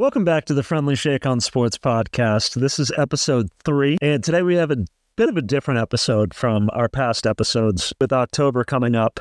Welcome 0.00 0.24
back 0.24 0.44
to 0.44 0.54
the 0.54 0.62
Friendly 0.62 0.94
Shake 0.94 1.26
on 1.26 1.40
Sports 1.40 1.76
podcast. 1.76 2.54
This 2.54 2.78
is 2.78 2.92
episode 2.96 3.48
three, 3.64 3.98
and 4.00 4.22
today 4.22 4.42
we 4.42 4.54
have 4.54 4.70
a 4.70 4.84
bit 5.16 5.28
of 5.28 5.36
a 5.36 5.42
different 5.42 5.80
episode 5.80 6.32
from 6.34 6.70
our 6.72 6.88
past 6.88 7.26
episodes. 7.26 7.92
With 8.00 8.12
October 8.12 8.62
coming 8.62 8.94
up, 8.94 9.18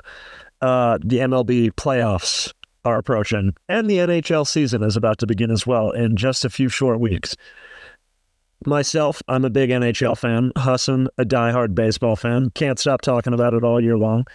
uh, 0.62 1.00
the 1.04 1.18
MLB 1.18 1.72
playoffs 1.72 2.54
are 2.86 3.00
approaching, 3.00 3.56
and 3.68 3.90
the 3.90 3.98
NHL 3.98 4.46
season 4.46 4.84
is 4.84 4.96
about 4.96 5.18
to 5.18 5.26
begin 5.26 5.50
as 5.50 5.66
well 5.66 5.90
in 5.90 6.16
just 6.16 6.46
a 6.46 6.50
few 6.50 6.70
short 6.70 7.00
weeks. 7.00 7.36
Myself, 8.64 9.24
I'm 9.28 9.46
a 9.46 9.50
big 9.50 9.72
NHL 9.72 10.16
fan. 10.16 10.52
Hassan, 10.56 11.08
a 11.18 11.26
diehard 11.26 11.74
baseball 11.74 12.16
fan. 12.16 12.52
Can't 12.52 12.78
stop 12.78 13.02
talking 13.02 13.34
about 13.34 13.56
it 13.56 13.64
all 13.64 13.82
year 13.82 13.98
long. 13.98 14.26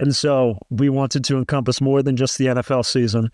And 0.00 0.16
so 0.16 0.58
we 0.70 0.88
wanted 0.88 1.24
to 1.24 1.36
encompass 1.36 1.80
more 1.80 2.02
than 2.02 2.16
just 2.16 2.38
the 2.38 2.46
NFL 2.46 2.86
season. 2.86 3.30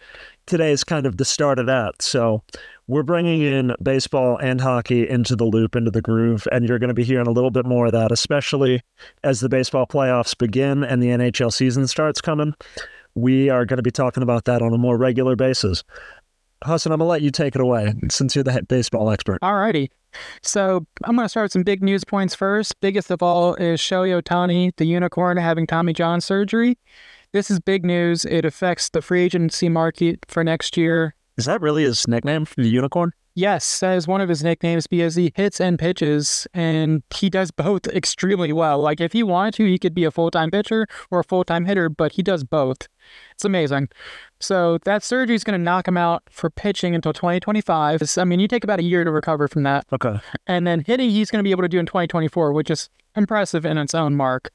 Today 0.46 0.73
is 0.73 0.83
kind 0.83 1.07
of 1.07 1.16
the 1.16 1.25
start 1.25 1.61
of 1.61 1.66
that. 1.66 2.03
So 2.03 2.43
we're 2.89 3.05
bringing 3.05 3.41
in 3.41 3.73
baseball 3.80 4.37
and 4.39 4.61
hockey 4.61 5.09
into 5.09 5.37
the 5.37 5.45
loop, 5.45 5.77
into 5.77 5.93
the 5.93 6.02
groove, 6.02 6.47
and 6.51 6.69
you're 6.69 6.80
going 6.80 6.88
to 6.88 6.95
be 6.95 7.05
hearing 7.05 7.29
a 7.29 7.30
little 7.30 7.52
bit 7.52 7.66
more 7.66 7.87
of 7.87 7.93
that, 7.93 8.10
especially 8.10 8.83
as 9.23 9.38
the 9.38 9.48
baseball 9.48 9.87
playoffs 9.87 10.37
begin 10.37 10.83
and 10.83 11.01
the 11.01 11.09
NHL 11.09 11.52
season 11.52 11.87
starts 11.87 12.21
coming. 12.21 12.52
We 13.15 13.48
are 13.48 13.65
going 13.65 13.79
to 13.79 13.83
be 13.83 13.93
talking 13.93 14.24
about 14.24 14.45
that 14.46 14.60
on 14.60 14.74
a 14.74 14.79
more 14.79 14.98
regular 14.98 15.37
basis. 15.37 15.85
Hassan, 16.65 16.92
I'm 16.92 16.98
going 16.98 17.06
to 17.06 17.10
let 17.10 17.23
you 17.23 17.30
take 17.30 17.55
it 17.55 17.60
away 17.60 17.95
since 18.10 18.34
you're 18.34 18.45
the 18.45 18.62
baseball 18.69 19.10
expert. 19.10 19.38
All 19.42 19.55
righty. 19.55 19.91
So 20.42 20.87
I'm 21.05 21.16
going 21.16 21.27
to 21.27 21.29
start 21.29 21.45
with 21.45 21.52
some 21.52 21.62
big 21.62 21.82
news 21.82 22.05
points 22.05 22.34
first. 22.34 22.80
Biggest 22.80 23.10
of 23.10 23.23
all 23.23 23.55
is 23.56 23.80
Shohei 23.80 24.20
Ohtani, 24.20 24.73
the 24.77 24.87
unicorn, 24.87 25.37
having 25.37 25.66
Tommy 25.66 25.92
John 25.92 26.20
surgery. 26.20 26.79
This 27.32 27.51
is 27.51 27.60
big 27.60 27.84
news. 27.84 28.24
It 28.24 28.45
affects 28.45 28.88
the 28.88 29.02
free 29.02 29.23
agency 29.23 29.69
market 29.69 30.24
for 30.29 30.42
next 30.42 30.77
year. 30.77 31.15
Is 31.37 31.45
that 31.45 31.60
really 31.60 31.82
his 31.82 32.09
nickname, 32.09 32.46
the 32.57 32.68
unicorn? 32.68 33.12
Yes, 33.38 33.80
that 33.80 33.95
is 33.98 34.09
one 34.09 34.23
of 34.23 34.30
his 34.30 34.43
nicknames 34.43 34.87
because 34.87 35.15
he 35.15 35.30
hits 35.37 35.60
and 35.60 35.79
pitches, 35.79 36.46
and 36.54 37.02
he 37.15 37.29
does 37.29 37.51
both 37.51 37.87
extremely 37.88 38.51
well. 38.51 38.79
Like, 38.79 38.99
if 38.99 39.12
he 39.12 39.23
wanted 39.23 39.52
to, 39.54 39.66
he 39.66 39.79
could 39.79 39.93
be 39.93 40.04
a 40.04 40.10
full 40.10 40.30
time 40.30 40.51
pitcher 40.51 40.87
or 41.10 41.21
a 41.21 41.24
full 41.24 41.45
time 41.45 41.66
hitter, 41.66 41.90
but 41.90 42.12
he 42.12 42.23
does 42.23 42.45
both. 42.45 42.88
It's 43.32 43.45
amazing. 43.45 43.90
So, 44.40 44.79
that 44.84 45.02
surgery 45.02 45.34
is 45.34 45.45
going 45.45 45.59
to 45.59 45.62
knock 45.62 45.88
him 45.88 45.96
out 45.96 46.23
for 46.30 46.51
pitching 46.51 46.95
until 46.95 47.12
2025. 47.12 48.02
I 48.18 48.24
mean, 48.24 48.38
you 48.40 48.48
take 48.48 48.65
about 48.65 48.78
a 48.78 48.82
year 48.82 49.02
to 49.02 49.10
recover 49.10 49.48
from 49.48 49.62
that. 49.62 49.87
Okay. 49.93 50.18
And 50.46 50.66
then 50.66 50.84
hitting, 50.87 51.10
he's 51.10 51.30
going 51.30 51.40
to 51.40 51.45
be 51.45 51.51
able 51.51 51.62
to 51.62 51.68
do 51.68 51.78
in 51.78 51.87
2024, 51.87 52.52
which 52.52 52.70
is 52.70 52.90
impressive 53.16 53.65
in 53.65 53.78
its 53.78 53.95
own 53.95 54.15
mark. 54.15 54.51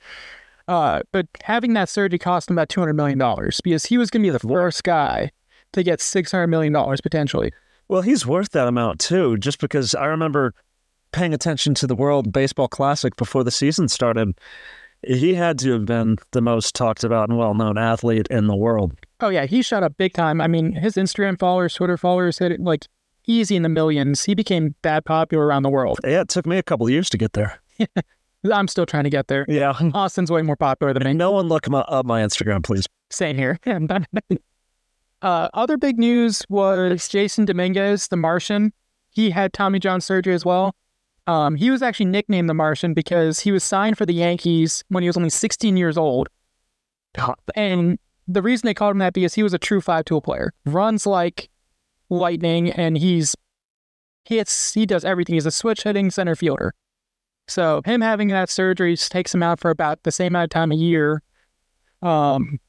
Uh, 0.67 1.01
but 1.11 1.27
having 1.43 1.73
that 1.73 1.89
surgery 1.89 2.19
cost 2.19 2.49
him 2.49 2.57
about 2.57 2.69
$200 2.69 2.95
million 2.95 3.17
because 3.63 3.85
he 3.85 3.97
was 3.97 4.09
going 4.09 4.23
to 4.23 4.27
be 4.27 4.31
the 4.31 4.39
first 4.39 4.83
guy 4.83 5.31
to 5.73 5.83
get 5.83 5.99
$600 5.99 6.47
million 6.47 6.73
potentially. 7.01 7.51
Well, 7.88 8.01
he's 8.01 8.25
worth 8.25 8.51
that 8.51 8.67
amount 8.67 8.99
too, 8.99 9.38
just 9.38 9.59
because 9.59 9.95
I 9.95 10.05
remember 10.05 10.53
paying 11.11 11.33
attention 11.33 11.73
to 11.75 11.88
the 11.88 11.95
World 11.95 12.31
Baseball 12.31 12.67
Classic 12.67 13.16
before 13.16 13.43
the 13.43 13.51
season 13.51 13.88
started. 13.88 14.33
He 15.05 15.33
had 15.33 15.59
to 15.59 15.73
have 15.73 15.85
been 15.85 16.17
the 16.31 16.41
most 16.41 16.75
talked 16.75 17.03
about 17.03 17.29
and 17.29 17.38
well 17.38 17.53
known 17.53 17.77
athlete 17.77 18.27
in 18.29 18.47
the 18.47 18.55
world. 18.55 18.93
Oh, 19.22 19.30
yeah. 19.30 19.45
He 19.45 19.61
shot 19.61 19.83
up 19.83 19.97
big 19.97 20.14
time. 20.14 20.41
I 20.41 20.47
mean, 20.47 20.73
his 20.73 20.95
Instagram 20.95 21.39
followers, 21.39 21.73
Twitter 21.73 21.97
followers 21.97 22.39
hit 22.39 22.52
it 22.52 22.59
like 22.59 22.88
easy 23.28 23.55
in 23.55 23.63
the 23.63 23.69
millions. 23.69 24.23
He 24.23 24.33
became 24.33 24.75
that 24.81 25.05
popular 25.05 25.45
around 25.45 25.63
the 25.63 25.69
world. 25.69 26.00
Yeah, 26.03 26.22
it 26.22 26.30
took 26.30 26.45
me 26.45 26.58
a 26.58 26.63
couple 26.63 26.89
years 26.89 27.09
to 27.11 27.17
get 27.17 27.33
there. 27.33 27.59
I'm 28.52 28.67
still 28.67 28.86
trying 28.86 29.03
to 29.03 29.09
get 29.09 29.28
there. 29.28 29.45
Yeah. 29.47 29.73
Austin's 29.94 30.31
way 30.31 30.41
more 30.41 30.55
popular 30.55 30.94
than 30.94 31.03
me. 31.03 31.13
No 31.13 31.31
one 31.31 31.47
look 31.47 31.69
my, 31.69 31.81
up 31.81 32.05
my 32.05 32.22
Instagram, 32.22 32.63
please. 32.63 32.88
Same 33.09 33.38
here. 33.38 33.59
Uh, 35.23 35.50
other 35.53 35.78
big 35.78 36.00
news 36.00 36.41
was 36.50 37.08
Jasson 37.08 37.45
Dominguez, 37.45 38.08
the 38.08 38.17
Martian. 38.17 38.73
He 39.11 39.30
had 39.30 39.53
Tommy 39.53 39.78
John 39.78 40.02
surgery 40.02 40.33
as 40.33 40.44
well. 40.44 40.73
Um, 41.28 41.53
he 41.56 41.69
was 41.69 41.83
actually 41.83 42.08
nicknamed 42.08 42.50
the 42.50 42.56
Martian 42.56 42.95
because 42.95 43.39
he 43.39 43.52
was 43.52 43.63
signed 43.63 44.00
for 44.00 44.08
the 44.08 44.16
Yankees 44.16 44.83
when 44.88 45.03
he 45.03 45.08
was 45.08 45.17
only 45.17 45.30
16 45.30 45.78
years 45.78 45.95
old. 45.95 46.28
And 47.56 48.00
the 48.27 48.41
reason 48.41 48.67
they 48.67 48.73
called 48.73 48.91
him 48.91 48.99
that 48.99 49.13
because 49.13 49.33
he 49.35 49.43
was 49.43 49.53
a 49.53 49.59
true 49.59 49.81
five 49.81 50.05
tool 50.05 50.21
player. 50.21 50.53
Runs 50.65 51.05
like 51.05 51.49
lightning, 52.09 52.71
and 52.71 52.97
he's 52.97 53.35
hits. 54.25 54.73
He 54.73 54.85
does 54.85 55.05
everything. 55.05 55.35
He's 55.35 55.45
a 55.45 55.51
switch 55.51 55.83
hitting 55.83 56.11
center 56.11 56.35
fielder. 56.35 56.73
So 57.47 57.81
him 57.85 58.01
having 58.01 58.29
that 58.29 58.49
surgery 58.49 58.95
takes 58.95 59.33
him 59.33 59.43
out 59.43 59.59
for 59.59 59.71
about 59.71 60.03
the 60.03 60.11
same 60.11 60.27
amount 60.27 60.45
of 60.45 60.49
time 60.51 60.71
a 60.71 60.75
year. 60.75 61.21
Um, 62.01 62.59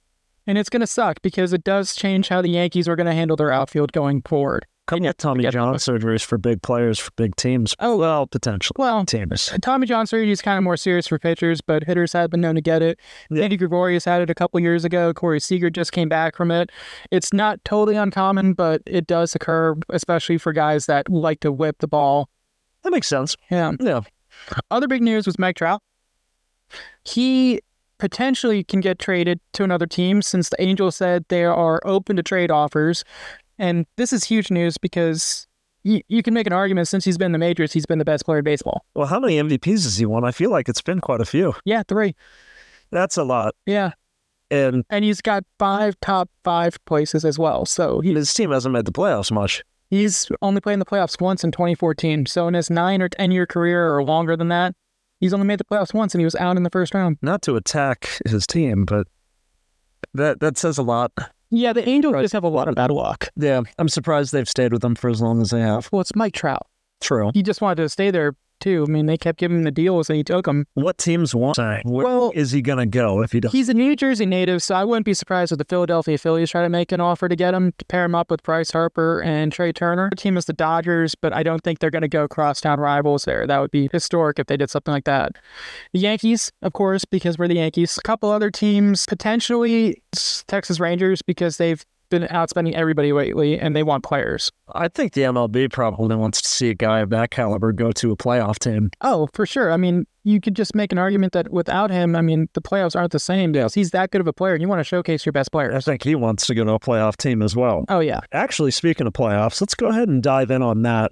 and 0.46 0.58
it's 0.58 0.68
going 0.68 0.80
to 0.80 0.86
suck 0.86 1.22
because 1.22 1.52
it 1.52 1.62
does 1.64 1.94
change 1.94 2.28
how 2.28 2.42
the 2.42 2.50
Yankees 2.50 2.88
are 2.88 2.96
going 2.96 3.06
to 3.06 3.14
handle 3.14 3.36
their 3.36 3.52
outfield 3.52 3.92
going 3.92 4.22
forward. 4.22 4.66
Couple 4.86 5.06
of 5.06 5.16
Tommy 5.16 5.48
John 5.48 5.76
surgeries 5.76 6.24
for 6.24 6.38
big 6.38 6.60
players 6.60 6.98
for 6.98 7.12
big 7.16 7.36
teams. 7.36 7.74
Oh 7.78 7.96
well, 7.96 8.26
potentially. 8.26 8.74
Well, 8.76 9.04
teams. 9.06 9.52
Uh, 9.52 9.58
Tommy 9.62 9.86
John 9.86 10.08
surgery 10.08 10.32
is 10.32 10.42
kind 10.42 10.58
of 10.58 10.64
more 10.64 10.76
serious 10.76 11.06
for 11.06 11.20
pitchers, 11.20 11.60
but 11.60 11.84
hitters 11.84 12.12
have 12.14 12.30
been 12.30 12.40
known 12.40 12.56
to 12.56 12.60
get 12.60 12.82
it. 12.82 12.98
Yeah. 13.30 13.44
Andy 13.44 13.56
Gregorius 13.56 14.04
had 14.04 14.22
it 14.22 14.28
a 14.30 14.34
couple 14.34 14.58
years 14.58 14.84
ago. 14.84 15.14
Corey 15.14 15.38
Seager 15.38 15.70
just 15.70 15.92
came 15.92 16.08
back 16.08 16.34
from 16.36 16.50
it. 16.50 16.70
It's 17.12 17.32
not 17.32 17.64
totally 17.64 17.96
uncommon, 17.96 18.54
but 18.54 18.82
it 18.84 19.06
does 19.06 19.36
occur, 19.36 19.76
especially 19.90 20.36
for 20.36 20.52
guys 20.52 20.86
that 20.86 21.08
like 21.08 21.40
to 21.40 21.52
whip 21.52 21.76
the 21.78 21.88
ball. 21.88 22.28
That 22.82 22.90
makes 22.90 23.06
sense. 23.06 23.36
Yeah. 23.50 23.72
Yeah. 23.78 24.00
Other 24.72 24.88
big 24.88 25.02
news 25.02 25.26
was 25.26 25.38
Mike 25.38 25.56
Trout. 25.56 25.80
He 27.04 27.60
potentially 27.98 28.64
can 28.64 28.80
get 28.80 28.98
traded 28.98 29.38
to 29.52 29.62
another 29.62 29.86
team 29.86 30.22
since 30.22 30.48
the 30.48 30.60
Angels 30.60 30.96
said 30.96 31.24
they 31.28 31.44
are 31.44 31.80
open 31.84 32.16
to 32.16 32.22
trade 32.24 32.50
offers. 32.50 33.04
And 33.58 33.86
this 33.96 34.12
is 34.12 34.24
huge 34.24 34.50
news 34.50 34.78
because 34.78 35.46
you, 35.84 36.00
you 36.08 36.22
can 36.22 36.34
make 36.34 36.46
an 36.46 36.52
argument 36.52 36.88
since 36.88 37.04
he's 37.04 37.18
been 37.18 37.26
in 37.26 37.32
the 37.32 37.38
majors, 37.38 37.72
he's 37.72 37.86
been 37.86 37.98
the 37.98 38.04
best 38.04 38.24
player 38.24 38.38
in 38.38 38.44
baseball. 38.44 38.84
Well, 38.94 39.06
how 39.06 39.20
many 39.20 39.36
MVPs 39.36 39.84
has 39.84 39.96
he 39.98 40.06
won? 40.06 40.24
I 40.24 40.30
feel 40.32 40.50
like 40.50 40.68
it's 40.68 40.82
been 40.82 41.00
quite 41.00 41.20
a 41.20 41.24
few. 41.24 41.54
Yeah, 41.64 41.82
three. 41.86 42.14
That's 42.90 43.16
a 43.16 43.24
lot. 43.24 43.54
Yeah. 43.66 43.92
And 44.50 44.84
And 44.90 45.04
he's 45.04 45.20
got 45.20 45.44
five 45.58 45.98
top 46.00 46.28
five 46.44 46.78
places 46.84 47.24
as 47.24 47.38
well. 47.38 47.64
So 47.64 48.00
he, 48.00 48.14
his 48.14 48.32
team 48.34 48.50
hasn't 48.50 48.72
made 48.72 48.84
the 48.84 48.92
playoffs 48.92 49.32
much. 49.32 49.62
he's 49.90 50.28
only 50.42 50.60
played 50.60 50.74
in 50.74 50.78
the 50.78 50.84
playoffs 50.84 51.20
once 51.20 51.42
in 51.42 51.52
2014. 51.52 52.26
So 52.26 52.48
in 52.48 52.54
his 52.54 52.68
nine 52.70 53.00
or 53.00 53.08
10 53.08 53.30
year 53.30 53.46
career 53.46 53.94
or 53.94 54.04
longer 54.04 54.36
than 54.36 54.48
that, 54.48 54.74
he's 55.20 55.32
only 55.32 55.46
made 55.46 55.58
the 55.58 55.64
playoffs 55.64 55.94
once 55.94 56.14
and 56.14 56.20
he 56.20 56.24
was 56.24 56.34
out 56.36 56.56
in 56.56 56.64
the 56.64 56.70
first 56.70 56.94
round. 56.94 57.16
Not 57.22 57.40
to 57.42 57.56
attack 57.56 58.08
his 58.26 58.46
team, 58.46 58.84
but 58.84 59.06
that 60.14 60.40
that 60.40 60.58
says 60.58 60.76
a 60.78 60.82
lot. 60.82 61.12
Yeah, 61.54 61.74
the 61.74 61.86
Angels 61.86 62.14
just 62.22 62.32
have 62.32 62.44
a 62.44 62.48
lot 62.48 62.66
of 62.66 62.74
bad 62.74 62.90
luck. 62.90 63.28
Yeah, 63.36 63.60
I'm 63.78 63.88
surprised 63.88 64.32
they've 64.32 64.48
stayed 64.48 64.72
with 64.72 64.80
them 64.80 64.94
for 64.94 65.10
as 65.10 65.20
long 65.20 65.42
as 65.42 65.50
they 65.50 65.60
have. 65.60 65.88
Well, 65.92 66.00
it's 66.00 66.16
Mike 66.16 66.32
Trout. 66.32 66.66
True. 67.02 67.30
He 67.34 67.42
just 67.42 67.60
wanted 67.60 67.82
to 67.82 67.88
stay 67.90 68.10
there 68.10 68.34
too. 68.62 68.86
I 68.88 68.90
mean, 68.90 69.04
they 69.06 69.18
kept 69.18 69.38
giving 69.38 69.58
him 69.58 69.62
the 69.64 69.70
deals 69.70 70.08
and 70.08 70.16
he 70.16 70.24
took 70.24 70.46
them. 70.46 70.66
What 70.74 70.96
teams 70.96 71.34
want? 71.34 71.58
Where 71.58 71.82
Well- 72.06 72.32
is 72.34 72.52
he 72.52 72.62
gonna 72.62 72.86
go 72.86 73.22
if 73.22 73.32
he 73.32 73.40
does? 73.40 73.52
He's 73.52 73.68
a 73.68 73.74
New 73.74 73.94
Jersey 73.94 74.24
native, 74.24 74.62
so 74.62 74.74
I 74.74 74.84
wouldn't 74.84 75.04
be 75.04 75.12
surprised 75.14 75.52
if 75.52 75.58
the 75.58 75.64
Philadelphia 75.64 76.16
Phillies 76.16 76.50
try 76.50 76.62
to 76.62 76.68
make 76.70 76.92
an 76.92 77.00
offer 77.00 77.28
to 77.28 77.36
get 77.36 77.52
him 77.52 77.72
to 77.78 77.84
pair 77.84 78.04
him 78.04 78.14
up 78.14 78.30
with 78.30 78.42
Bryce 78.42 78.70
Harper 78.70 79.20
and 79.22 79.52
Trea 79.52 79.72
Turner. 79.72 80.08
The 80.10 80.16
team 80.16 80.36
is 80.36 80.46
the 80.46 80.52
Dodgers, 80.52 81.14
but 81.14 81.32
I 81.34 81.42
don't 81.42 81.62
think 81.62 81.80
they're 81.80 81.90
going 81.90 82.02
to 82.02 82.08
go 82.08 82.28
crosstown 82.28 82.78
rivals 82.80 83.24
there. 83.24 83.46
That 83.46 83.58
would 83.60 83.70
be 83.70 83.88
historic 83.92 84.38
if 84.38 84.46
they 84.46 84.56
did 84.56 84.70
something 84.70 84.92
like 84.92 85.04
that. 85.04 85.32
The 85.92 85.98
Yankees, 85.98 86.52
of 86.62 86.72
course, 86.72 87.04
because 87.04 87.38
we're 87.38 87.48
the 87.48 87.56
Yankees. 87.56 87.98
A 87.98 88.02
couple 88.02 88.30
other 88.30 88.50
teams, 88.50 89.04
potentially 89.06 90.02
Texas 90.46 90.78
Rangers, 90.80 91.20
because 91.22 91.56
they've 91.56 91.84
been 92.12 92.28
outspending 92.28 92.74
everybody 92.74 93.12
lately 93.12 93.58
and 93.58 93.74
they 93.74 93.82
want 93.82 94.04
players. 94.04 94.52
I 94.74 94.88
think 94.88 95.14
the 95.14 95.22
MLB 95.22 95.72
probably 95.72 96.14
wants 96.14 96.40
to 96.42 96.48
see 96.48 96.70
a 96.70 96.74
guy 96.74 97.00
of 97.00 97.10
that 97.10 97.30
caliber 97.30 97.72
go 97.72 97.90
to 97.92 98.12
a 98.12 98.16
playoff 98.16 98.58
team. 98.58 98.90
Oh, 99.00 99.28
for 99.34 99.46
sure. 99.46 99.72
I 99.72 99.76
mean, 99.76 100.06
you 100.24 100.40
could 100.40 100.54
just 100.54 100.74
make 100.74 100.92
an 100.92 100.98
argument 100.98 101.32
that 101.32 101.50
without 101.50 101.90
him, 101.90 102.14
I 102.14 102.20
mean, 102.20 102.48
the 102.52 102.60
playoffs 102.60 102.94
aren't 102.94 103.12
the 103.12 103.18
same. 103.18 103.54
Yes. 103.54 103.74
He's 103.74 103.90
that 103.90 104.10
good 104.10 104.20
of 104.20 104.26
a 104.28 104.32
player, 104.32 104.52
and 104.52 104.62
you 104.62 104.68
want 104.68 104.78
to 104.78 104.84
showcase 104.84 105.26
your 105.26 105.32
best 105.32 105.50
players. 105.50 105.74
I 105.74 105.80
think 105.80 106.04
he 106.04 106.14
wants 106.14 106.46
to 106.46 106.54
go 106.54 106.64
to 106.64 106.72
a 106.72 106.78
playoff 106.78 107.16
team 107.16 107.42
as 107.42 107.56
well. 107.56 107.84
Oh, 107.88 107.98
yeah. 107.98 108.20
Actually, 108.30 108.70
speaking 108.70 109.06
of 109.06 109.14
playoffs, 109.14 109.60
let's 109.60 109.74
go 109.74 109.88
ahead 109.88 110.08
and 110.08 110.22
dive 110.22 110.50
in 110.50 110.62
on 110.62 110.82
that. 110.82 111.10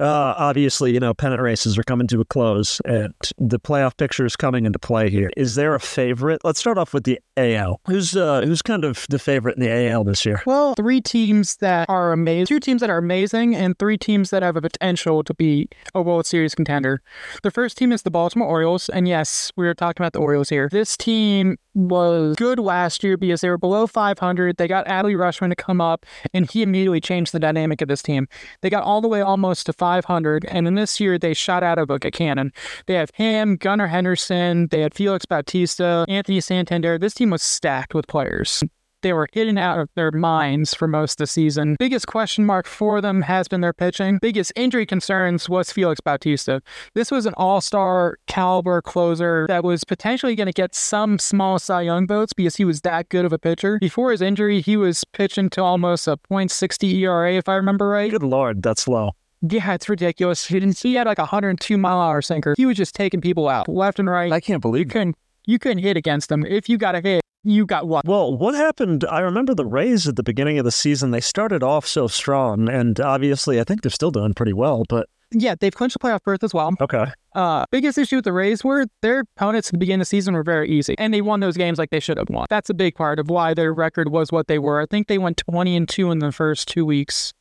Uh, 0.00 0.34
obviously, 0.36 0.92
you 0.92 1.00
know, 1.00 1.14
pennant 1.14 1.40
races 1.40 1.78
are 1.78 1.82
coming 1.82 2.06
to 2.08 2.20
a 2.20 2.24
close, 2.24 2.80
and 2.84 3.14
the 3.38 3.60
playoff 3.60 3.96
picture 3.96 4.26
is 4.26 4.36
coming 4.36 4.66
into 4.66 4.78
play 4.78 5.08
here. 5.08 5.30
Is 5.36 5.54
there 5.54 5.74
a 5.74 5.80
favorite? 5.80 6.40
Let's 6.44 6.58
start 6.58 6.78
off 6.78 6.92
with 6.92 7.04
the 7.04 7.20
AL. 7.36 7.80
Who's 7.86 8.16
uh, 8.16 8.42
who's 8.42 8.62
kind 8.62 8.84
of 8.84 9.06
the 9.08 9.18
favorite 9.18 9.56
in 9.56 9.62
the 9.62 9.88
AL 9.88 10.04
this 10.04 10.26
year? 10.26 10.42
Well, 10.46 10.74
three 10.74 11.00
teams 11.00 11.56
that 11.56 11.88
are 11.88 12.12
amazing, 12.12 12.46
two 12.46 12.60
teams 12.60 12.80
that 12.80 12.90
are 12.90 12.98
amazing, 12.98 13.54
and 13.54 13.78
three 13.78 13.96
teams 13.96 14.30
that 14.30 14.42
have 14.42 14.56
a 14.56 14.60
potential 14.60 15.22
to 15.22 15.34
be 15.34 15.68
a 15.94 16.02
World 16.02 16.26
Series 16.26 16.54
contender. 16.54 17.00
The 17.42 17.50
first 17.50 17.78
team 17.78 17.92
is 17.92 18.02
the 18.02 18.10
Baltimore 18.10 18.48
Orioles, 18.48 18.88
and 18.88 19.06
yes, 19.06 19.52
we 19.56 19.66
are 19.68 19.74
talking 19.74 20.02
about 20.02 20.12
the 20.12 20.20
Orioles 20.20 20.48
here. 20.48 20.68
This 20.70 20.96
team 20.96 21.56
was 21.74 22.36
good 22.36 22.58
last 22.58 23.02
year 23.04 23.16
because 23.16 23.40
they 23.40 23.48
were 23.48 23.58
below 23.58 23.86
500. 23.86 24.56
They 24.56 24.68
got 24.68 24.86
Adley 24.86 25.16
Rutschman 25.16 25.50
to 25.50 25.56
come 25.56 25.80
up, 25.80 26.06
and 26.32 26.50
he 26.50 26.62
immediately 26.62 27.00
changed 27.00 27.32
the 27.32 27.40
dynamic 27.40 27.80
of 27.82 27.88
this 27.88 28.02
team. 28.02 28.28
They 28.60 28.70
got 28.70 28.84
all 28.84 29.00
the 29.00 29.08
way 29.08 29.20
almost 29.20 29.66
to 29.66 29.72
500, 29.72 30.44
and 30.46 30.66
in 30.66 30.74
this 30.74 31.00
year 31.00 31.18
they 31.18 31.34
shot 31.34 31.62
out 31.62 31.78
of 31.78 31.90
a 31.90 31.98
cannon. 31.98 32.52
They 32.86 32.94
have 32.94 33.10
him, 33.14 33.56
Gunnar 33.56 33.88
Henderson, 33.88 34.68
they 34.68 34.80
had 34.80 34.94
Felix 34.94 35.26
Bautista, 35.26 36.04
Anthony 36.08 36.40
Santander. 36.40 36.98
This 36.98 37.14
team 37.14 37.30
was 37.30 37.42
stacked 37.42 37.94
with 37.94 38.06
players. 38.06 38.62
They 39.04 39.12
were 39.12 39.28
hitting 39.32 39.58
out 39.58 39.78
of 39.78 39.88
their 39.94 40.10
minds 40.10 40.74
for 40.74 40.88
most 40.88 41.12
of 41.12 41.16
the 41.18 41.26
season. 41.26 41.76
Biggest 41.78 42.06
question 42.06 42.44
mark 42.44 42.66
for 42.66 43.00
them 43.00 43.22
has 43.22 43.46
been 43.46 43.60
their 43.60 43.74
pitching. 43.74 44.18
Biggest 44.20 44.50
injury 44.56 44.86
concerns 44.86 45.46
was 45.48 45.70
Felix 45.70 46.00
Bautista. 46.00 46.62
This 46.94 47.10
was 47.10 47.26
an 47.26 47.34
all 47.36 47.60
star 47.60 48.18
caliber 48.26 48.80
closer 48.82 49.44
that 49.46 49.62
was 49.62 49.84
potentially 49.84 50.34
going 50.34 50.46
to 50.46 50.52
get 50.52 50.74
some 50.74 51.18
small 51.18 51.58
Cy 51.58 51.82
Young 51.82 52.06
votes 52.06 52.32
because 52.32 52.56
he 52.56 52.64
was 52.64 52.80
that 52.80 53.10
good 53.10 53.26
of 53.26 53.32
a 53.32 53.38
pitcher. 53.38 53.78
Before 53.78 54.10
his 54.10 54.22
injury, 54.22 54.62
he 54.62 54.76
was 54.76 55.04
pitching 55.12 55.50
to 55.50 55.62
almost 55.62 56.08
a 56.08 56.16
.60 56.30 56.94
ERA, 56.94 57.34
if 57.34 57.48
I 57.48 57.56
remember 57.56 57.88
right. 57.88 58.10
Good 58.10 58.22
lord, 58.22 58.62
that's 58.62 58.88
low. 58.88 59.10
Yeah, 59.42 59.74
it's 59.74 59.90
ridiculous. 59.90 60.46
He, 60.46 60.58
didn't, 60.58 60.78
he 60.78 60.94
had 60.94 61.06
like 61.06 61.18
a 61.18 61.22
102 61.22 61.76
mile 61.76 62.00
hour 62.00 62.22
sinker. 62.22 62.54
He 62.56 62.64
was 62.64 62.78
just 62.78 62.94
taking 62.94 63.20
people 63.20 63.48
out 63.48 63.68
left 63.68 63.98
and 63.98 64.08
right. 64.08 64.32
I 64.32 64.40
can't 64.40 64.62
believe 64.62 64.86
you 64.86 64.90
couldn't, 64.90 65.16
you 65.44 65.58
couldn't 65.58 65.82
hit 65.82 65.98
against 65.98 66.32
him. 66.32 66.46
If 66.46 66.70
you 66.70 66.78
got 66.78 66.94
a 66.94 67.02
hit, 67.02 67.20
you 67.44 67.66
got 67.66 67.86
what? 67.86 68.06
Well, 68.06 68.36
what 68.36 68.54
happened? 68.54 69.04
I 69.04 69.20
remember 69.20 69.54
the 69.54 69.66
Rays 69.66 70.08
at 70.08 70.16
the 70.16 70.22
beginning 70.22 70.58
of 70.58 70.64
the 70.64 70.72
season. 70.72 71.10
They 71.10 71.20
started 71.20 71.62
off 71.62 71.86
so 71.86 72.08
strong, 72.08 72.68
and 72.68 72.98
obviously, 72.98 73.60
I 73.60 73.64
think 73.64 73.82
they're 73.82 73.90
still 73.90 74.10
doing 74.10 74.34
pretty 74.34 74.52
well. 74.52 74.84
But 74.88 75.08
yeah, 75.30 75.54
they've 75.58 75.74
clinched 75.74 75.98
the 76.00 76.06
playoff 76.06 76.22
berth 76.22 76.42
as 76.42 76.54
well. 76.54 76.72
Okay. 76.80 77.06
Uh, 77.34 77.64
biggest 77.70 77.98
issue 77.98 78.16
with 78.16 78.24
the 78.24 78.32
Rays 78.32 78.64
were 78.64 78.86
their 79.02 79.20
opponents 79.20 79.68
at 79.68 79.72
the 79.72 79.78
beginning 79.78 80.00
of 80.00 80.06
the 80.06 80.10
season 80.10 80.34
were 80.34 80.42
very 80.42 80.68
easy, 80.70 80.94
and 80.98 81.12
they 81.12 81.20
won 81.20 81.40
those 81.40 81.56
games 81.56 81.78
like 81.78 81.90
they 81.90 82.00
should 82.00 82.18
have 82.18 82.30
won. 82.30 82.46
That's 82.48 82.70
a 82.70 82.74
big 82.74 82.94
part 82.94 83.18
of 83.18 83.28
why 83.28 83.54
their 83.54 83.72
record 83.72 84.10
was 84.10 84.32
what 84.32 84.48
they 84.48 84.58
were. 84.58 84.80
I 84.80 84.86
think 84.86 85.08
they 85.08 85.18
went 85.18 85.36
twenty 85.36 85.76
and 85.76 85.88
two 85.88 86.10
in 86.10 86.18
the 86.20 86.32
first 86.32 86.68
two 86.68 86.86
weeks. 86.86 87.32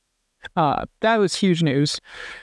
Uh, 0.56 0.86
that 1.00 1.18
was 1.18 1.36
huge 1.36 1.64
news. 1.64 2.00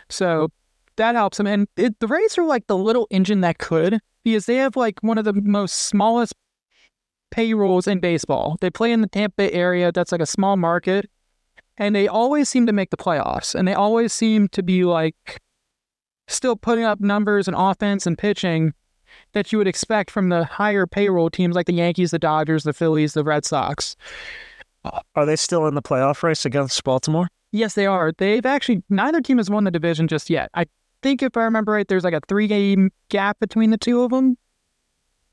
So 0.09 0.49
that 0.97 1.15
helps 1.15 1.37
them. 1.37 1.47
And 1.47 1.69
it, 1.77 1.99
the 2.01 2.07
Rays 2.07 2.39
are 2.39 2.45
like 2.45 2.67
the 2.67 2.77
little 2.77 3.07
engine 3.11 3.43
that 3.43 3.59
could 3.59 3.99
because 4.25 4.47
they 4.47 4.57
have 4.57 4.77
like 4.77 5.01
one 5.03 5.19
of 5.19 5.25
the 5.25 5.35
most 5.35 5.73
smallest 5.73 6.35
payrolls 7.31 7.87
in 7.87 8.01
baseball. 8.01 8.57
They 8.61 8.71
play 8.71 8.93
in 8.93 9.01
the 9.01 9.09
Tampa 9.09 9.35
Bay 9.37 9.53
area. 9.53 9.93
That's 9.93 10.13
like 10.13 10.21
a 10.21 10.27
small 10.27 10.57
market. 10.57 11.11
And 11.79 11.95
they 11.95 12.09
always 12.09 12.49
seem 12.49 12.67
to 12.67 12.73
make 12.73 12.91
the 12.91 12.97
playoffs. 12.97 13.55
And 13.55 13.67
they 13.67 13.75
always 13.75 14.13
seem 14.13 14.49
to 14.49 14.63
be 14.63 14.85
like 14.85 15.41
still 16.29 16.57
putting 16.57 16.85
up 16.85 17.01
numbers 17.01 17.49
and 17.49 17.57
offense 17.57 18.07
and 18.07 18.17
pitching 18.17 18.75
that 19.33 19.51
you 19.51 19.59
would 19.59 19.67
expect 19.67 20.11
from 20.11 20.29
the 20.29 20.45
higher 20.45 20.87
payroll 20.87 21.31
teams 21.31 21.57
like 21.57 21.67
the 21.67 21.73
Yankees, 21.73 22.11
the 22.11 22.19
Dodgers, 22.19 22.65
the 22.65 22.73
Phillies, 22.73 23.15
the 23.15 23.25
Red 23.25 23.45
Sox. 23.45 23.97
Are 25.15 25.27
they 25.27 25.37
still 25.37 25.67
in 25.67 25.75
the 25.75 25.83
playoff 25.83 26.23
race 26.23 26.45
against 26.45 26.83
Baltimore? 26.85 27.29
Yes, 27.53 27.75
they 27.75 27.87
are. 27.87 28.13
They've 28.17 28.47
actually, 28.47 28.83
neither 28.89 29.21
team 29.21 29.39
has 29.39 29.51
won 29.51 29.65
the 29.65 29.71
division 29.71 30.09
just 30.09 30.31
yet. 30.31 30.51
I 30.55 30.67
think 31.03 31.23
if 31.23 31.37
I 31.37 31.43
remember 31.43 31.73
right, 31.73 31.89
there's 31.89 32.05
like 32.05 32.15
a 32.15 32.21
three 32.29 32.47
game 32.47 32.91
gap 33.09 33.39
between 33.41 33.71
the 33.71 33.79
two 33.79 34.03
of 34.03 34.11
them. 34.11 34.37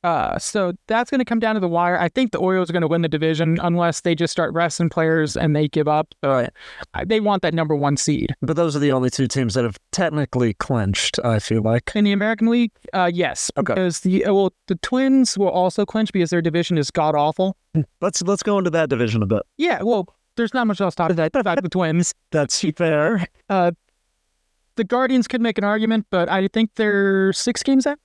Uh, 0.04 0.38
so 0.38 0.74
that's 0.88 1.10
going 1.10 1.20
to 1.20 1.26
come 1.26 1.40
down 1.40 1.56
to 1.56 1.60
the 1.60 1.68
wire. 1.68 2.00
I 2.00 2.10
think 2.10 2.32
the 2.32 2.38
Orioles 2.38 2.70
are 2.70 2.74
going 2.74 2.82
to 2.82 2.88
win 2.88 3.02
the 3.02 3.08
division 3.08 3.58
unless 3.62 4.02
they 4.02 4.16
just 4.16 4.32
start 4.32 4.54
resting 4.54 4.90
players 4.90 5.36
and 5.36 5.56
they 5.56 5.68
give 5.68 5.88
up. 5.88 6.14
But 6.22 6.54
they 7.06 7.20
want 7.20 7.42
that 7.42 7.54
number 7.54 7.76
one 7.76 7.98
seed. 7.98 8.36
But 8.42 8.56
those 8.56 8.76
are 8.76 8.80
the 8.80 8.92
only 8.92 9.10
two 9.10 9.28
teams 9.28 9.56
that 9.56 9.64
have 9.64 9.78
technically 9.92 10.54
clinched. 10.54 11.20
I 11.24 11.40
feel 11.40 11.62
like 11.62 11.92
in 11.96 12.06
the 12.06 12.12
American 12.12 12.50
League, 12.50 12.72
uh, 12.94 13.10
yes, 13.14 13.52
okay. 13.58 13.74
because 13.74 14.02
the 14.02 14.26
uh, 14.26 14.34
well, 14.34 14.54
the 14.68 14.76
Twins 14.76 15.38
will 15.38 15.50
also 15.50 15.86
clinch 15.86 16.14
because 16.14 16.30
their 16.30 16.42
division 16.42 16.78
is 16.78 16.92
god 16.92 17.16
awful. 17.16 17.58
Let's 18.02 18.22
let's 18.22 18.44
go 18.44 18.58
into 18.58 18.70
that 18.72 18.90
division 18.90 19.24
a 19.24 19.26
bit. 19.28 19.44
Yeah, 19.58 19.82
well, 19.82 20.16
there's 20.36 20.54
not 20.54 20.68
much 20.68 20.80
else 20.80 20.96
to 20.96 21.14
talk 21.14 21.34
about 21.34 21.62
the 21.62 21.70
Twins. 21.70 22.14
That's 22.32 22.62
fair. 22.76 23.28
Uh, 23.50 23.72
the 24.76 24.84
Guardians 24.84 25.28
could 25.28 25.42
make 25.42 25.58
an 25.58 25.64
argument, 25.64 26.06
but 26.12 26.30
I 26.30 26.48
think 26.48 26.76
they're 26.76 27.34
six 27.34 27.64
games 27.64 27.86
out. 27.86 28.00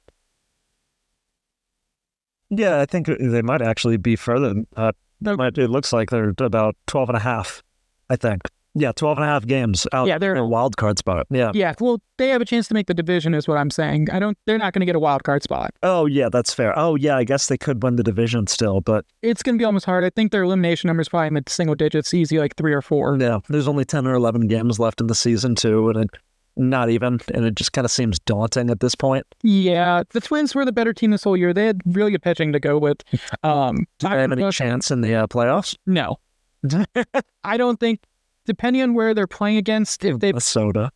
Yeah, 2.54 2.80
I 2.80 2.86
think 2.86 3.06
they 3.06 3.42
might 3.42 3.62
actually 3.62 3.96
be 3.96 4.14
further. 4.14 4.54
Uh, 4.76 4.92
might, 5.20 5.56
it 5.56 5.70
looks 5.70 5.92
like 5.92 6.10
they're 6.10 6.34
about 6.38 6.76
12 6.86 7.08
and 7.08 7.16
a 7.16 7.20
half, 7.20 7.62
I 8.10 8.16
think. 8.16 8.42
Yeah, 8.74 8.92
12 8.92 9.18
and 9.18 9.24
a 9.24 9.28
half 9.28 9.46
games 9.46 9.86
out 9.92 10.06
yeah, 10.06 10.18
they're, 10.18 10.32
in 10.32 10.38
a 10.38 10.46
wild 10.46 10.76
card 10.78 10.98
spot. 10.98 11.26
Yeah. 11.30 11.52
Yeah, 11.54 11.74
well, 11.78 11.98
they 12.16 12.28
have 12.28 12.40
a 12.40 12.44
chance 12.44 12.68
to 12.68 12.74
make 12.74 12.86
the 12.86 12.94
division 12.94 13.34
is 13.34 13.46
what 13.46 13.58
I'm 13.58 13.70
saying. 13.70 14.10
I 14.10 14.18
don't 14.18 14.36
they're 14.46 14.56
not 14.56 14.72
going 14.72 14.80
to 14.80 14.86
get 14.86 14.96
a 14.96 14.98
wild 14.98 15.24
card 15.24 15.42
spot. 15.42 15.74
Oh, 15.82 16.06
yeah, 16.06 16.30
that's 16.30 16.54
fair. 16.54 16.78
Oh, 16.78 16.94
yeah, 16.94 17.16
I 17.16 17.24
guess 17.24 17.48
they 17.48 17.58
could 17.58 17.82
win 17.82 17.96
the 17.96 18.02
division 18.02 18.46
still, 18.46 18.80
but 18.80 19.04
it's 19.20 19.42
going 19.42 19.56
to 19.56 19.58
be 19.58 19.64
almost 19.64 19.84
hard. 19.84 20.04
I 20.04 20.10
think 20.10 20.32
their 20.32 20.42
elimination 20.42 20.88
numbers 20.88 21.08
probably 21.08 21.28
in 21.28 21.34
the 21.34 21.44
single 21.48 21.74
digits, 21.74 22.14
easy 22.14 22.38
like 22.38 22.56
3 22.56 22.72
or 22.72 22.82
4. 22.82 23.18
Yeah, 23.18 23.40
there's 23.48 23.68
only 23.68 23.84
10 23.84 24.06
or 24.06 24.14
11 24.14 24.46
games 24.46 24.78
left 24.78 25.00
in 25.00 25.06
the 25.06 25.14
season 25.14 25.54
too, 25.54 25.90
and 25.90 26.04
it 26.04 26.10
not 26.56 26.90
even, 26.90 27.20
and 27.34 27.44
it 27.44 27.54
just 27.54 27.72
kind 27.72 27.84
of 27.84 27.90
seems 27.90 28.18
daunting 28.20 28.70
at 28.70 28.80
this 28.80 28.94
point. 28.94 29.26
Yeah, 29.42 30.02
the 30.10 30.20
Twins 30.20 30.54
were 30.54 30.64
the 30.64 30.72
better 30.72 30.92
team 30.92 31.10
this 31.10 31.24
whole 31.24 31.36
year. 31.36 31.52
They 31.52 31.66
had 31.66 31.80
really 31.86 32.10
good 32.10 32.22
pitching 32.22 32.52
to 32.52 32.60
go 32.60 32.78
with. 32.78 32.98
Um, 33.44 33.86
Do 33.98 34.08
they 34.08 34.20
have 34.20 34.32
any 34.32 34.50
chance 34.52 34.90
in 34.90 35.00
the 35.00 35.14
uh, 35.14 35.26
playoffs? 35.26 35.76
No, 35.86 36.18
I 37.44 37.56
don't 37.56 37.80
think. 37.80 38.00
Depending 38.44 38.82
on 38.82 38.94
where 38.94 39.14
they're 39.14 39.28
playing 39.28 39.56
against, 39.56 40.04
if 40.04 40.18
they 40.18 40.32
soda. 40.38 40.90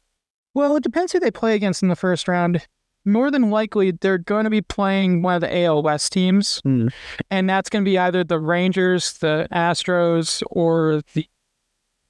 Well, 0.55 0.77
it 0.77 0.83
depends 0.83 1.13
who 1.13 1.21
they 1.21 1.31
play 1.31 1.55
against 1.55 1.83
in 1.83 1.89
the 1.89 1.97
first 1.97 2.29
round. 2.29 2.67
More 3.05 3.31
than 3.31 3.51
likely, 3.51 3.93
they're 3.93 4.19
going 4.19 4.45
to 4.45 4.51
be 4.51 4.63
playing 4.63 5.23
one 5.23 5.37
of 5.37 5.41
the 5.43 5.65
AL 5.65 5.83
West 5.83 6.13
teams, 6.13 6.61
mm. 6.67 6.93
and 7.31 7.49
that's 7.49 7.71
going 7.71 7.85
to 7.85 7.89
be 7.89 7.99
either 7.99 8.25
the 8.25 8.41
Rangers, 8.41 9.19
the 9.19 9.47
Astros, 9.53 10.43
or 10.51 11.03
the 11.15 11.27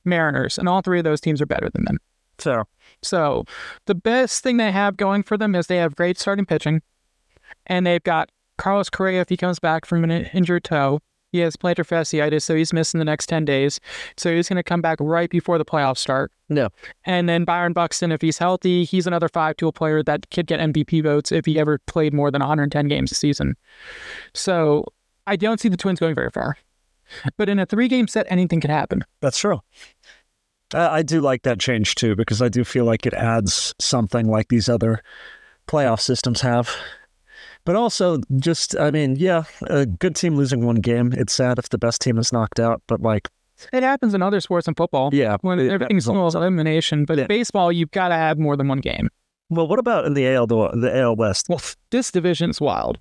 Mariners, 0.07 0.57
and 0.57 0.69
all 0.69 0.81
three 0.81 0.99
of 0.99 1.05
those 1.05 1.21
teams 1.21 1.43
are 1.43 1.47
better 1.47 1.69
than 1.69 1.85
them. 1.85 1.99
So, 2.47 2.63
so 3.03 3.45
the 3.87 3.97
best 3.97 4.45
thing 4.45 4.57
they 4.57 4.71
have 4.71 4.97
going 4.97 5.25
for 5.25 5.37
them 5.37 5.57
is 5.57 5.67
they 5.67 5.79
have 5.79 5.97
great 5.97 6.17
starting 6.17 6.47
pitching, 6.47 6.81
and 7.67 7.85
they've 7.85 8.03
got 8.03 8.31
Carlos 8.57 8.89
Correa 8.89 9.21
if 9.21 9.29
he 9.29 9.37
comes 9.37 9.59
back 9.59 9.85
from 9.85 10.05
an 10.05 10.13
injured 10.33 10.63
toe. 10.63 11.01
He 11.33 11.41
has 11.41 11.57
plantar 11.57 11.85
fasciitis, 11.85 12.43
so 12.43 12.55
he's 12.55 12.73
missing 12.73 12.99
the 13.01 13.05
next 13.05 13.27
10 13.27 13.45
days. 13.45 13.81
So 14.17 14.33
he's 14.33 14.49
going 14.49 14.59
to 14.59 14.63
come 14.63 14.81
back 14.81 14.99
right 15.01 15.29
before 15.29 15.59
the 15.59 15.65
playoffs 15.65 15.99
start. 15.99 16.31
No. 16.49 16.69
And 17.05 17.29
then 17.29 17.45
Byron 17.45 17.73
Buxton, 17.73 18.13
if 18.13 18.23
he's 18.23 18.39
healthy, 18.39 18.85
he's 18.85 19.09
another 19.09 19.29
five 19.29 19.57
tool 19.57 19.73
player 19.73 20.05
that 20.05 20.31
could 20.31 20.47
get 20.47 20.61
MVP 20.61 21.03
votes 21.03 21.33
if 21.33 21.45
he 21.45 21.59
ever 21.59 21.81
played 21.87 22.15
more 22.15 22.31
than 22.31 22.41
110 22.41 22.87
games 22.87 23.11
a 23.11 23.17
season. 23.17 23.57
So 24.35 24.85
I 25.27 25.35
don't 25.35 25.59
see 25.59 25.69
the 25.69 25.77
Twins 25.77 25.99
going 25.99 26.15
very 26.15 26.31
far. 26.31 26.57
But 27.37 27.49
in 27.49 27.59
a 27.59 27.67
three 27.67 27.89
game 27.89 28.09
set, 28.09 28.27
anything 28.29 28.61
can 28.61 28.71
happen. 28.71 29.05
That's 29.21 29.39
true. 29.39 29.61
I 30.75 31.03
do 31.03 31.21
like 31.21 31.43
that 31.43 31.61
change 31.61 31.95
too 31.95 32.17
because 32.17 32.43
I 32.43 32.49
do 32.49 32.65
feel 32.65 32.85
like 32.85 33.07
it 33.07 33.15
adds 33.15 33.75
something 33.79 34.29
like 34.29 34.49
these 34.49 34.69
other 34.69 35.03
playoff 35.69 36.01
systems 36.01 36.41
have. 36.41 36.75
But 37.65 37.77
also, 37.77 38.21
just 38.37 38.79
I 38.79 38.91
mean, 38.91 39.17
yeah, 39.17 39.45
a 39.63 39.87
good 39.87 40.15
team 40.15 40.37
losing 40.37 40.65
one 40.65 40.77
game. 40.77 41.13
It's 41.13 41.33
sad 41.33 41.59
if 41.59 41.69
the 41.69 41.79
best 41.79 42.01
team 42.01 42.19
is 42.19 42.33
knocked 42.33 42.61
out, 42.61 42.83
but 42.87 43.01
like 43.01 43.29
it 43.73 43.83
happens 43.83 44.15
in 44.15 44.23
other 44.23 44.41
sports 44.41 44.69
and 44.69 44.77
football. 44.77 45.11
Yeah, 45.13 45.37
when 45.41 45.59
everything's 45.59 46.07
elimination. 46.07 47.05
But 47.05 47.19
yeah. 47.19 47.27
baseball, 47.27 47.73
you've 47.73 47.91
got 47.91 48.09
to 48.09 48.15
have 48.15 48.39
more 48.39 48.57
than 48.57 48.69
one 48.69 48.79
game. 48.79 49.09
Well, 49.49 49.69
what 49.69 49.79
about 49.79 50.05
in 50.05 50.15
the 50.15 50.29
AL 50.29 50.47
the 50.47 50.91
AL 50.95 51.17
West? 51.17 51.49
Well, 51.49 51.61
this 51.91 52.11
division's 52.11 52.61
wild. 52.61 52.99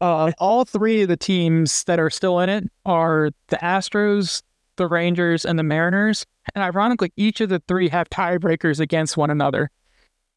Uh, 0.00 0.30
all 0.38 0.64
three 0.64 1.02
of 1.02 1.08
the 1.08 1.16
teams 1.16 1.84
that 1.84 1.98
are 1.98 2.10
still 2.10 2.38
in 2.40 2.48
it 2.48 2.70
are 2.84 3.30
the 3.48 3.56
Astros, 3.56 4.42
the 4.76 4.86
Rangers, 4.86 5.44
and 5.44 5.58
the 5.58 5.62
Mariners. 5.62 6.26
And 6.54 6.64
ironically, 6.64 7.12
each 7.16 7.40
of 7.40 7.48
the 7.48 7.62
three 7.68 7.88
have 7.88 8.08
tiebreakers 8.10 8.80
against 8.80 9.16
one 9.16 9.30
another. 9.30 9.70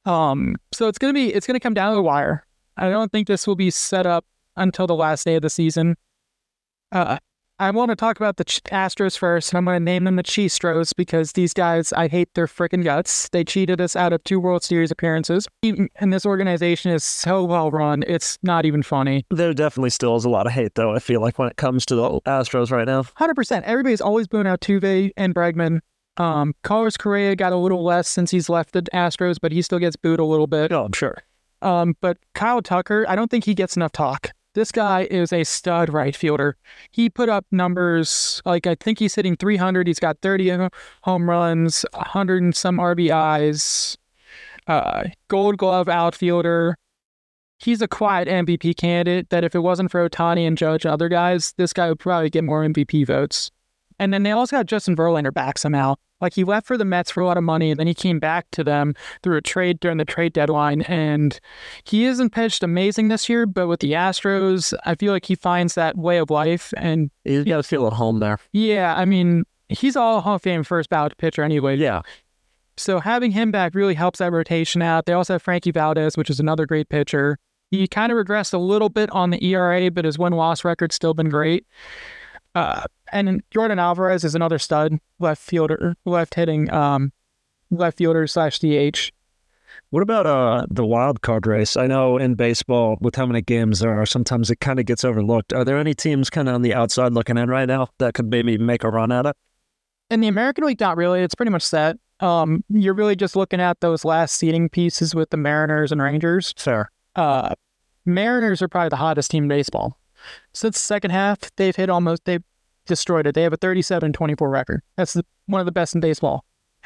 Um, 0.06 0.56
so 0.74 0.88
it's 0.88 0.98
gonna 0.98 1.14
be 1.14 1.34
it's 1.34 1.48
gonna 1.48 1.60
come 1.60 1.74
down 1.74 1.92
to 1.92 1.96
the 1.96 2.02
wire. 2.02 2.46
I 2.78 2.90
don't 2.90 3.12
think 3.12 3.28
this 3.28 3.48
will 3.48 3.56
be 3.56 3.70
set 3.70 4.06
up 4.06 4.26
until 4.56 4.88
the 4.88 4.96
last 4.96 5.26
day 5.26 5.36
of 5.36 5.42
the 5.42 5.50
season. 5.50 5.96
Uh, 6.92 7.18
I 7.60 7.70
want 7.70 7.90
to 7.90 7.96
talk 7.96 8.18
about 8.18 8.38
the 8.38 8.46
Astros 8.46 9.18
first, 9.18 9.52
and 9.52 9.58
I'm 9.58 9.66
going 9.66 9.80
to 9.80 9.84
name 9.84 10.06
them 10.06 10.16
the 10.16 10.24
Cheestros 10.24 10.92
because 10.96 11.34
these 11.34 11.54
guys, 11.54 11.94
I 11.94 12.08
hate 12.08 12.34
their 12.34 12.48
freaking 12.48 12.84
guts. 12.84 13.30
They 13.30 13.44
cheated 13.44 13.80
us 13.80 13.96
out 13.96 14.12
of 14.12 14.24
two 14.24 14.40
World 14.40 14.64
Series 14.64 14.90
appearances, 14.90 15.48
and 15.62 16.12
this 16.12 16.26
organization 16.26 16.92
is 16.92 17.04
so 17.04 17.44
well 17.44 17.70
run, 17.70 18.04
it's 18.08 18.40
not 18.42 18.66
even 18.66 18.82
funny. 18.82 19.26
There 19.30 19.54
definitely 19.54 19.92
still 19.92 20.16
is 20.16 20.26
a 20.26 20.30
lot 20.30 20.48
of 20.48 20.54
hate, 20.54 20.74
though, 20.76 20.96
I 20.96 21.00
feel 21.00 21.22
like, 21.22 21.38
when 21.38 21.48
it 21.48 21.58
comes 21.58 21.86
to 21.86 21.96
the 21.96 22.22
Astros 22.22 22.72
right 22.72 22.88
now. 22.88 23.04
100%. 23.04 23.62
Everybody's 23.62 24.02
always 24.02 24.28
booing 24.28 24.46
Altuve 24.46 25.12
and 25.16 25.36
Bregman. 25.36 25.80
Um, 26.18 26.54
Carlos 26.64 26.98
Correa 26.98 27.36
got 27.36 27.54
a 27.54 27.58
little 27.58 27.84
less 27.84 28.08
since 28.08 28.32
he's 28.32 28.50
left 28.50 28.74
the 28.74 28.84
Astros, 28.94 29.38
but 29.42 29.52
he 29.52 29.62
still 29.62 29.80
gets 29.80 29.96
booed 29.96 30.20
a 30.20 30.26
little 30.26 30.48
bit. 30.48 30.72
Oh, 30.72 30.86
I'm 30.86 30.94
sure. 30.94 31.18
Um, 31.62 31.96
but 32.02 32.18
Kyle 32.34 32.62
Tucker, 32.62 33.06
I 33.08 33.16
don't 33.16 33.32
think 33.32 33.46
he 33.46 33.54
gets 33.54 33.76
enough 33.76 33.94
talk. 33.94 34.32
This 34.54 34.72
guy 34.72 35.08
is 35.10 35.34
a 35.34 35.44
stud 35.44 35.90
right 35.92 36.16
fielder. 36.16 36.58
He 36.92 37.10
put 37.10 37.28
up 37.28 37.46
numbers 37.52 38.42
like 38.46 38.68
I 38.68 38.76
think 38.76 39.00
he's 39.00 39.16
hitting 39.16 39.36
300. 39.36 39.88
He's 39.88 40.00
got 40.00 40.20
30 40.22 40.70
home 41.02 41.30
runs, 41.30 41.86
100 41.94 42.44
and 42.44 42.56
some 42.56 42.78
RBIs. 42.78 43.98
Uh, 44.68 45.06
Gold 45.28 45.58
Glove 45.58 45.90
outfielder. 45.90 46.76
He's 47.58 47.82
a 47.82 47.88
quiet 47.88 48.28
MVP 48.28 48.78
candidate. 48.78 49.30
That 49.30 49.44
if 49.44 49.56
it 49.56 49.60
wasn't 49.60 49.90
for 49.90 50.08
Ohtani 50.08 50.46
and 50.46 50.58
Judge 50.58 50.86
and 50.86 50.94
other 50.94 51.10
guys, 51.10 51.54
this 51.58 51.74
guy 51.74 51.90
would 51.90 52.00
probably 52.00 52.30
get 52.30 52.44
more 52.44 52.64
MVP 52.64 53.08
votes. 53.08 53.52
And 54.00 54.14
then 54.14 54.24
they 54.24 54.32
also 54.32 54.58
got 54.58 54.66
Justin 54.66 54.96
Verlander 54.96 55.34
back 55.34 55.58
somehow. 55.58 55.96
Like 56.22 56.34
he 56.34 56.46
left 56.46 56.68
for 56.68 56.78
the 56.78 56.86
Mets 56.86 57.12
for 57.12 57.20
a 57.20 57.26
lot 57.26 57.38
of 57.38 57.44
money, 57.44 57.70
and 57.72 57.80
then 57.80 57.88
he 57.88 57.94
came 57.94 58.18
back 58.18 58.50
to 58.52 58.64
them 58.64 58.94
through 59.22 59.38
a 59.38 59.42
trade 59.42 59.82
during 59.82 59.98
the 59.98 60.06
trade 60.06 60.32
deadline. 60.32 60.84
And 60.84 61.38
he 61.84 62.06
isn't 62.06 62.30
pitched 62.30 62.64
amazing 62.64 63.10
this 63.10 63.28
year, 63.28 63.46
but 63.46 63.68
with 63.68 63.82
the 63.82 63.92
Astros, 63.92 64.74
I 64.86 64.96
feel 64.96 65.12
like 65.12 65.26
he 65.26 65.36
finds 65.36 65.76
that 65.76 65.98
way 65.98 66.18
of 66.18 66.30
life. 66.30 66.74
And 66.78 67.12
he's 67.26 67.44
got 67.44 67.58
to 67.58 67.64
feel 67.64 67.86
at 67.88 67.94
home 67.94 68.20
there. 68.20 68.40
yeah, 68.54 68.96
I 68.96 69.04
mean, 69.04 69.44
he's 69.68 69.96
all 69.98 70.22
Hall 70.22 70.36
of 70.36 70.42
Fame 70.42 70.64
first 70.64 70.90
ballot 70.90 71.18
pitcher 71.18 71.44
anyway. 71.44 71.76
Yeah. 71.76 72.02
So 72.78 73.00
having 73.00 73.32
him 73.32 73.52
back 73.52 73.76
really 73.76 73.94
helps 73.94 74.20
that 74.20 74.32
rotation 74.32 74.82
out. 74.82 75.06
They 75.06 75.14
also 75.14 75.34
have 75.34 75.42
Frankie 75.42 75.72
Valdez, 75.72 76.18
which 76.18 76.30
is 76.30 76.40
another 76.40 76.66
great 76.66 76.90
pitcher. 76.90 77.38
He 77.70 77.88
kind 77.88 78.12
of 78.12 78.18
regressed 78.18 78.54
a 78.54 78.58
little 78.58 78.90
bit 78.90 79.10
on 79.12 79.32
the 79.32 79.44
ERA, 79.44 79.92
but 79.92 80.06
his 80.06 80.18
win 80.18 80.34
loss 80.34 80.64
record's 80.64 80.96
still 80.96 81.14
been 81.14 81.30
great. 81.30 81.66
Uh, 82.56 82.84
and 83.14 83.42
Yordan 83.52 83.80
Alvarez 83.80 84.24
is 84.24 84.36
another 84.36 84.60
stud 84.60 85.00
left 85.20 85.42
fielder, 85.42 85.96
left 86.06 86.36
hitting 86.36 86.72
um, 86.72 87.14
left 87.70 87.98
fielder 87.98 88.28
slash 88.28 88.60
DH. 88.60 89.12
What 89.90 90.04
about 90.04 90.26
uh 90.26 90.66
the 90.70 90.86
wild 90.86 91.22
card 91.22 91.48
race? 91.48 91.78
I 91.78 91.88
know 91.88 92.18
in 92.18 92.36
baseball, 92.36 92.98
with 93.00 93.16
how 93.16 93.26
many 93.26 93.42
games 93.42 93.80
there 93.80 94.00
are, 94.00 94.06
sometimes 94.06 94.52
it 94.52 94.60
kind 94.60 94.80
of 94.80 94.86
gets 94.86 95.04
overlooked. 95.04 95.54
Are 95.54 95.64
there 95.64 95.78
any 95.78 95.94
teams 95.94 96.30
kind 96.30 96.48
of 96.50 96.56
on 96.56 96.62
the 96.62 96.74
outside 96.74 97.14
looking 97.14 97.38
in 97.38 97.50
right 97.50 97.68
now 97.68 97.88
that 98.00 98.14
could 98.14 98.30
maybe 98.30 98.58
make 98.58 98.84
a 98.84 98.90
run 98.90 99.12
at 99.12 99.26
it? 99.26 99.36
In 100.10 100.20
the 100.20 100.28
American 100.28 100.66
League, 100.66 100.80
not 100.80 100.98
really. 100.98 101.22
It's 101.22 101.36
pretty 101.36 101.52
much 101.52 101.64
set. 101.64 101.98
Um, 102.20 102.64
you're 102.70 102.94
really 102.94 103.16
just 103.16 103.36
looking 103.36 103.60
at 103.60 103.80
those 103.80 104.06
last 104.06 104.36
seeding 104.36 104.70
pieces 104.70 105.16
with 105.16 105.30
the 105.32 105.38
Mariners 105.38 105.92
and 105.92 106.02
Rangers. 106.02 106.54
Fair. 106.58 106.92
uh, 107.16 107.54
Mariners 108.06 108.62
are 108.62 108.68
probably 108.68 108.90
the 108.90 108.98
hottest 108.98 109.32
team 109.32 109.44
in 109.44 109.50
baseball. 109.50 109.98
Since 110.54 110.76
the 110.76 110.86
second 110.86 111.12
half, 111.12 111.38
they've 111.56 111.76
hit 111.76 111.90
almost, 111.90 112.26
they've 112.26 112.44
destroyed 112.86 113.28
it. 113.28 113.36
They 113.36 113.44
have 113.44 113.54
a 113.54 113.58
37 113.58 114.14
24 114.14 114.50
record. 114.50 114.82
That's 114.98 115.14
the, 115.14 115.26
one 115.46 115.60
of 115.60 115.66
the 115.66 115.72
best 115.72 115.96
in 115.96 116.02
baseball. 116.02 116.46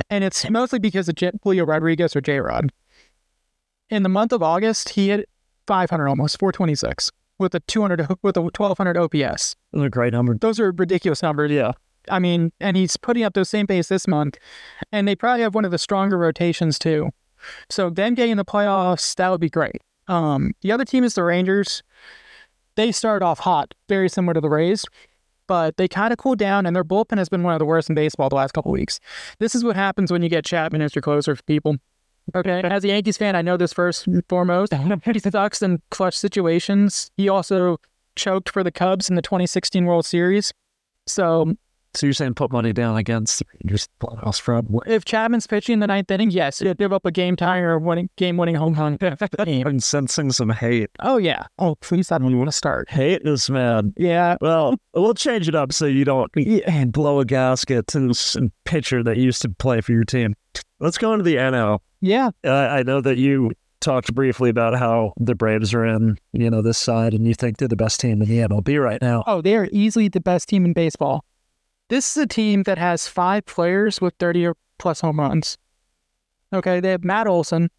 And 0.09 0.23
it's 0.23 0.49
mostly 0.49 0.79
because 0.79 1.09
of 1.09 1.15
J- 1.15 1.31
Julio 1.43 1.65
Rodriguez 1.65 2.15
or 2.15 2.21
J 2.21 2.39
Rod. 2.39 2.71
In 3.89 4.03
the 4.03 4.09
month 4.09 4.31
of 4.31 4.43
August, 4.43 4.89
he 4.89 5.09
hit 5.09 5.29
500 5.65 6.07
almost, 6.07 6.39
426 6.39 7.11
with 7.39 7.55
a 7.55 7.59
200, 7.61 8.07
with 8.21 8.37
a 8.37 8.41
1200 8.41 8.97
OPS. 8.97 9.55
Those 9.71 9.83
are 9.85 9.89
great 9.89 10.13
numbers. 10.13 10.37
Those 10.39 10.59
are 10.59 10.71
ridiculous 10.71 11.21
numbers. 11.21 11.51
Yeah. 11.51 11.73
I 12.09 12.19
mean, 12.19 12.51
and 12.59 12.77
he's 12.77 12.97
putting 12.97 13.23
up 13.23 13.33
those 13.33 13.49
same 13.49 13.67
pace 13.67 13.89
this 13.89 14.07
month, 14.07 14.37
and 14.91 15.07
they 15.07 15.15
probably 15.15 15.41
have 15.41 15.55
one 15.55 15.65
of 15.65 15.71
the 15.71 15.77
stronger 15.77 16.17
rotations 16.17 16.79
too. 16.79 17.09
So 17.69 17.89
them 17.89 18.15
getting 18.15 18.37
the 18.37 18.45
playoffs, 18.45 19.15
that 19.15 19.29
would 19.29 19.41
be 19.41 19.49
great. 19.49 19.81
Um, 20.07 20.53
the 20.61 20.71
other 20.71 20.85
team 20.85 21.03
is 21.03 21.13
the 21.15 21.23
Rangers. 21.23 21.83
They 22.75 22.91
started 22.91 23.25
off 23.25 23.39
hot, 23.39 23.73
very 23.89 24.07
similar 24.07 24.35
to 24.35 24.41
the 24.41 24.49
Rays, 24.49 24.85
but 25.47 25.77
they 25.77 25.87
kind 25.87 26.11
of 26.11 26.19
cooled 26.19 26.39
down, 26.39 26.65
and 26.65 26.75
their 26.75 26.83
bullpen 26.83 27.17
has 27.17 27.29
been 27.29 27.43
one 27.43 27.53
of 27.53 27.59
the 27.59 27.65
worst 27.65 27.89
in 27.89 27.95
baseball 27.95 28.29
the 28.29 28.35
last 28.35 28.53
couple 28.53 28.71
weeks. 28.71 28.99
This 29.39 29.55
is 29.55 29.63
what 29.63 29.75
happens 29.75 30.11
when 30.11 30.21
you 30.21 30.29
get 30.29 30.45
Chapman 30.45 30.81
as 30.81 30.93
your 30.93 31.01
closer 31.01 31.35
for 31.35 31.43
people. 31.43 31.77
Okay, 32.35 32.61
as 32.63 32.83
a 32.83 32.89
Yankees 32.89 33.17
fan, 33.17 33.35
I 33.35 33.41
know 33.41 33.57
this 33.57 33.73
first 33.73 34.07
and 34.07 34.23
foremost. 34.27 34.73
He 35.05 35.19
sucks 35.19 35.61
in 35.61 35.81
clutch 35.89 36.17
situations. 36.17 37.11
He 37.17 37.29
also 37.29 37.79
choked 38.15 38.49
for 38.49 38.63
the 38.63 38.71
Cubs 38.71 39.09
in 39.09 39.15
the 39.15 39.21
2016 39.21 39.85
World 39.85 40.05
Series. 40.05 40.53
So 41.05 41.55
So 41.97 42.05
you're 42.05 42.13
saying 42.13 42.35
put 42.35 42.51
money 42.51 42.73
down 42.73 42.95
against 42.95 43.41
Rangers 43.55 43.89
playoffs 43.99 44.39
fraud? 44.39 44.67
if 44.85 45.03
Chapman's 45.03 45.47
pitching 45.47 45.73
in 45.73 45.79
the 45.79 45.87
ninth 45.87 46.11
inning, 46.11 46.29
yes, 46.29 46.59
he'll 46.59 46.75
give 46.75 46.93
up 46.93 47.07
a 47.07 47.11
game 47.11 47.35
tying 47.35 47.63
or 47.63 47.79
winning 47.79 48.07
game 48.17 48.37
winning 48.37 48.53
home 48.53 48.75
run. 48.75 48.99
I'm 49.39 49.79
sensing 49.79 50.31
some 50.31 50.51
hate. 50.51 50.91
oh 50.99 51.17
yeah. 51.17 51.47
Oh 51.57 51.73
please, 51.75 52.11
I 52.11 52.19
don't 52.19 52.27
even 52.27 52.37
want 52.37 52.49
to 52.49 52.55
start. 52.55 52.87
Hate 52.91 53.23
this 53.23 53.49
man. 53.49 53.95
Yeah. 53.97 54.37
Well, 54.41 54.75
we'll 54.93 55.15
change 55.15 55.47
it 55.47 55.55
up 55.55 55.73
so 55.73 55.87
you 55.87 56.05
don't 56.05 56.31
and 56.67 56.91
blow 56.91 57.19
a 57.19 57.25
gasket 57.25 57.87
to 57.87 58.09
this 58.09 58.37
pitcher 58.65 59.01
that 59.01 59.17
used 59.17 59.41
to 59.41 59.49
play 59.49 59.81
for 59.81 59.91
your 59.91 60.03
team. 60.03 60.35
Let's 60.79 60.99
go 60.99 61.13
into 61.13 61.23
the 61.23 61.37
NL. 61.37 61.79
Yeah. 61.99 62.29
Uh, 62.45 62.51
I 62.51 62.83
know 62.83 63.01
that 63.01 63.17
you 63.17 63.53
talked 63.79 64.13
briefly 64.13 64.51
about 64.51 64.77
how 64.77 65.13
the 65.17 65.33
Braves 65.33 65.73
are 65.73 65.83
in, 65.83 66.19
you 66.33 66.51
know, 66.51 66.61
this 66.61 66.77
side, 66.77 67.15
and 67.15 67.25
you 67.25 67.33
think 67.33 67.57
they're 67.57 67.67
the 67.67 67.75
best 67.75 67.99
team 67.99 68.21
in 68.21 68.29
the 68.29 68.39
MLB 68.39 68.83
right 68.83 69.01
now. 69.01 69.23
Oh, 69.25 69.41
they 69.41 69.55
are 69.55 69.67
easily 69.71 70.09
the 70.09 70.19
best 70.19 70.47
team 70.47 70.63
in 70.63 70.73
baseball. 70.73 71.25
This 71.89 72.15
is 72.17 72.23
a 72.23 72.27
team 72.27 72.63
that 72.63 72.77
has 72.77 73.07
five 73.07 73.45
players 73.45 74.01
with 74.01 74.13
30 74.19 74.47
or 74.47 74.55
plus 74.77 75.01
home 75.01 75.19
runs. 75.19 75.57
Okay, 76.53 76.79
they 76.79 76.91
have 76.91 77.03
Matt 77.03 77.27
Olson, 77.27 77.69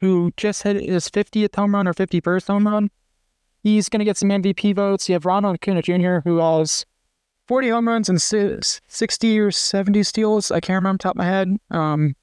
who 0.00 0.32
just 0.36 0.62
hit 0.62 0.76
his 0.80 1.08
50th 1.08 1.54
home 1.54 1.74
run 1.74 1.88
or 1.88 1.94
51st 1.94 2.46
home 2.46 2.66
run. 2.66 2.90
He's 3.62 3.88
going 3.88 3.98
to 4.00 4.04
get 4.04 4.16
some 4.16 4.28
MVP 4.28 4.74
votes. 4.74 5.08
You 5.08 5.14
have 5.14 5.26
Ronald 5.26 5.54
Acuna 5.56 5.82
Jr., 5.82 6.18
who 6.24 6.38
has 6.38 6.84
40 7.48 7.68
home 7.70 7.88
runs 7.88 8.08
and 8.08 8.20
60 8.22 9.38
or 9.40 9.50
70 9.50 10.02
steals. 10.04 10.50
I 10.50 10.60
can't 10.60 10.76
remember 10.76 10.96
off 10.96 10.98
the 10.98 11.02
top 11.02 11.14
of 11.14 11.18
my 11.18 11.24
head. 11.24 11.56
Um, 11.70 12.14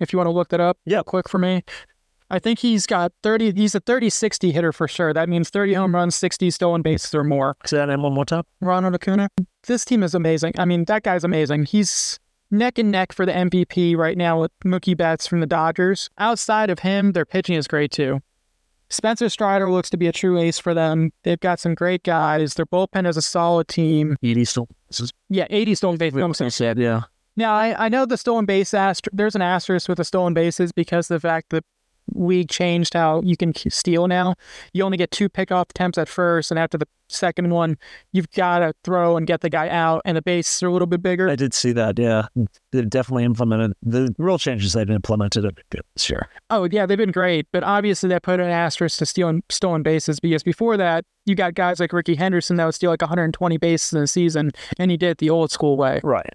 if 0.00 0.12
you 0.12 0.16
want 0.18 0.26
to 0.26 0.32
look 0.32 0.48
that 0.48 0.60
up, 0.60 0.78
Yeah. 0.84 1.02
quick 1.04 1.28
for 1.28 1.38
me. 1.38 1.62
I 2.30 2.38
think 2.38 2.60
he's 2.60 2.86
got 2.86 3.12
30, 3.22 3.52
he's 3.52 3.74
a 3.74 3.80
30 3.80 4.08
60 4.10 4.52
hitter 4.52 4.72
for 4.72 4.86
sure. 4.86 5.12
That 5.12 5.28
means 5.28 5.50
30 5.50 5.74
home 5.74 5.94
runs, 5.94 6.14
60 6.14 6.50
stolen 6.50 6.82
bases 6.82 7.14
or 7.14 7.24
more. 7.24 7.56
Say 7.66 7.78
that 7.78 7.86
name 7.88 8.02
one 8.02 8.12
more 8.14 8.24
time. 8.24 8.44
Ronald 8.60 8.94
Acuna. 8.94 9.28
This 9.66 9.84
team 9.84 10.02
is 10.02 10.14
amazing. 10.14 10.54
I 10.58 10.64
mean, 10.64 10.84
that 10.86 11.02
guy's 11.02 11.24
amazing. 11.24 11.64
He's 11.64 12.18
neck 12.50 12.78
and 12.78 12.90
neck 12.90 13.12
for 13.12 13.26
the 13.26 13.32
MVP 13.32 13.96
right 13.96 14.16
now 14.16 14.40
with 14.40 14.52
Mookie 14.64 14.96
Betts 14.96 15.26
from 15.26 15.40
the 15.40 15.46
Dodgers. 15.46 16.08
Outside 16.18 16.70
of 16.70 16.80
him, 16.80 17.12
their 17.12 17.24
pitching 17.26 17.56
is 17.56 17.66
great 17.66 17.90
too. 17.90 18.20
Spencer 18.92 19.28
Strider 19.28 19.70
looks 19.70 19.88
to 19.90 19.96
be 19.96 20.08
a 20.08 20.12
true 20.12 20.36
ace 20.38 20.58
for 20.58 20.74
them. 20.74 21.12
They've 21.22 21.38
got 21.38 21.60
some 21.60 21.74
great 21.74 22.02
guys. 22.02 22.54
Their 22.54 22.66
bullpen 22.66 23.06
is 23.08 23.16
a 23.16 23.22
solid 23.22 23.68
team. 23.68 24.16
Edie 24.22 24.44
still. 24.44 24.66
This 24.88 25.12
Yeah, 25.28 25.46
80 25.48 25.74
stolen 25.76 25.96
bases. 25.96 26.54
sad. 26.56 26.76
Yeah. 26.76 27.02
Now, 27.36 27.54
I, 27.54 27.86
I 27.86 27.88
know 27.88 28.04
the 28.04 28.16
stolen 28.16 28.46
base 28.46 28.74
ast- 28.74 29.08
there's 29.12 29.36
an 29.36 29.42
asterisk 29.42 29.88
with 29.88 29.98
the 29.98 30.04
stolen 30.04 30.34
bases 30.34 30.72
because 30.72 31.08
of 31.08 31.22
the 31.22 31.28
fact 31.28 31.50
that 31.50 31.64
we 32.12 32.44
changed 32.44 32.94
how 32.94 33.22
you 33.22 33.36
can 33.36 33.54
steal 33.54 34.06
now. 34.06 34.34
You 34.72 34.84
only 34.84 34.96
get 34.96 35.10
two 35.10 35.28
pickoff 35.28 35.70
attempts 35.70 35.98
at 35.98 36.08
first, 36.08 36.50
and 36.50 36.58
after 36.58 36.78
the 36.78 36.86
second 37.08 37.50
one, 37.50 37.76
you've 38.12 38.30
got 38.32 38.60
to 38.60 38.72
throw 38.84 39.16
and 39.16 39.26
get 39.26 39.40
the 39.40 39.50
guy 39.50 39.68
out, 39.68 40.02
and 40.04 40.16
the 40.16 40.22
bases 40.22 40.62
are 40.62 40.68
a 40.68 40.72
little 40.72 40.86
bit 40.86 41.02
bigger. 41.02 41.28
I 41.28 41.36
did 41.36 41.54
see 41.54 41.72
that. 41.72 41.98
Yeah. 41.98 42.26
They 42.72 42.82
definitely 42.82 43.24
implemented 43.24 43.72
the 43.82 44.14
rule 44.18 44.38
changes 44.38 44.72
they've 44.72 44.88
implemented 44.88 45.44
it 45.44 45.58
good 45.70 45.82
this 45.94 46.08
year. 46.08 46.28
Oh, 46.50 46.68
yeah, 46.70 46.86
they've 46.86 46.98
been 46.98 47.10
great, 47.10 47.46
but 47.52 47.62
obviously 47.64 48.08
that 48.10 48.22
put 48.22 48.40
an 48.40 48.50
asterisk 48.50 48.98
to 48.98 49.06
stealing 49.06 49.42
stolen 49.48 49.82
bases 49.82 50.20
because 50.20 50.42
before 50.42 50.76
that, 50.76 51.04
you 51.26 51.34
got 51.34 51.54
guys 51.54 51.80
like 51.80 51.92
Rickey 51.92 52.14
Henderson 52.14 52.56
that 52.56 52.64
would 52.64 52.74
steal 52.74 52.90
like 52.90 53.02
120 53.02 53.56
bases 53.58 53.92
in 53.92 54.02
a 54.02 54.06
season, 54.06 54.52
and 54.78 54.90
he 54.90 54.96
did 54.96 55.10
it 55.10 55.18
the 55.18 55.30
old 55.30 55.50
school 55.50 55.76
way. 55.76 56.00
Right. 56.02 56.32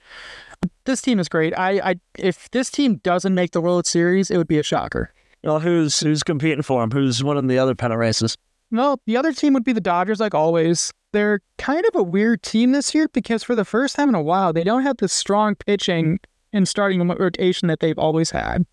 This 0.86 1.02
team 1.02 1.20
is 1.20 1.30
great. 1.30 1.54
I, 1.58 1.92
I 1.92 1.96
if 2.18 2.50
this 2.52 2.70
team 2.70 2.98
doesn't 2.98 3.36
make 3.36 3.52
the 3.52 3.62
World 3.62 3.86
Series, 3.86 4.32
it 4.32 4.38
would 4.38 4.48
be 4.48 4.58
a 4.58 4.64
shocker. 4.64 5.12
Well, 5.46 5.60
who's 5.60 6.00
who's 6.00 6.24
competing 6.24 6.64
for 6.64 6.84
him? 6.84 6.92
Who's 6.92 7.24
winning 7.24 7.48
the 7.48 7.60
other 7.60 7.76
pennant 7.76 8.00
races? 8.00 8.36
Well, 8.72 9.00
the 9.06 9.16
other 9.16 9.32
team 9.32 9.54
would 9.54 9.64
be 9.64 9.74
the 9.74 9.82
Dodgers, 9.82 10.20
like 10.20 10.34
always. 10.34 10.92
They're 11.14 11.40
kind 11.58 11.86
of 11.86 11.96
a 11.96 12.04
weird 12.04 12.42
team 12.44 12.72
this 12.74 12.94
year 12.94 13.08
because 13.14 13.44
for 13.44 13.56
the 13.56 13.64
first 13.64 13.96
time 13.96 14.10
in 14.10 14.16
a 14.16 14.22
while, 14.22 14.52
they 14.52 14.64
don't 14.64 14.82
have 14.82 14.98
the 14.98 15.08
strong 15.08 15.56
pitching 15.56 16.20
and 16.52 16.68
starting 16.68 17.08
rotation 17.08 17.68
that 17.70 17.80
they've 17.80 17.98
always 17.98 18.32
had. 18.32 18.66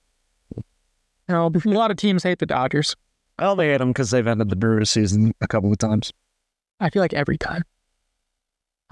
You 0.56 0.62
know, 1.28 1.52
a 1.54 1.68
lot 1.68 1.90
of 1.92 1.98
teams 1.98 2.22
hate 2.24 2.38
the 2.40 2.46
Dodgers. 2.46 2.96
I 3.38 3.44
only 3.44 3.66
hate 3.66 3.78
them 3.78 3.90
because 3.90 4.10
they've 4.10 4.26
ended 4.26 4.48
the 4.48 4.56
Brewers 4.56 4.90
season 4.90 5.34
a 5.40 5.46
couple 5.46 5.70
of 5.70 5.78
times. 5.78 6.12
I 6.80 6.90
feel 6.90 7.00
like 7.02 7.12
every 7.14 7.38
time. 7.38 7.62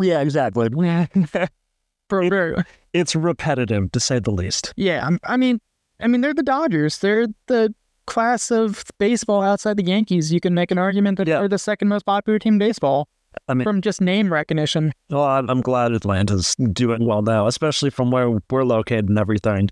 Yeah, 0.00 0.20
exactly. 0.20 0.68
For 2.08 2.28
very, 2.28 2.56
It's 2.92 3.14
repetitive 3.16 3.90
to 3.92 4.00
say 4.00 4.18
the 4.18 4.30
least. 4.30 4.72
yeah, 4.76 5.08
I 5.24 5.36
mean, 5.36 5.60
I 6.02 6.06
mean, 6.06 6.20
they're 6.20 6.34
the 6.34 6.42
Dodgers. 6.42 6.98
They're 6.98 7.26
the 7.46 7.74
class 8.06 8.50
of 8.50 8.84
baseball 8.98 9.42
outside 9.42 9.76
the 9.76 9.84
Yankees. 9.84 10.32
You 10.32 10.40
can 10.40 10.54
make 10.54 10.70
an 10.70 10.78
argument 10.78 11.18
that 11.18 11.26
Yeah. 11.28 11.38
they're 11.40 11.48
the 11.48 11.58
second 11.58 11.88
most 11.88 12.04
popular 12.06 12.38
team 12.38 12.54
in 12.54 12.58
baseball 12.58 13.08
I 13.48 13.54
mean, 13.54 13.64
from 13.64 13.80
just 13.80 14.00
name 14.00 14.32
recognition. 14.32 14.92
well, 15.10 15.22
I'm, 15.24 15.60
glad 15.60 15.92
Atlanta's 15.92 16.56
doing 16.56 17.06
well 17.06 17.22
now, 17.22 17.46
especially 17.46 17.90
from 17.90 18.10
where 18.10 18.30
we're 18.50 18.64
located 18.64 19.08
and 19.08 19.18
everything. 19.18 19.70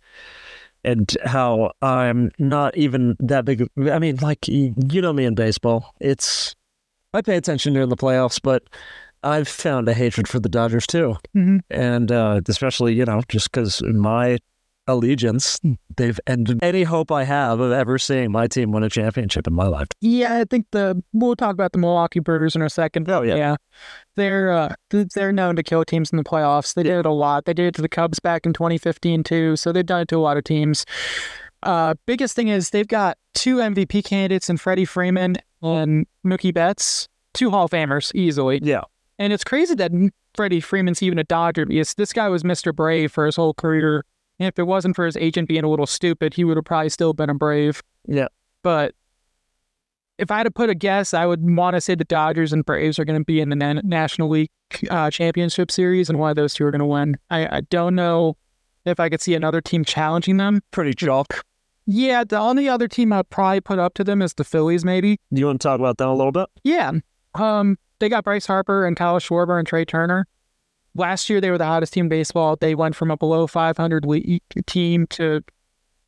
And 0.85 1.15
how 1.25 1.73
I'm 1.83 2.31
not 2.39 2.77
even 2.77 3.17
that 3.19 3.45
big. 3.45 3.67
I 3.91 3.99
mean, 3.99 4.17
like, 4.23 4.47
you 4.47 4.75
know 5.03 5.13
me 5.13 5.25
in 5.25 5.35
baseball. 5.35 5.93
It's, 6.01 6.55
I 7.13 7.21
pay 7.21 7.37
attention 7.37 7.73
during 7.73 7.89
the 7.89 7.97
playoffs, 7.97 8.41
but 8.41 8.63
I've 9.25 9.49
found 9.49 9.89
a 9.89 9.95
hatred 9.95 10.29
for 10.29 10.39
the 10.39 10.49
Dodgers 10.49 10.87
too. 10.87 11.17
Mhm. 11.37 11.61
And 11.71 12.13
uh, 12.13 12.41
especially, 12.49 12.95
you 12.95 13.05
know, 13.05 13.23
just 13.29 13.51
because 13.51 13.83
my 13.83 14.39
allegiance, 14.89 15.61
they've 15.97 16.19
ended 16.27 16.59
any 16.63 16.83
hope 16.83 17.13
I 17.13 17.25
have 17.25 17.61
of 17.61 17.71
ever 17.71 17.99
seeing 17.99 18.33
my 18.33 18.49
team 18.49 18.73
win 18.73 18.83
a 18.83 18.89
championship 18.89 19.47
in 19.47 19.53
my 19.53 19.67
life. 19.67 19.89
Yeah, 20.01 20.39
I 20.39 20.45
think 20.45 20.67
the 20.73 21.03
we'll 21.13 21.37
talk 21.37 21.53
about 21.53 21.73
the 21.73 21.79
Milwaukee 21.79 22.21
Brewers 22.21 22.57
in 22.57 22.63
a 22.63 22.71
second. 22.71 23.09
Oh, 23.09 23.23
yeah. 23.23 23.37
yeah, 23.37 23.57
they're 24.17 24.51
uh, 24.51 24.75
they're 24.91 25.33
known 25.33 25.57
to 25.57 25.63
kill 25.63 25.85
teams 25.85 26.11
in 26.11 26.17
the 26.17 26.25
playoffs. 26.25 26.75
They 26.75 26.83
did 26.83 26.99
it 26.99 27.07
a 27.07 27.13
lot. 27.13 27.45
They 27.45 27.55
did 27.55 27.67
it 27.67 27.75
to 27.77 27.83
the 27.83 27.89
Cubs 27.89 28.19
back 28.19 28.47
in 28.47 28.53
2015 28.53 29.23
too. 29.23 29.57
So 29.57 29.71
they've 29.71 29.87
done 29.87 30.03
it 30.03 30.09
to 30.09 30.17
a 30.17 30.21
lot 30.21 30.37
of 30.37 30.45
teams. 30.45 30.85
Uh, 31.63 31.95
biggest 32.07 32.35
thing 32.37 32.49
is 32.49 32.71
they've 32.71 32.89
got 32.89 33.19
two 33.35 33.57
MVP 33.57 34.05
candidates 34.05 34.49
in 34.49 34.57
Freddie 34.57 34.85
Freeman 34.85 35.37
and 35.63 36.07
Mookie 36.25 36.55
Betts, 36.55 37.09
two 37.35 37.51
Hall 37.51 37.65
of 37.65 37.71
Famers 37.71 38.15
easily. 38.15 38.61
Yeah. 38.63 38.83
And 39.19 39.33
it's 39.33 39.43
crazy 39.43 39.75
that 39.75 39.91
Freddie 40.35 40.61
Freeman's 40.61 41.03
even 41.03 41.19
a 41.19 41.25
Dodger 41.25 41.67
because 41.67 41.95
this 41.95 42.13
guy 42.13 42.29
was 42.29 42.45
Mr. 42.45 42.75
Brave 42.75 43.11
for 43.11 43.27
his 43.27 43.35
whole 43.35 43.55
career 43.55 44.05
And 44.39 44.49
if 44.49 44.59
it 44.59 44.65
wasn't 44.65 44.97
for 44.97 45.07
his 45.07 45.17
agent 45.17 45.49
being 45.49 45.65
a 45.65 45.69
little 45.69 45.87
stupid, 45.87 46.35
he 46.35 46.45
would 46.45 46.57
have 46.57 46.65
probably 46.65 46.91
still 46.91 47.13
been 47.13 47.31
a 47.31 47.35
Brave. 47.35 47.83
Yeah. 48.07 48.29
But 48.63 48.95
if 50.19 50.31
I 50.31 50.39
had 50.39 50.45
to 50.45 50.51
put 50.51 50.71
a 50.71 50.75
guess, 50.75 51.15
I 51.15 51.27
would 51.27 51.41
want 51.57 51.75
to 51.75 51.81
say 51.81 51.95
the 51.95 52.05
Dodgers 52.05 52.53
and 52.53 52.65
Braves 52.65 52.99
are 52.99 53.05
going 53.05 53.21
to 53.21 53.25
be 53.25 53.41
in 53.41 53.49
the 53.51 53.57
Na- 53.57 53.81
National 53.85 54.29
League 54.29 54.51
uh, 54.91 55.11
Championship 55.11 55.71
Series, 55.71 56.09
and 56.09 56.19
one 56.19 56.31
of 56.31 56.37
those 56.37 56.55
two 56.55 56.65
are 56.65 56.71
going 56.71 56.81
to 56.81 56.87
win. 56.87 57.17
I, 57.31 57.59
I 57.59 57.61
don't 57.63 57.95
know 57.95 58.37
if 58.85 59.01
I 59.01 59.09
could 59.09 59.21
see 59.21 59.35
another 59.35 59.61
team 59.61 59.85
challenging 59.85 60.37
them. 60.37 60.61
Pretty 60.71 60.95
chalk. 60.95 61.45
Yeah, 61.87 62.23
the 62.25 62.39
only 62.39 62.69
other 62.69 62.87
team 62.87 63.13
I'd 63.13 63.31
probably 63.31 63.61
put 63.61 63.79
up 63.79 63.95
to 63.95 64.05
them 64.05 64.21
is 64.21 64.35
the 64.35 64.45
Phillies, 64.45 64.85
maybe. 64.85 65.19
You 65.31 65.47
want 65.47 65.61
to 65.61 65.69
talk 65.69 65.81
about 65.81 65.97
them 65.99 66.09
a 66.09 66.15
little 66.15 66.33
bit? 66.33 66.49
Yeah. 66.63 66.93
Um, 67.35 67.79
they 67.99 68.09
got 68.09 68.25
Bryce 68.25 68.47
Harper 68.47 68.87
and 68.87 68.97
Kyle 68.97 69.19
Schwarber 69.19 69.59
and 69.59 69.67
Trea 69.67 69.87
Turner. 69.87 70.27
Last 70.95 71.31
year, 71.31 71.41
they 71.41 71.51
were 71.51 71.59
the 71.59 71.65
hottest 71.65 71.93
team 71.93 72.07
in 72.07 72.09
baseball. 72.09 72.57
They 72.57 72.75
went 72.75 72.97
from 72.97 73.11
a 73.11 73.17
below 73.17 73.47
500 73.47 74.05
league 74.05 74.43
team 74.67 75.07
to 75.09 75.43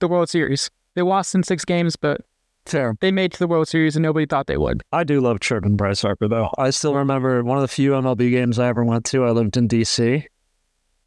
the 0.01 0.09
World 0.09 0.29
Series. 0.29 0.71
They 0.95 1.03
lost 1.03 1.35
in 1.35 1.43
six 1.43 1.65
games, 1.65 1.97
but 1.97 2.23
Fair. 2.67 2.97
they 3.01 3.13
made 3.13 3.33
to 3.33 3.39
the 3.39 3.47
World 3.47 3.69
Series, 3.69 3.97
and 3.97 4.03
nobody 4.03 4.27
thought 4.27 4.47
they 4.47 4.57
would. 4.57 4.83
I 4.93 5.05
do 5.05 5.21
love 5.21 5.41
chirping 5.41 5.77
Bryce 5.77 6.03
Harper, 6.03 6.29
though. 6.29 6.51
I 6.59 6.71
still 6.71 6.95
remember 6.95 7.43
one 7.45 7.59
of 7.59 7.63
the 7.63 7.69
few 7.69 7.93
MLB 7.93 8.31
games 8.31 8.59
I 8.59 8.69
ever 8.69 8.85
went 8.85 9.05
to. 9.07 9.25
I 9.25 9.31
lived 9.31 9.57
in 9.57 9.69
D.C., 9.69 10.27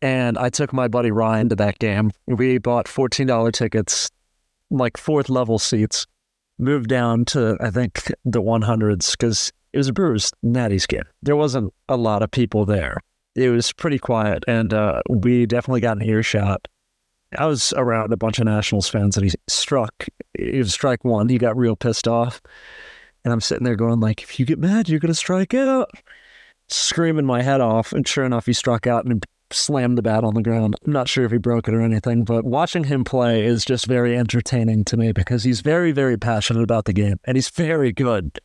and 0.02 0.38
I 0.38 0.50
took 0.50 0.74
my 0.74 0.88
buddy 0.88 1.12
Ryan 1.12 1.50
to 1.50 1.56
that 1.56 1.80
game. 1.80 2.12
We 2.28 2.58
bought 2.58 2.88
$14 2.88 3.54
tickets, 3.54 4.10
like 4.70 4.98
fourth 4.98 5.30
level 5.30 5.58
seats, 5.60 6.06
moved 6.58 6.90
down 6.90 7.26
to, 7.26 7.58
I 7.62 7.70
think, 7.70 8.12
the 8.26 8.42
100s 8.42 9.12
because 9.12 9.52
it 9.72 9.78
was 9.78 9.88
a 9.88 9.94
Brewers 9.94 10.32
Natty's 10.44 10.86
game. 10.86 11.04
There 11.22 11.36
wasn't 11.36 11.74
a 11.88 11.96
lot 11.96 12.22
of 12.22 12.32
people 12.32 12.66
there. 12.66 12.98
It 13.36 13.50
was 13.50 13.72
pretty 13.74 13.98
quiet, 13.98 14.44
and 14.48 14.74
uh, 14.74 15.02
we 15.10 15.46
definitely 15.46 15.82
got 15.82 15.98
an 15.98 16.04
earshot. 16.04 16.68
I 17.38 17.48
was 17.48 17.74
around 17.76 18.14
a 18.14 18.18
bunch 18.18 18.38
of 18.38 18.46
Nationals 18.46 18.88
fans, 18.88 19.18
and 19.18 19.26
he 19.26 19.34
struck. 19.48 20.08
It 20.36 20.58
was 20.58 20.74
strike 20.74 21.04
one. 21.04 21.30
He 21.30 21.38
got 21.38 21.58
real 21.58 21.76
pissed 21.76 22.08
off. 22.08 22.42
And 23.26 23.32
I'm 23.34 23.42
sitting 23.42 23.64
there 23.64 23.76
going 23.76 24.02
like, 24.02 24.22
if 24.22 24.40
you 24.40 24.46
get 24.46 24.60
mad, 24.60 24.90
you're 24.90 25.00
gonna 25.00 25.14
strike 25.14 25.54
out. 25.54 25.90
Screaming 26.68 27.26
my 27.26 27.42
head 27.42 27.62
off, 27.62 27.92
and 27.92 28.08
sure 28.08 28.26
enough, 28.26 28.46
he 28.46 28.54
struck 28.54 28.86
out 28.86 29.06
and 29.06 29.26
slammed 29.54 29.98
the 29.98 30.02
bat 30.02 30.24
on 30.24 30.34
the 30.34 30.42
ground. 30.42 30.76
I'm 30.86 30.92
not 30.92 31.08
sure 31.08 31.26
if 31.26 31.32
he 31.32 31.38
broke 31.38 31.68
it 31.68 31.74
or 31.74 31.82
anything, 31.82 32.24
but 32.24 32.44
watching 32.44 32.86
him 32.86 33.04
play 33.04 33.46
is 33.46 33.66
just 33.66 33.86
very 33.86 34.18
entertaining 34.18 34.84
to 34.86 34.98
me 34.98 35.12
because 35.12 35.44
he's 35.44 35.62
very, 35.62 35.92
very 35.92 36.18
passionate 36.18 36.64
about 36.64 36.86
the 36.86 36.94
game 36.94 37.20
and 37.26 37.38
he's 37.38 37.50
very 37.50 37.92
good. 37.92 38.40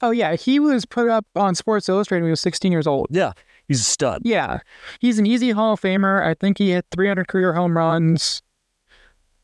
Oh, 0.00 0.10
yeah. 0.10 0.36
He 0.36 0.60
was 0.60 0.84
put 0.84 1.08
up 1.08 1.26
on 1.34 1.54
Sports 1.54 1.88
Illustrated 1.88 2.22
when 2.22 2.28
he 2.28 2.32
was 2.32 2.40
16 2.40 2.70
years 2.70 2.86
old. 2.86 3.08
Yeah, 3.10 3.32
he's 3.68 3.80
a 3.80 3.84
stud. 3.84 4.22
Yeah. 4.24 4.60
He's 5.00 5.18
an 5.18 5.26
easy 5.26 5.50
Hall 5.50 5.74
of 5.74 5.80
Famer. 5.80 6.24
I 6.26 6.34
think 6.34 6.58
he 6.58 6.70
hit 6.70 6.86
300 6.90 7.28
career 7.28 7.52
home 7.52 7.76
runs. 7.76 8.42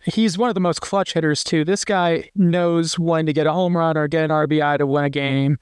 He's 0.05 0.37
one 0.37 0.51
of 0.51 0.55
the 0.55 0.61
most 0.61 0.83
clutch 0.83 1.15
hitters, 1.15 1.43
too. 1.43 1.65
This 1.65 1.85
guy 1.85 2.29
knows 2.35 2.99
when 2.99 3.25
to 3.27 3.33
get 3.33 3.47
a 3.47 3.53
home 3.53 3.77
run 3.77 3.97
or 3.97 4.07
get 4.07 4.25
an 4.25 4.31
RBI 4.31 4.79
to 4.79 4.87
win 4.87 5.05
a 5.05 5.11
game. 5.11 5.59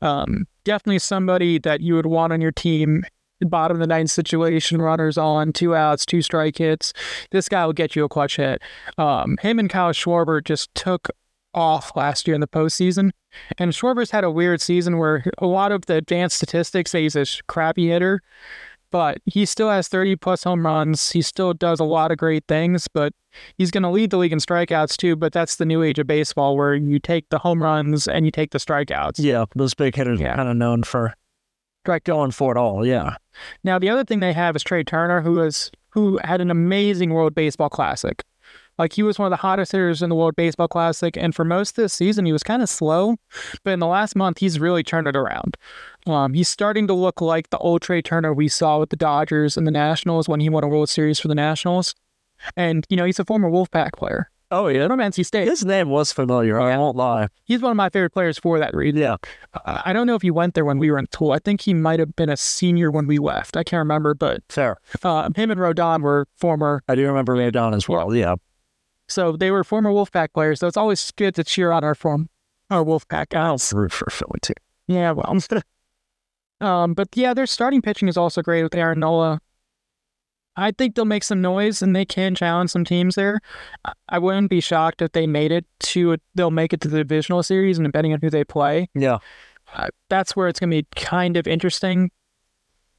Um, 0.00 0.46
definitely 0.64 0.98
somebody 0.98 1.58
that 1.58 1.80
you 1.80 1.94
would 1.94 2.06
want 2.06 2.32
on 2.32 2.40
your 2.40 2.52
team. 2.52 3.04
Bottom 3.42 3.76
of 3.76 3.80
the 3.80 3.86
ninth 3.88 4.10
situation, 4.10 4.80
runners 4.80 5.18
on, 5.18 5.52
two 5.52 5.74
outs, 5.74 6.06
two 6.06 6.22
strike 6.22 6.58
hits. 6.58 6.92
This 7.32 7.48
guy 7.48 7.66
will 7.66 7.72
get 7.72 7.96
you 7.96 8.04
a 8.04 8.08
clutch 8.08 8.36
hit. 8.36 8.62
Um, 8.98 9.36
him 9.42 9.58
and 9.58 9.68
Kyle 9.68 9.90
Schwarber 9.92 10.42
just 10.42 10.74
took 10.74 11.10
off 11.54 11.94
last 11.96 12.26
year 12.26 12.34
in 12.34 12.40
the 12.40 12.48
postseason. 12.48 13.10
And 13.58 13.72
Schwarber's 13.72 14.10
had 14.10 14.24
a 14.24 14.30
weird 14.30 14.60
season 14.60 14.98
where 14.98 15.24
a 15.38 15.46
lot 15.46 15.72
of 15.72 15.86
the 15.86 15.94
advanced 15.96 16.36
statistics 16.36 16.90
say 16.90 17.02
he's 17.02 17.16
a 17.16 17.24
crappy 17.48 17.88
hitter, 17.88 18.20
but 18.90 19.18
he 19.24 19.46
still 19.46 19.70
has 19.70 19.88
30 19.88 20.16
plus 20.16 20.44
home 20.44 20.64
runs. 20.66 21.10
He 21.12 21.22
still 21.22 21.54
does 21.54 21.80
a 21.80 21.84
lot 21.84 22.10
of 22.12 22.18
great 22.18 22.44
things, 22.46 22.88
but 22.88 23.12
he's 23.56 23.70
going 23.70 23.82
to 23.84 23.90
lead 23.90 24.10
the 24.10 24.18
league 24.18 24.32
in 24.32 24.38
strikeouts 24.38 24.96
too. 24.96 25.16
But 25.16 25.32
that's 25.32 25.56
the 25.56 25.64
new 25.64 25.82
age 25.82 25.98
of 25.98 26.06
baseball 26.06 26.56
where 26.56 26.74
you 26.74 26.98
take 26.98 27.28
the 27.30 27.38
home 27.38 27.62
runs 27.62 28.06
and 28.06 28.26
you 28.26 28.30
take 28.30 28.50
the 28.50 28.58
strikeouts. 28.58 29.14
Yeah, 29.18 29.46
those 29.56 29.72
big 29.74 29.94
hitters 29.94 30.20
Yeah. 30.20 30.32
are 30.32 30.36
kind 30.36 30.48
of 30.50 30.56
known 30.56 30.82
for 30.82 31.14
like 31.86 32.04
going 32.04 32.30
for 32.32 32.52
it 32.52 32.58
all. 32.58 32.86
Yeah. 32.86 33.16
Now 33.64 33.78
the 33.78 33.88
other 33.88 34.04
thing 34.04 34.20
they 34.20 34.34
have 34.34 34.54
is 34.56 34.62
Trea 34.62 34.84
Turner, 34.84 35.20
who 35.22 35.40
is 35.40 35.70
who 35.90 36.18
had 36.22 36.40
an 36.40 36.50
amazing 36.50 37.10
World 37.14 37.34
Baseball 37.34 37.68
Classic. 37.70 38.22
Like 38.78 38.92
he 38.94 39.02
was 39.02 39.18
one 39.18 39.26
of 39.26 39.30
the 39.30 39.36
hottest 39.36 39.72
hitters 39.72 40.02
in 40.02 40.08
the 40.08 40.14
World 40.16 40.34
Baseball 40.36 40.68
Classic, 40.68 41.16
and 41.16 41.34
for 41.34 41.44
most 41.44 41.70
of 41.78 41.82
this 41.82 41.92
season 41.92 42.24
he 42.26 42.32
was 42.32 42.42
kind 42.42 42.62
of 42.62 42.68
slow, 42.68 43.16
but 43.64 43.72
in 43.72 43.78
the 43.80 43.86
last 43.86 44.16
month 44.16 44.38
he's 44.38 44.58
really 44.58 44.82
turned 44.82 45.06
it 45.06 45.16
around. 45.16 45.56
Um, 46.06 46.34
he's 46.34 46.48
starting 46.48 46.86
to 46.88 46.94
look 46.94 47.20
like 47.20 47.50
the 47.50 47.58
old 47.58 47.82
Trea 47.82 48.02
Turner 48.02 48.32
we 48.32 48.48
saw 48.48 48.78
with 48.80 48.90
the 48.90 48.96
Dodgers 48.96 49.56
and 49.56 49.66
the 49.66 49.70
Nationals 49.70 50.28
when 50.28 50.40
he 50.40 50.48
won 50.48 50.64
a 50.64 50.68
World 50.68 50.88
Series 50.88 51.20
for 51.20 51.28
the 51.28 51.34
Nationals, 51.34 51.94
and 52.56 52.86
you 52.88 52.96
know 52.96 53.04
he's 53.04 53.18
a 53.20 53.24
former 53.24 53.50
Wolfpack 53.50 53.92
player 53.92 54.28
Oh 54.54 54.68
yeah. 54.68 54.86
from 54.86 54.98
NC 55.00 55.24
State. 55.24 55.48
His 55.48 55.64
name 55.64 55.88
was 55.88 56.12
familiar. 56.12 56.60
I 56.60 56.76
won't 56.76 56.94
lie. 56.94 57.28
He's 57.44 57.62
one 57.62 57.70
of 57.70 57.76
my 57.78 57.88
favorite 57.88 58.10
players 58.12 58.38
for 58.38 58.58
that 58.58 58.74
reason. 58.74 59.00
Yeah. 59.00 59.16
Uh, 59.54 59.80
I 59.86 59.94
don't 59.94 60.06
know 60.06 60.14
if 60.14 60.20
he 60.20 60.30
went 60.30 60.52
there 60.52 60.66
when 60.66 60.76
we 60.78 60.90
were 60.90 60.98
in 60.98 61.06
school. 61.10 61.32
I 61.32 61.38
think 61.38 61.62
he 61.62 61.72
might 61.72 61.98
have 62.00 62.14
been 62.16 62.28
a 62.28 62.36
senior 62.36 62.90
when 62.90 63.06
we 63.06 63.16
left. 63.18 63.56
I 63.56 63.64
can't 63.64 63.78
remember, 63.78 64.12
but 64.12 64.42
Fair. 64.50 64.76
uh, 65.02 65.30
him 65.34 65.50
and 65.50 65.58
Rodon 65.58 66.02
were 66.02 66.26
former 66.36 66.82
I 66.86 66.94
do 66.96 67.06
remember 67.06 67.34
Rodon 67.34 67.74
as 67.74 67.88
well. 67.88 68.14
Yeah. 68.14 68.34
So 69.08 69.36
they 69.36 69.50
were 69.50 69.64
former 69.64 69.90
Wolfpack 69.90 70.32
players. 70.32 70.60
So 70.60 70.66
it's 70.66 70.76
always 70.76 71.10
good 71.12 71.34
to 71.34 71.44
cheer 71.44 71.70
on 71.72 71.84
our 71.84 71.94
form, 71.94 72.28
our 72.70 72.84
Wolfpack 72.84 73.28
guys. 73.30 73.72
Root 73.74 73.92
for 73.92 74.08
Philly 74.10 74.38
too. 74.40 74.54
Yeah, 74.88 75.12
well. 75.12 75.36
um, 76.60 76.94
but 76.94 77.08
yeah, 77.14 77.34
their 77.34 77.46
starting 77.46 77.82
pitching 77.82 78.08
is 78.08 78.16
also 78.16 78.42
great 78.42 78.62
with 78.62 78.74
Aaron 78.74 79.00
Nola. 79.00 79.40
I 80.54 80.70
think 80.70 80.94
they'll 80.94 81.04
make 81.06 81.24
some 81.24 81.40
noise 81.40 81.80
and 81.80 81.96
they 81.96 82.04
can 82.04 82.34
challenge 82.34 82.70
some 82.70 82.84
teams 82.84 83.14
there. 83.14 83.40
I- 83.84 83.92
I 84.10 84.18
wouldn't 84.18 84.50
be 84.50 84.60
shocked 84.60 85.00
if 85.00 85.12
they 85.12 85.26
made 85.26 85.50
it 85.50 85.64
to. 85.80 86.18
They'll 86.34 86.50
make 86.50 86.72
it 86.74 86.80
to 86.82 86.88
the 86.88 86.98
divisional 86.98 87.42
series, 87.42 87.78
and 87.78 87.86
depending 87.86 88.12
on 88.12 88.20
who 88.20 88.28
they 88.28 88.44
play, 88.44 88.90
Yeah. 88.94 89.18
uh, 89.74 89.88
that's 90.10 90.36
where 90.36 90.48
it's 90.48 90.60
going 90.60 90.68
to 90.70 90.76
be 90.82 90.86
kind 90.94 91.38
of 91.38 91.46
interesting. 91.46 92.10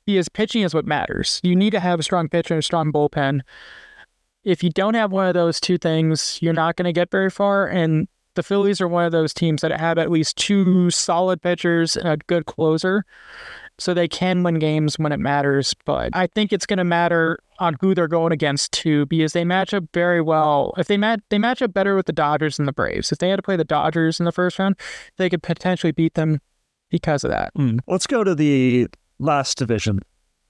Because 0.08 0.28
pitching 0.30 0.64
is 0.64 0.74
what 0.74 0.86
matters. 0.86 1.40
You 1.44 1.56
need 1.56 1.70
to 1.70 1.80
have 1.80 2.00
a 2.00 2.04
strong 2.04 2.28
pitcher 2.28 2.56
and 2.56 2.60
a 2.60 2.64
strong 2.64 2.92
bullpen. 2.92 3.42
If 4.44 4.64
you 4.64 4.70
don't 4.70 4.94
have 4.94 5.12
one 5.12 5.28
of 5.28 5.34
those 5.34 5.60
two 5.60 5.78
things, 5.78 6.40
you're 6.42 6.54
not 6.54 6.76
going 6.76 6.86
to 6.86 6.94
get 6.94 7.12
very 7.12 7.30
far. 7.30 7.68
And 7.68 8.08
the 8.36 8.44
Phillies 8.44 8.82
are 8.82 8.88
one 8.88 9.06
of 9.06 9.12
those 9.12 9.34
teams 9.34 9.62
that 9.62 9.72
have 9.72 9.98
at 9.98 10.12
least 10.12 10.38
two 10.38 10.90
solid 10.90 11.42
pitchers 11.42 11.96
and 11.96 12.08
a 12.08 12.18
good 12.18 12.46
closer. 12.46 13.06
So 13.80 13.94
they 13.94 14.08
can 14.08 14.44
win 14.44 14.60
games 14.60 15.00
when 15.00 15.12
it 15.12 15.20
matters. 15.20 15.74
But 15.86 16.12
I 16.14 16.28
think 16.28 16.54
it's 16.54 16.66
going 16.66 16.78
to 16.78 16.84
matter 16.84 17.40
on 17.60 17.76
who 17.82 17.96
they're 17.96 18.08
going 18.08 18.32
against 18.32 18.72
too, 18.72 19.06
because 19.08 19.34
they 19.34 19.44
match 19.44 19.74
up 19.74 19.86
very 19.94 20.22
well. 20.22 20.74
If 20.78 20.88
they 20.88 20.98
match, 20.98 21.22
they 21.30 21.40
match 21.40 21.62
up 21.62 21.74
better 21.74 21.96
with 21.96 22.06
the 22.06 22.14
Dodgers 22.14 22.60
and 22.60 22.68
the 22.68 22.74
Braves. 22.74 23.12
If 23.12 23.18
they 23.18 23.30
had 23.30 23.38
to 23.38 23.42
play 23.42 23.56
the 23.56 23.64
Dodgers 23.64 24.20
in 24.20 24.26
the 24.26 24.32
first 24.32 24.60
round, 24.60 24.76
they 25.18 25.30
could 25.30 25.42
potentially 25.42 25.92
beat 25.92 26.14
them 26.14 26.40
because 26.92 27.24
of 27.24 27.32
that. 27.32 27.52
Hmm. 27.56 27.80
Let's 27.88 28.06
go 28.06 28.24
to 28.24 28.36
the 28.36 28.88
last 29.18 29.58
division, 29.58 30.02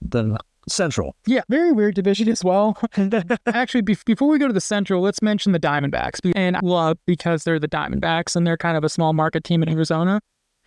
the 0.02 0.38
Central. 0.68 1.14
Yeah, 1.26 1.42
very 1.48 1.72
weird 1.72 1.94
division 1.94 2.28
as 2.28 2.42
well. 2.44 2.78
Actually, 3.46 3.82
be- 3.82 3.96
before 4.06 4.28
we 4.28 4.38
go 4.38 4.46
to 4.46 4.52
the 4.52 4.60
Central, 4.60 5.02
let's 5.02 5.22
mention 5.22 5.52
the 5.52 5.60
Diamondbacks. 5.60 6.20
And 6.34 6.56
I 6.56 6.60
love 6.62 6.98
because 7.06 7.44
they're 7.44 7.58
the 7.58 7.68
Diamondbacks 7.68 8.36
and 8.36 8.46
they're 8.46 8.56
kind 8.56 8.76
of 8.76 8.84
a 8.84 8.88
small 8.88 9.12
market 9.12 9.44
team 9.44 9.62
in 9.62 9.68
Arizona. 9.68 10.20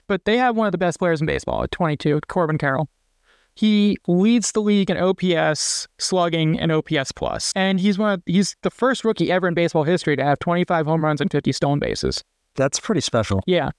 But 0.08 0.26
they 0.26 0.38
have 0.38 0.56
one 0.56 0.68
of 0.68 0.72
the 0.72 0.78
best 0.78 1.00
players 1.00 1.20
in 1.20 1.28
baseball 1.28 1.64
at 1.64 1.72
22, 1.72 2.22
Corbin 2.28 2.58
Carroll. 2.58 2.90
He 3.56 3.98
leads 4.08 4.52
the 4.52 4.62
league 4.62 4.92
in 4.92 4.98
OPS, 4.98 5.88
slugging, 5.98 6.60
and 6.60 6.72
OPS 6.72 7.12
plus. 7.12 7.52
And 7.56 7.80
he's 7.80 7.98
one 7.98 8.14
of 8.14 8.24
he's 8.28 8.56
the 8.62 8.70
first 8.70 9.04
rookie 9.04 9.32
ever 9.32 9.48
in 9.48 9.56
baseball 9.56 9.84
history 9.84 10.16
to 10.16 10.24
have 10.24 10.38
25 10.40 10.86
home 10.86 11.04
runs 11.04 11.22
and 11.22 11.32
50 11.32 11.52
stolen 11.52 11.80
bases. 11.80 12.24
That's 12.56 12.80
pretty 12.80 13.02
special. 13.02 13.42
Yeah. 13.48 13.72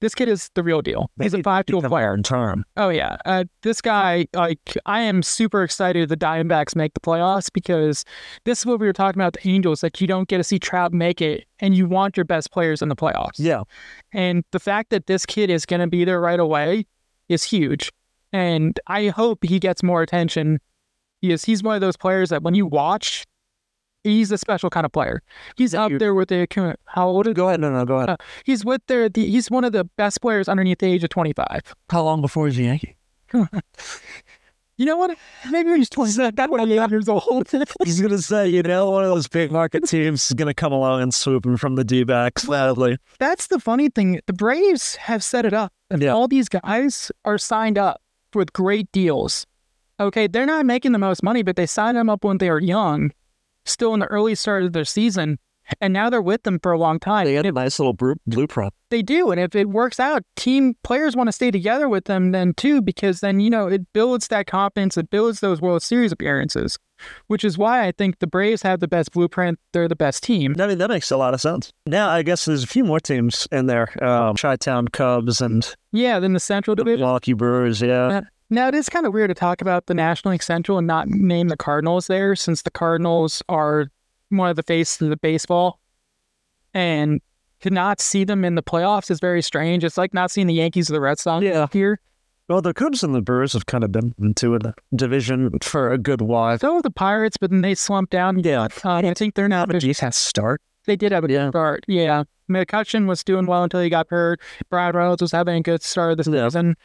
This 0.00 0.14
kid 0.14 0.28
is 0.28 0.50
the 0.54 0.62
real 0.62 0.82
deal. 0.82 1.10
He's 1.20 1.34
a 1.34 1.42
five 1.42 1.66
tool 1.66 1.82
player. 1.82 2.14
in 2.14 2.22
term. 2.22 2.64
Oh 2.76 2.88
yeah, 2.88 3.16
uh, 3.24 3.44
this 3.62 3.80
guy. 3.80 4.26
Like, 4.34 4.76
I 4.86 5.00
am 5.00 5.22
super 5.22 5.62
excited 5.62 6.08
the 6.08 6.16
Diamondbacks 6.16 6.76
make 6.76 6.94
the 6.94 7.00
playoffs 7.00 7.50
because 7.52 8.04
this 8.44 8.60
is 8.60 8.66
what 8.66 8.80
we 8.80 8.86
were 8.86 8.92
talking 8.92 9.20
about 9.20 9.34
the 9.34 9.48
Angels. 9.48 9.80
That 9.80 10.00
you 10.00 10.06
don't 10.06 10.28
get 10.28 10.38
to 10.38 10.44
see 10.44 10.58
Trout 10.58 10.92
make 10.92 11.20
it, 11.20 11.44
and 11.60 11.76
you 11.76 11.86
want 11.86 12.16
your 12.16 12.24
best 12.24 12.50
players 12.50 12.82
in 12.82 12.88
the 12.88 12.96
playoffs. 12.96 13.38
Yeah. 13.38 13.62
And 14.12 14.44
the 14.50 14.60
fact 14.60 14.90
that 14.90 15.06
this 15.06 15.26
kid 15.26 15.50
is 15.50 15.66
going 15.66 15.80
to 15.80 15.86
be 15.86 16.04
there 16.04 16.20
right 16.20 16.40
away 16.40 16.86
is 17.28 17.44
huge. 17.44 17.90
And 18.32 18.78
I 18.86 19.08
hope 19.08 19.44
he 19.44 19.58
gets 19.58 19.82
more 19.82 20.02
attention 20.02 20.58
because 21.22 21.44
he's 21.44 21.62
one 21.62 21.74
of 21.76 21.80
those 21.80 21.96
players 21.96 22.30
that 22.30 22.42
when 22.42 22.54
you 22.54 22.66
watch, 22.66 23.24
he's 24.04 24.30
a 24.30 24.38
special 24.38 24.70
kind 24.70 24.86
of 24.86 24.92
player. 24.92 25.20
He's 25.56 25.74
up 25.74 25.90
there 25.98 26.14
with 26.14 26.28
the 26.28 26.46
how 26.86 27.08
old 27.08 27.26
is 27.26 27.34
Go 27.34 27.48
ahead. 27.48 27.60
No, 27.60 27.70
no, 27.70 27.84
go 27.84 27.96
ahead. 27.96 28.10
Uh, 28.10 28.16
he's 28.44 28.64
with 28.64 28.82
their 28.86 29.08
the, 29.08 29.26
he's 29.28 29.50
one 29.50 29.64
of 29.64 29.72
the 29.72 29.84
best 29.96 30.20
players 30.20 30.48
underneath 30.48 30.78
the 30.78 30.86
age 30.86 31.02
of 31.02 31.10
25. 31.10 31.74
How 31.90 32.02
long 32.02 32.20
before 32.20 32.46
he's 32.46 32.58
a 32.58 32.62
Yankee? 32.62 32.96
You 34.76 34.86
know 34.86 34.96
what? 34.96 35.16
Maybe 35.52 35.72
he's 35.76 35.88
27, 35.88 36.34
28 36.34 36.90
years 36.90 37.08
old. 37.08 37.48
He's 37.84 38.00
gonna 38.00 38.18
say, 38.18 38.48
you 38.48 38.60
know, 38.64 38.90
one 38.90 39.04
of 39.04 39.10
those 39.10 39.28
big 39.28 39.52
market 39.52 39.86
teams 39.86 40.26
is 40.26 40.32
gonna 40.34 40.52
come 40.52 40.72
along 40.72 41.00
and 41.00 41.14
swoop 41.14 41.46
him 41.46 41.56
from 41.56 41.76
the 41.76 41.84
D 41.84 42.02
backs 42.02 42.44
gladly. 42.44 42.98
That's 43.20 43.46
the 43.46 43.60
funny 43.60 43.88
thing. 43.88 44.20
The 44.26 44.32
Braves 44.32 44.96
have 44.96 45.22
set 45.22 45.46
it 45.46 45.52
up. 45.52 45.72
And 45.90 46.02
Yeah. 46.02 46.10
all 46.10 46.26
these 46.26 46.48
guys 46.48 47.12
are 47.24 47.38
signed 47.38 47.78
up 47.78 48.02
with 48.34 48.52
great 48.52 48.90
deals. 48.90 49.46
Okay, 50.00 50.26
they're 50.26 50.44
not 50.44 50.66
making 50.66 50.90
the 50.90 50.98
most 50.98 51.22
money, 51.22 51.44
but 51.44 51.54
they 51.54 51.66
sign 51.66 51.94
them 51.94 52.10
up 52.10 52.24
when 52.24 52.38
they 52.38 52.48
are 52.48 52.58
young. 52.60 53.12
Still 53.64 53.94
in 53.94 54.00
the 54.00 54.06
early 54.06 54.34
start 54.34 54.62
of 54.64 54.72
their 54.72 54.84
season, 54.84 55.38
and 55.80 55.92
now 55.92 56.10
they're 56.10 56.20
with 56.20 56.42
them 56.42 56.58
for 56.62 56.72
a 56.72 56.78
long 56.78 56.98
time. 56.98 57.24
They 57.26 57.34
got 57.34 57.46
a 57.46 57.52
nice 57.52 57.78
little 57.78 57.94
blueprint. 58.26 58.74
They 58.90 59.02
do, 59.02 59.30
and 59.30 59.40
if 59.40 59.54
it 59.54 59.70
works 59.70 59.98
out, 59.98 60.22
team 60.36 60.76
players 60.84 61.16
want 61.16 61.28
to 61.28 61.32
stay 61.32 61.50
together 61.50 61.88
with 61.88 62.04
them 62.04 62.32
then 62.32 62.54
too, 62.54 62.80
because 62.82 63.20
then 63.20 63.40
you 63.40 63.50
know 63.50 63.66
it 63.66 63.92
builds 63.92 64.28
that 64.28 64.46
confidence, 64.46 64.96
it 64.96 65.10
builds 65.10 65.40
those 65.40 65.60
World 65.60 65.82
Series 65.82 66.12
appearances, 66.12 66.78
which 67.26 67.44
is 67.44 67.56
why 67.58 67.86
I 67.88 67.92
think 67.92 68.18
the 68.18 68.26
Braves 68.26 68.62
have 68.62 68.80
the 68.80 68.86
best 68.86 69.12
blueprint. 69.12 69.58
They're 69.72 69.88
the 69.88 69.96
best 69.96 70.22
team. 70.22 70.54
I 70.60 70.66
mean, 70.66 70.78
that 70.78 70.90
makes 70.90 71.10
a 71.10 71.16
lot 71.16 71.34
of 71.34 71.40
sense. 71.40 71.72
Now, 71.86 72.08
I 72.10 72.22
guess 72.22 72.44
there's 72.44 72.62
a 72.62 72.68
few 72.68 72.84
more 72.84 73.00
teams 73.00 73.48
in 73.50 73.66
there. 73.66 73.88
Um, 74.04 74.36
Chi-Town 74.36 74.88
Cubs 74.88 75.40
and 75.40 75.74
Yeah, 75.90 76.20
then 76.20 76.34
the 76.34 76.40
Central 76.40 76.76
Division. 76.76 77.00
Milwaukee 77.00 77.32
Brewers. 77.32 77.80
Yeah. 77.82 78.20
Now 78.50 78.68
it 78.68 78.74
is 78.74 78.88
kind 78.88 79.06
of 79.06 79.12
weird 79.14 79.30
to 79.30 79.34
talk 79.34 79.60
about 79.60 79.86
the 79.86 79.94
National 79.94 80.32
League 80.32 80.42
Central 80.42 80.78
and 80.78 80.86
not 80.86 81.08
name 81.08 81.48
the 81.48 81.56
Cardinals 81.56 82.06
there, 82.06 82.36
since 82.36 82.62
the 82.62 82.70
Cardinals 82.70 83.42
are 83.48 83.86
one 84.28 84.50
of 84.50 84.56
the 84.56 84.62
faces 84.62 85.00
of 85.02 85.08
the 85.08 85.16
baseball, 85.16 85.80
and 86.72 87.20
to 87.60 87.70
not 87.70 88.00
see 88.00 88.24
them 88.24 88.44
in 88.44 88.54
the 88.54 88.62
playoffs 88.62 89.10
is 89.10 89.20
very 89.20 89.40
strange. 89.42 89.84
It's 89.84 89.96
like 89.96 90.12
not 90.12 90.30
seeing 90.30 90.46
the 90.46 90.54
Yankees 90.54 90.90
or 90.90 90.92
the 90.92 91.00
Red 91.00 91.18
Sox 91.18 91.42
Yeah. 91.44 91.66
here. 91.72 92.00
Well, 92.48 92.60
the 92.60 92.74
Cubs 92.74 93.02
and 93.02 93.14
the 93.14 93.22
Brewers 93.22 93.54
have 93.54 93.64
kind 93.64 93.82
of 93.82 93.90
been 93.90 94.14
into 94.18 94.58
the 94.58 94.74
division 94.94 95.58
for 95.62 95.90
a 95.90 95.96
good 95.96 96.20
while. 96.20 96.58
So 96.58 96.82
the 96.82 96.90
Pirates, 96.90 97.38
but 97.38 97.50
then 97.50 97.62
they 97.62 97.74
slumped 97.74 98.12
down. 98.12 98.40
Yeah. 98.40 98.68
Uh, 98.84 98.96
I 98.96 99.14
think 99.14 99.34
they're 99.34 99.48
not. 99.48 99.70
Decent 99.70 100.14
start. 100.14 100.60
They 100.84 100.94
did 100.96 101.12
have 101.12 101.24
a 101.24 101.32
Yeah. 101.32 101.48
start. 101.48 101.84
Yeah. 101.88 102.24
McCutchen 102.50 103.06
was 103.06 103.24
doing 103.24 103.46
well 103.46 103.62
until 103.64 103.80
he 103.80 103.88
got 103.88 104.08
hurt. 104.10 104.42
Brad 104.68 104.94
Reynolds 104.94 105.22
was 105.22 105.32
having 105.32 105.56
a 105.56 105.62
good 105.62 105.82
start 105.82 106.18
of 106.18 106.24
the 106.26 106.30
Yeah. 106.30 106.48
season. 106.48 106.76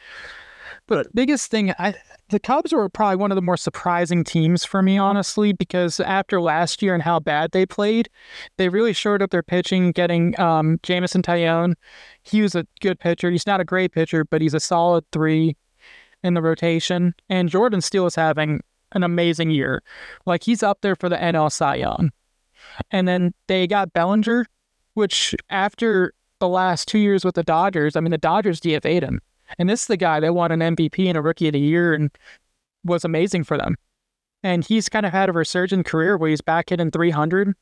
But 0.90 1.04
But- 1.06 1.14
biggest 1.14 1.50
thing, 1.52 1.72
I 1.78 1.94
the 2.30 2.40
Cubs 2.40 2.72
were 2.72 2.88
probably 2.88 3.16
one 3.16 3.30
of 3.32 3.36
the 3.36 3.42
more 3.42 3.56
surprising 3.56 4.22
teams 4.24 4.64
for 4.64 4.82
me, 4.82 4.98
honestly, 4.98 5.52
because 5.52 5.98
after 6.00 6.40
last 6.40 6.82
year 6.82 6.94
and 6.94 7.02
how 7.02 7.18
bad 7.20 7.52
they 7.52 7.64
played, 7.64 8.08
they 8.56 8.68
really 8.68 8.92
shored 8.92 9.22
up 9.22 9.30
their 9.30 9.42
pitching, 9.42 9.92
getting 9.92 10.38
um, 10.38 10.78
Jameson 10.82 11.22
Taillon. 11.22 11.74
He 12.22 12.42
was 12.42 12.54
a 12.54 12.66
good 12.80 12.98
pitcher. 13.00 13.30
He's 13.30 13.46
not 13.46 13.60
a 13.60 13.64
great 13.64 13.92
pitcher, 13.92 14.24
but 14.24 14.42
he's 14.42 14.54
a 14.54 14.60
solid 14.60 15.04
three 15.12 15.56
in 16.22 16.34
the 16.34 16.42
rotation. 16.42 17.14
And 17.28 17.48
Jordan 17.48 17.80
Steele 17.80 18.06
is 18.06 18.16
having 18.16 18.60
an 18.92 19.02
amazing 19.04 19.50
year. 19.50 19.82
Like 20.26 20.42
he's 20.42 20.62
up 20.62 20.80
there 20.82 20.96
for 20.96 21.08
the 21.08 21.16
NL 21.16 21.50
Cy 21.50 21.76
Young. 21.76 22.10
And 22.90 23.06
then 23.06 23.32
they 23.46 23.66
got 23.66 23.92
Bellinger, 23.92 24.44
which 24.94 25.36
after 25.50 26.14
the 26.40 26.48
last 26.48 26.88
two 26.88 26.98
years 26.98 27.24
with 27.24 27.36
the 27.36 27.44
Dodgers, 27.44 27.94
I 27.96 28.00
mean, 28.00 28.10
the 28.10 28.18
Dodgers 28.18 28.60
DFA'd 28.60 29.04
him. 29.04 29.20
And 29.58 29.68
this 29.68 29.82
is 29.82 29.86
the 29.86 29.96
guy 29.96 30.20
that 30.20 30.34
won 30.34 30.52
an 30.52 30.60
MVP 30.76 31.06
and 31.06 31.16
a 31.16 31.22
Rookie 31.22 31.48
of 31.48 31.52
the 31.52 31.60
Year 31.60 31.94
and 31.94 32.10
was 32.84 33.04
amazing 33.04 33.44
for 33.44 33.56
them. 33.56 33.76
And 34.42 34.64
he's 34.64 34.88
kind 34.88 35.04
of 35.04 35.12
had 35.12 35.28
a 35.28 35.32
resurgent 35.32 35.86
career 35.86 36.16
where 36.16 36.30
he's 36.30 36.40
back 36.40 36.70
hitting 36.70 36.90
300. 36.90 37.54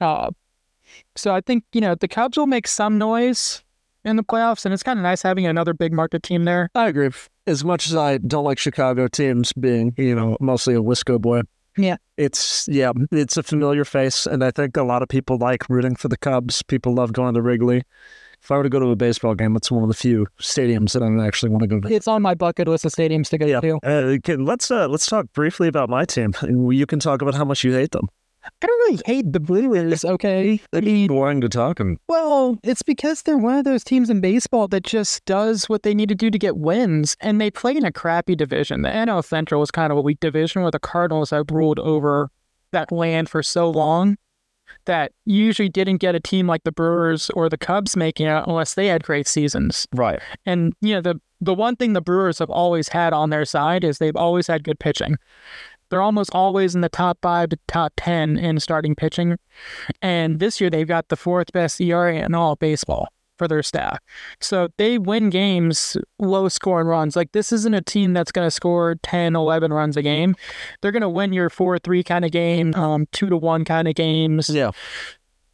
Uh, 0.00 0.30
so 1.14 1.34
I 1.34 1.40
think, 1.40 1.64
you 1.72 1.80
know, 1.80 1.94
the 1.94 2.08
Cubs 2.08 2.36
will 2.36 2.46
make 2.46 2.66
some 2.66 2.98
noise 2.98 3.62
in 4.04 4.16
the 4.16 4.24
playoffs, 4.24 4.64
and 4.64 4.74
it's 4.74 4.82
kind 4.82 4.98
of 4.98 5.02
nice 5.02 5.22
having 5.22 5.46
another 5.46 5.74
big 5.74 5.92
market 5.92 6.22
team 6.22 6.44
there. 6.44 6.70
I 6.74 6.88
agree. 6.88 7.10
As 7.46 7.64
much 7.64 7.86
as 7.86 7.96
I 7.96 8.18
don't 8.18 8.44
like 8.44 8.58
Chicago 8.58 9.08
teams 9.08 9.52
being, 9.52 9.94
you 9.96 10.14
know, 10.14 10.36
mostly 10.40 10.74
a 10.74 10.80
Wisco 10.80 11.20
boy. 11.20 11.42
Yeah. 11.76 11.96
It's 12.16 12.68
yeah, 12.68 12.92
it's 13.10 13.36
a 13.36 13.42
familiar 13.42 13.84
face, 13.84 14.26
and 14.26 14.44
I 14.44 14.50
think 14.50 14.76
a 14.76 14.82
lot 14.82 15.02
of 15.02 15.08
people 15.08 15.38
like 15.38 15.68
rooting 15.70 15.96
for 15.96 16.08
the 16.08 16.18
Cubs. 16.18 16.62
People 16.62 16.94
love 16.94 17.12
going 17.12 17.34
to 17.34 17.42
Wrigley. 17.42 17.82
If 18.42 18.50
I 18.50 18.56
were 18.56 18.64
to 18.64 18.68
go 18.68 18.80
to 18.80 18.86
a 18.88 18.96
baseball 18.96 19.36
game, 19.36 19.54
it's 19.54 19.70
one 19.70 19.84
of 19.84 19.88
the 19.88 19.94
few 19.94 20.26
stadiums 20.40 20.92
that 20.94 21.02
I 21.02 21.26
actually 21.26 21.50
want 21.50 21.62
to 21.62 21.68
go 21.68 21.78
to. 21.78 21.94
It's 21.94 22.08
on 22.08 22.22
my 22.22 22.34
bucket 22.34 22.66
list 22.66 22.84
of 22.84 22.92
stadiums 22.92 23.28
to 23.28 23.38
go 23.38 23.46
Yeah. 23.46 23.60
to. 23.60 23.78
Uh, 23.84 24.18
can, 24.24 24.44
let's 24.44 24.68
uh, 24.68 24.88
let's 24.88 25.06
talk 25.06 25.26
briefly 25.32 25.68
about 25.68 25.88
my 25.88 26.04
team. 26.04 26.32
You 26.48 26.84
can 26.86 26.98
talk 26.98 27.22
about 27.22 27.34
how 27.36 27.44
much 27.44 27.62
you 27.62 27.72
hate 27.72 27.92
them. 27.92 28.08
I 28.44 28.48
don't 28.66 28.78
really 28.90 29.00
hate 29.06 29.32
the 29.32 29.38
Brewers, 29.38 30.04
okay? 30.04 30.60
I 30.72 30.80
mean, 30.80 31.06
boring 31.06 31.40
to 31.42 31.48
talk 31.48 31.78
and 31.78 31.98
Well, 32.08 32.58
it's 32.64 32.82
because 32.82 33.22
they're 33.22 33.38
one 33.38 33.56
of 33.58 33.64
those 33.64 33.84
teams 33.84 34.10
in 34.10 34.20
baseball 34.20 34.66
that 34.68 34.82
just 34.82 35.24
does 35.24 35.68
what 35.68 35.84
they 35.84 35.94
need 35.94 36.08
to 36.08 36.16
do 36.16 36.28
to 36.28 36.38
get 36.40 36.56
wins, 36.56 37.16
and 37.20 37.40
they 37.40 37.52
play 37.52 37.76
in 37.76 37.84
a 37.84 37.92
crappy 37.92 38.34
division. 38.34 38.82
The 38.82 38.88
NL 38.88 39.24
Central 39.24 39.62
is 39.62 39.70
kind 39.70 39.92
of 39.92 39.98
a 39.98 40.00
weak 40.00 40.18
division 40.18 40.62
where 40.62 40.72
the 40.72 40.80
Cardinals 40.80 41.30
have 41.30 41.46
ruled 41.52 41.78
over 41.78 42.28
that 42.72 42.90
land 42.90 43.28
for 43.28 43.44
so 43.44 43.70
long 43.70 44.16
that 44.86 45.12
you 45.24 45.44
usually 45.44 45.68
didn't 45.68 45.98
get 45.98 46.14
a 46.14 46.20
team 46.20 46.46
like 46.46 46.64
the 46.64 46.72
Brewers 46.72 47.30
or 47.30 47.48
the 47.48 47.58
Cubs 47.58 47.96
making 47.96 48.26
it 48.26 48.44
unless 48.46 48.74
they 48.74 48.86
had 48.86 49.02
great 49.02 49.26
seasons. 49.26 49.86
right. 49.94 50.20
And 50.46 50.74
you 50.80 50.94
know 50.94 51.00
the 51.00 51.20
the 51.40 51.54
one 51.54 51.76
thing 51.76 51.92
the 51.92 52.00
Brewers 52.00 52.38
have 52.38 52.50
always 52.50 52.88
had 52.88 53.12
on 53.12 53.30
their 53.30 53.44
side 53.44 53.82
is 53.84 53.98
they've 53.98 54.16
always 54.16 54.46
had 54.46 54.64
good 54.64 54.78
pitching. 54.78 55.16
They're 55.90 56.02
almost 56.02 56.30
always 56.32 56.74
in 56.74 56.80
the 56.80 56.88
top 56.88 57.18
five 57.20 57.50
to 57.50 57.58
top 57.68 57.92
ten 57.96 58.38
in 58.38 58.60
starting 58.60 58.94
pitching, 58.94 59.36
and 60.00 60.40
this 60.40 60.60
year 60.60 60.70
they've 60.70 60.88
got 60.88 61.08
the 61.08 61.16
fourth 61.16 61.52
best 61.52 61.80
ERA 61.80 62.16
in 62.16 62.34
all 62.34 62.56
baseball 62.56 63.08
for 63.38 63.48
their 63.48 63.62
staff. 63.62 63.98
So 64.40 64.68
they 64.78 64.98
win 64.98 65.30
games 65.30 65.96
low 66.18 66.48
scoring 66.48 66.86
runs. 66.86 67.16
Like 67.16 67.32
this 67.32 67.52
isn't 67.52 67.74
a 67.74 67.82
team 67.82 68.12
that's 68.12 68.32
going 68.32 68.46
to 68.46 68.50
score 68.50 68.96
10, 69.02 69.34
11 69.36 69.72
runs 69.72 69.96
a 69.96 70.02
game. 70.02 70.34
They're 70.80 70.92
going 70.92 71.02
to 71.02 71.08
win 71.08 71.32
your 71.32 71.50
4-3 71.50 72.04
kind 72.04 72.24
of 72.24 72.30
game, 72.30 72.74
um 72.74 73.06
2 73.12 73.28
to 73.28 73.36
1 73.36 73.64
kind 73.64 73.88
of 73.88 73.94
games. 73.94 74.48
Yeah. 74.48 74.70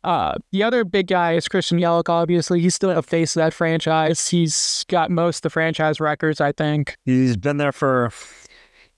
Uh, 0.04 0.34
the 0.52 0.62
other 0.62 0.84
big 0.84 1.08
guy 1.08 1.34
is 1.34 1.48
Christian 1.48 1.78
Yelich, 1.78 2.08
obviously. 2.08 2.60
He's 2.60 2.74
still 2.74 2.90
a 2.90 3.02
face 3.02 3.34
of 3.36 3.40
that 3.40 3.52
franchise. 3.52 4.28
He's 4.28 4.84
got 4.88 5.10
most 5.10 5.38
of 5.38 5.42
the 5.42 5.50
franchise 5.50 6.00
records, 6.00 6.40
I 6.40 6.52
think. 6.52 6.96
He's 7.04 7.36
been 7.36 7.56
there 7.56 7.72
for 7.72 8.10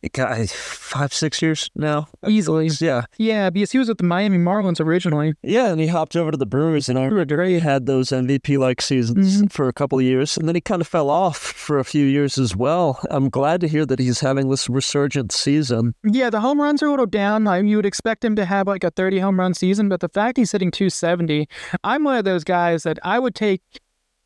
God, 0.09 0.49
five, 0.49 1.13
six 1.13 1.43
years 1.43 1.71
now. 1.75 2.09
Easily. 2.27 2.71
Yeah. 2.81 3.05
Yeah, 3.19 3.51
because 3.51 3.73
he 3.73 3.79
was 3.79 3.89
with 3.89 3.99
the 3.99 4.05
Miami 4.05 4.39
Marlins 4.39 4.81
originally. 4.81 5.35
Yeah, 5.43 5.69
and 5.69 5.81
he 5.81 5.89
hopped 5.89 6.17
over 6.17 6.31
to 6.31 6.39
the 6.39 6.47
Brewers, 6.47 6.89
and 6.89 6.99
I 6.99 7.05
remember 7.05 7.35
Gray 7.35 7.59
had 7.59 7.85
those 7.85 8.09
MVP 8.09 8.59
like 8.59 8.81
seasons 8.81 9.37
mm-hmm. 9.37 9.47
for 9.49 9.69
a 9.69 9.73
couple 9.73 9.99
of 9.99 10.05
years, 10.05 10.39
and 10.39 10.49
then 10.49 10.55
he 10.55 10.61
kind 10.63 10.81
of 10.81 10.89
fell 10.89 11.11
off 11.11 11.37
for 11.37 11.79
a 11.79 11.85
few 11.85 12.07
years 12.07 12.39
as 12.39 12.57
well. 12.57 12.99
I'm 13.11 13.29
glad 13.29 13.61
to 13.61 13.69
hear 13.69 13.85
that 13.87 13.99
he's 13.99 14.21
having 14.21 14.49
this 14.49 14.69
resurgent 14.71 15.33
season. 15.33 15.95
Yeah, 16.03 16.31
the 16.31 16.41
home 16.41 16.61
runs 16.61 16.83
are 16.83 16.87
a 16.87 16.91
little 16.91 17.07
down. 17.07 17.45
Like, 17.45 17.65
you 17.65 17.77
would 17.77 17.87
expect 17.87 18.25
him 18.25 18.37
to 18.37 18.47
have 18.47 18.67
like 18.67 18.85
a 18.85 18.91
30 18.91 19.19
home 19.19 19.39
run 19.39 19.53
season, 19.53 19.89
but 19.91 20.01
the 20.01 20.09
fact 20.09 20.39
he's 20.39 20.53
hitting 20.53 20.71
270, 20.71 21.47
I'm 21.85 22.05
one 22.05 22.17
of 22.17 22.25
those 22.25 22.45
guys 22.45 22.85
that 22.85 22.99
I 23.03 23.19
would 23.19 23.35
take 23.35 23.63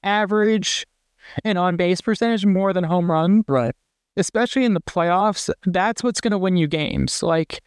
average 0.04 0.86
and 1.44 1.58
on 1.58 1.76
base 1.76 2.00
percentage 2.00 2.46
more 2.46 2.72
than 2.72 2.84
home 2.84 3.10
run, 3.10 3.44
Right. 3.48 3.74
Especially 4.16 4.64
in 4.64 4.74
the 4.74 4.80
playoffs. 4.80 5.50
That's 5.66 6.02
what's 6.02 6.20
going 6.20 6.32
to 6.32 6.38
win 6.38 6.56
you 6.56 6.66
games. 6.66 7.22
Like, 7.22 7.62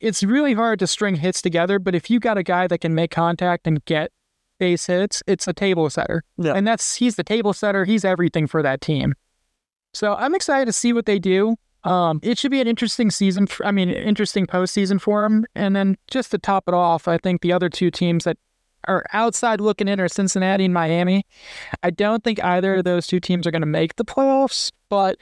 it's 0.00 0.22
really 0.22 0.54
hard 0.54 0.78
to 0.80 0.86
string 0.86 1.16
hits 1.16 1.40
together, 1.40 1.78
but 1.78 1.94
if 1.94 2.10
you 2.10 2.18
got 2.18 2.38
a 2.38 2.42
guy 2.42 2.66
that 2.66 2.78
can 2.78 2.94
make 2.94 3.10
contact 3.10 3.66
and 3.66 3.84
get 3.84 4.10
base 4.58 4.86
hits, 4.86 5.22
it's 5.26 5.46
a 5.46 5.52
table 5.52 5.88
setter. 5.90 6.24
Yeah. 6.38 6.52
And 6.54 6.66
that's 6.66 6.96
he's 6.96 7.16
the 7.16 7.24
table 7.24 7.52
setter. 7.52 7.84
He's 7.84 8.04
everything 8.04 8.46
for 8.46 8.62
that 8.62 8.80
team. 8.80 9.14
So 9.94 10.14
I'm 10.14 10.34
excited 10.34 10.66
to 10.66 10.72
see 10.72 10.92
what 10.92 11.06
they 11.06 11.18
do. 11.18 11.56
Um, 11.84 12.20
it 12.22 12.38
should 12.38 12.50
be 12.50 12.60
an 12.60 12.68
interesting 12.68 13.10
season. 13.10 13.46
For, 13.46 13.66
I 13.66 13.72
mean, 13.72 13.90
interesting 13.90 14.46
postseason 14.46 15.00
for 15.00 15.22
them. 15.22 15.44
And 15.54 15.74
then 15.74 15.96
just 16.08 16.30
to 16.30 16.38
top 16.38 16.64
it 16.68 16.74
off, 16.74 17.08
I 17.08 17.18
think 17.18 17.42
the 17.42 17.52
other 17.52 17.68
two 17.68 17.90
teams 17.90 18.24
that 18.24 18.38
are 18.88 19.04
outside 19.12 19.60
looking 19.60 19.88
in 19.88 20.00
are 20.00 20.08
Cincinnati 20.08 20.64
and 20.64 20.74
Miami. 20.74 21.24
I 21.82 21.90
don't 21.90 22.22
think 22.24 22.42
either 22.42 22.76
of 22.76 22.84
those 22.84 23.06
two 23.06 23.20
teams 23.20 23.46
are 23.46 23.50
going 23.50 23.62
to 23.62 23.66
make 23.66 23.96
the 23.96 24.04
playoffs, 24.04 24.72
but 24.88 25.16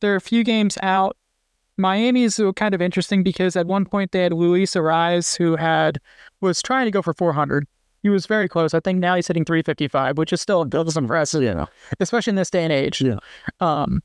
they're 0.00 0.16
a 0.16 0.20
few 0.20 0.44
games 0.44 0.76
out. 0.82 1.16
Miami 1.76 2.22
is 2.22 2.40
kind 2.52 2.74
of 2.74 2.80
interesting 2.80 3.22
because 3.22 3.56
at 3.56 3.66
one 3.66 3.84
point 3.84 4.12
they 4.12 4.22
had 4.22 4.32
Luis 4.32 4.74
Arraez 4.74 5.36
who 5.36 5.56
had 5.56 5.98
was 6.40 6.62
trying 6.62 6.84
to 6.84 6.90
go 6.90 7.02
for 7.02 7.12
400. 7.12 7.66
He 8.02 8.10
was 8.10 8.26
very 8.26 8.48
close. 8.48 8.74
I 8.74 8.80
think 8.80 8.98
now 9.00 9.14
he's 9.16 9.26
hitting 9.26 9.44
355, 9.44 10.18
which 10.18 10.32
is 10.32 10.40
still 10.40 10.62
impressive, 10.96 11.42
Yeah. 11.42 11.66
especially 12.00 12.32
in 12.32 12.36
this 12.36 12.50
day 12.50 12.62
and 12.62 12.72
age. 12.72 13.00
Yeah. 13.00 13.16
Um, 13.60 14.02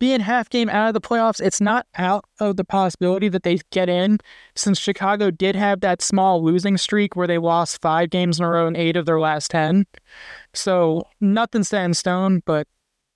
being 0.00 0.20
half 0.20 0.50
game 0.50 0.68
out 0.68 0.88
of 0.88 0.94
the 0.94 1.00
playoffs, 1.00 1.40
it's 1.40 1.60
not 1.60 1.86
out 1.96 2.24
of 2.40 2.56
the 2.56 2.64
possibility 2.64 3.28
that 3.28 3.44
they 3.44 3.60
get 3.70 3.88
in 3.88 4.18
since 4.56 4.80
Chicago 4.80 5.30
did 5.30 5.54
have 5.54 5.80
that 5.82 6.02
small 6.02 6.42
losing 6.42 6.76
streak 6.76 7.14
where 7.14 7.26
they 7.26 7.38
lost 7.38 7.80
five 7.80 8.10
games 8.10 8.40
in 8.40 8.44
a 8.44 8.48
row 8.50 8.66
in 8.66 8.74
eight 8.74 8.96
of 8.96 9.06
their 9.06 9.20
last 9.20 9.50
10. 9.52 9.86
So 10.54 11.06
nothing's 11.20 11.68
set 11.68 11.84
in 11.84 11.94
stone, 11.94 12.42
but 12.46 12.66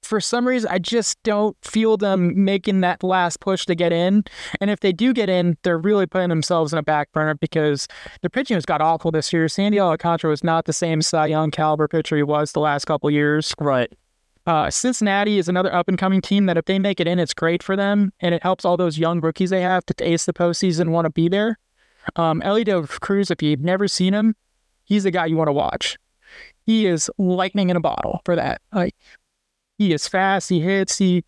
for 0.02 0.20
some 0.20 0.46
reason, 0.46 0.70
I 0.70 0.78
just 0.78 1.20
don't 1.22 1.56
feel 1.64 1.96
them 1.96 2.44
making 2.44 2.82
that 2.82 3.02
last 3.02 3.40
push 3.40 3.64
to 3.64 3.74
get 3.74 3.90
in. 3.90 4.22
And 4.60 4.68
if 4.68 4.80
they 4.80 4.92
do 4.92 5.14
get 5.14 5.30
in, 5.30 5.56
they're 5.62 5.78
really 5.78 6.06
putting 6.06 6.28
themselves 6.28 6.74
in 6.74 6.78
a 6.78 6.82
back 6.82 7.10
burner 7.12 7.34
because 7.34 7.88
the 8.20 8.28
pitching 8.28 8.56
has 8.56 8.66
got 8.66 8.82
awful 8.82 9.10
this 9.10 9.32
year. 9.32 9.48
Sandy 9.48 9.80
Alcantara 9.80 10.30
was 10.30 10.44
not 10.44 10.66
the 10.66 10.74
same 10.74 11.00
Cy 11.00 11.26
Young 11.26 11.50
caliber 11.50 11.88
pitcher 11.88 12.16
he 12.16 12.22
was 12.22 12.52
the 12.52 12.60
last 12.60 12.84
couple 12.84 13.10
years. 13.10 13.54
Right. 13.58 13.90
Uh, 14.46 14.70
Cincinnati 14.70 15.38
is 15.38 15.48
another 15.48 15.72
up 15.72 15.88
and 15.88 15.96
coming 15.96 16.20
team 16.20 16.46
that 16.46 16.58
if 16.58 16.66
they 16.66 16.78
make 16.78 17.00
it 17.00 17.08
in, 17.08 17.18
it's 17.18 17.32
great 17.32 17.62
for 17.62 17.76
them, 17.76 18.12
and 18.20 18.34
it 18.34 18.42
helps 18.42 18.64
all 18.64 18.76
those 18.76 18.98
young 18.98 19.20
rookies 19.20 19.50
they 19.50 19.62
have 19.62 19.86
to 19.86 19.94
ace 20.06 20.26
the 20.26 20.34
postseason 20.34 20.90
want 20.90 21.06
to 21.06 21.10
be 21.10 21.28
there. 21.28 21.58
Um, 22.16 22.42
Elio 22.42 22.86
Cruz, 22.86 23.30
if 23.30 23.42
you've 23.42 23.60
never 23.60 23.88
seen 23.88 24.12
him, 24.12 24.36
he's 24.84 25.04
the 25.04 25.10
guy 25.10 25.26
you 25.26 25.36
want 25.36 25.48
to 25.48 25.52
watch. 25.52 25.96
He 26.66 26.86
is 26.86 27.10
lightning 27.16 27.70
in 27.70 27.76
a 27.76 27.80
bottle 27.80 28.20
for 28.24 28.36
that. 28.36 28.60
Like 28.72 28.94
he 29.78 29.92
is 29.92 30.06
fast, 30.08 30.50
he 30.50 30.60
hits, 30.60 30.98
he 30.98 31.24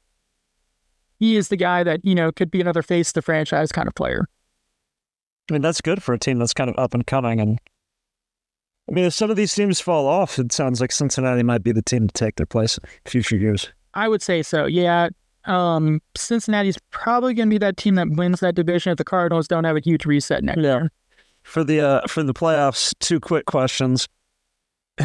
he 1.19 1.37
is 1.37 1.49
the 1.49 1.57
guy 1.57 1.83
that 1.83 2.05
you 2.05 2.15
know 2.15 2.31
could 2.33 2.51
be 2.51 2.61
another 2.61 2.83
face 2.83 3.13
the 3.13 3.23
franchise 3.23 3.73
kind 3.73 3.89
of 3.89 3.95
player. 3.95 4.29
I 5.49 5.55
mean, 5.55 5.63
that's 5.63 5.81
good 5.81 6.03
for 6.03 6.13
a 6.13 6.19
team 6.19 6.39
that's 6.39 6.53
kind 6.53 6.69
of 6.69 6.77
up 6.79 6.93
and 6.93 7.07
coming. 7.07 7.41
And 7.41 7.61
I 8.89 8.93
mean, 8.93 9.05
if 9.05 9.15
some 9.15 9.31
of 9.31 9.37
these 9.37 9.55
teams 9.55 9.81
fall 9.81 10.07
off, 10.07 10.39
it 10.39 10.53
sounds 10.53 10.81
like 10.81 10.93
Cincinnati 10.93 11.43
might 11.43 11.63
be 11.63 11.73
the 11.73 11.83
team 11.83 12.07
to 12.07 12.13
take 12.13 12.37
their 12.37 12.47
place 12.47 12.79
in 12.79 12.85
future 13.05 13.37
years. 13.37 13.69
I 13.95 14.09
would 14.09 14.23
say 14.23 14.43
so. 14.43 14.67
Yeah. 14.67 15.09
Um, 15.45 16.01
Cincinnati's 16.17 16.77
probably 16.91 17.35
going 17.35 17.49
to 17.49 17.55
be 17.55 17.59
that 17.59 17.77
team 17.77 17.95
that 17.97 18.09
wins 18.11 18.41
that 18.41 18.55
division 18.55 18.93
if 18.93 18.99
the 18.99 19.05
Cardinals 19.05 19.49
don't 19.49 19.65
have 19.65 19.77
a 19.77 19.81
huge 19.81 20.05
reset 20.07 20.45
next 20.45 20.61
year. 20.61 20.91
For 21.43 21.63
the 21.65 21.81
uh, 21.81 22.01
for 22.09 22.23
the 22.25 22.35
playoffs, 22.35 22.93
two 22.99 23.21
quick 23.21 23.47
questions: 23.47 24.09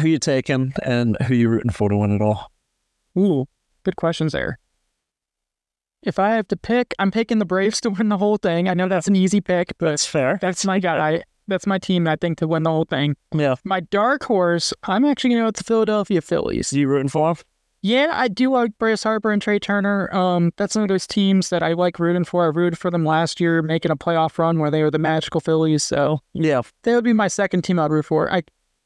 Who 0.00 0.08
you 0.08 0.18
taking, 0.18 0.72
and 0.82 1.16
who 1.22 1.34
you 1.34 1.48
rooting 1.48 1.70
for 1.70 1.88
to 1.88 1.96
win 1.96 2.10
it 2.12 2.20
all? 2.20 2.50
Ooh, 3.16 3.46
good 3.84 3.94
questions 3.96 4.32
there. 4.32 4.58
If 6.02 6.18
I 6.18 6.30
have 6.30 6.48
to 6.48 6.56
pick, 6.56 6.94
I'm 6.98 7.12
picking 7.12 7.38
the 7.38 7.44
Braves 7.44 7.80
to 7.82 7.90
win 7.90 8.08
the 8.08 8.18
whole 8.18 8.36
thing. 8.36 8.68
I 8.68 8.74
know 8.74 8.88
that's 8.88 9.06
an 9.06 9.14
easy 9.14 9.40
pick, 9.40 9.72
but 9.78 9.90
That's 9.90 10.04
fair. 10.06 10.38
that's 10.40 10.64
my 10.64 10.80
guy. 10.80 11.22
That's 11.48 11.66
my 11.66 11.78
team. 11.78 12.06
I 12.06 12.16
think 12.16 12.38
to 12.38 12.46
win 12.48 12.62
the 12.62 12.70
whole 12.70 12.84
thing. 12.84 13.16
Yeah. 13.34 13.56
My 13.64 13.80
dark 13.80 14.24
horse, 14.24 14.72
I'm 14.84 15.04
actually 15.04 15.30
going 15.30 15.38
to 15.40 15.42
go 15.42 15.46
with 15.46 15.56
the 15.56 15.64
Philadelphia 15.64 16.20
Phillies. 16.20 16.72
You 16.72 16.88
rooting 16.88 17.08
for 17.08 17.30
'em? 17.30 17.36
Yeah, 17.84 18.10
I 18.12 18.28
do 18.28 18.48
like 18.52 18.78
Bryce 18.78 19.02
Harper 19.02 19.32
and 19.32 19.42
Trea 19.42 19.58
Turner. 19.58 20.08
Um, 20.14 20.52
that's 20.56 20.76
one 20.76 20.84
of 20.84 20.88
those 20.88 21.04
teams 21.06 21.48
that 21.48 21.64
I 21.64 21.72
like 21.72 21.98
rooting 21.98 22.22
for. 22.24 22.44
I 22.44 22.46
rooted 22.46 22.78
for 22.78 22.92
them 22.92 23.04
last 23.04 23.40
year, 23.40 23.60
making 23.60 23.90
a 23.90 23.96
playoff 23.96 24.38
run 24.38 24.60
where 24.60 24.70
they 24.70 24.84
were 24.84 24.90
the 24.92 25.00
magical 25.00 25.40
Phillies. 25.40 25.82
So 25.82 26.20
Yeah. 26.32 26.62
they 26.84 26.94
would 26.94 27.02
be 27.02 27.12
my 27.12 27.26
second 27.26 27.62
team 27.62 27.80
I'd 27.80 27.90
root 27.90 28.04
for. 28.04 28.32
I 28.32 28.42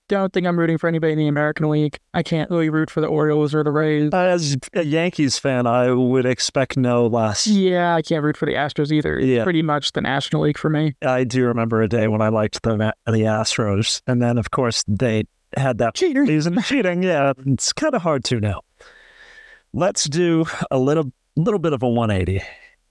don't 0.09 0.33
think 0.33 0.47
I'm 0.47 0.59
rooting 0.59 0.79
for 0.79 0.87
anybody 0.89 1.13
in 1.13 1.19
the 1.19 1.27
American 1.29 1.69
League. 1.69 1.99
I 2.15 2.23
can't 2.23 2.51
really 2.51 2.71
root 2.71 2.91
for 2.91 3.01
the 3.01 3.07
Orioles 3.09 3.55
or 3.55 3.65
the 3.65 3.71
Rays. 3.73 4.11
As 4.13 4.57
a 4.75 4.85
Yankees 4.85 5.39
fan, 5.39 5.67
I 5.67 5.91
would 5.91 6.27
expect 6.27 6.77
no 6.77 7.07
less. 7.07 7.47
Yeah, 7.47 7.95
I 7.95 8.03
can't 8.03 8.23
root 8.25 8.37
for 8.37 8.47
the 8.47 8.55
Astros 8.55 8.93
either. 8.93 9.19
It's 9.19 9.27
Yeah. 9.27 9.43
pretty 9.45 9.63
much 9.63 9.93
the 9.93 10.01
National 10.01 10.43
League 10.43 10.59
for 10.59 10.71
me. 10.71 10.95
I 11.05 11.25
do 11.25 11.45
remember 11.47 11.83
a 11.83 11.89
day 11.89 12.07
when 12.09 12.21
I 12.23 12.29
liked 12.29 12.63
the 12.63 12.77
the 13.07 13.13
Astros, 13.23 14.01
and 14.07 14.23
then 14.23 14.39
of 14.39 14.51
course 14.51 14.85
they 14.87 15.25
had 15.57 15.79
that 15.79 15.95
Cheaters. 15.95 16.29
season 16.29 16.61
cheating. 16.63 17.03
Yeah, 17.03 17.33
it's 17.47 17.73
kind 17.73 17.95
of 17.95 18.03
hard 18.03 18.25
to 18.25 18.41
know. 18.41 18.61
Let's 19.73 20.05
do 20.05 20.45
a 20.71 20.79
little 20.79 21.13
little 21.37 21.61
bit 21.61 21.73
of 21.75 21.83
a 21.83 21.89
180 21.89 22.43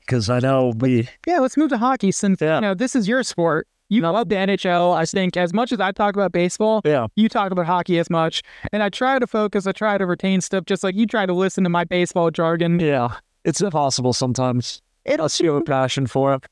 because 0.02 0.30
I 0.30 0.40
know 0.40 0.74
we 0.78 1.10
Yeah, 1.26 1.40
let's 1.40 1.58
move 1.58 1.70
to 1.70 1.78
hockey 1.78 2.12
since 2.12 2.40
Yeah. 2.42 2.56
you 2.56 2.62
know 2.62 2.74
this 2.76 2.96
is 2.96 3.08
your 3.08 3.24
sport. 3.24 3.68
You 3.90 4.02
love 4.02 4.30
the 4.30 4.36
NHL. 4.36 4.96
I 4.96 5.06
think 5.06 5.38
as 5.38 5.54
much 5.54 5.72
as 5.72 5.80
I 5.80 5.92
talk 5.92 6.16
about 6.16 6.32
baseball, 6.32 6.82
yeah 6.86 7.08
you 7.16 7.30
talk 7.30 7.52
about 7.52 7.66
hockey 7.66 8.00
as 8.00 8.10
much. 8.10 8.42
And 8.72 8.82
I 8.82 8.90
try 8.90 9.20
to 9.20 9.28
focus, 9.28 9.68
I 9.68 9.72
try 9.72 9.98
to 9.98 10.06
retain 10.06 10.42
stuff 10.42 10.66
just 10.66 10.84
like 10.84 10.96
you 10.96 11.06
try 11.06 11.26
to 11.26 11.34
listen 11.34 11.64
to 11.64 11.70
my 11.70 11.84
baseball 11.84 12.32
jargon. 12.32 12.80
yeah 12.80 13.16
it's 13.44 13.62
impossible 13.62 14.14
sometimes. 14.14 14.82
Unless 15.06 15.40
you 15.40 15.54
have 15.54 15.66
passion 15.66 16.08
for 16.08 16.34
it. 16.34 16.46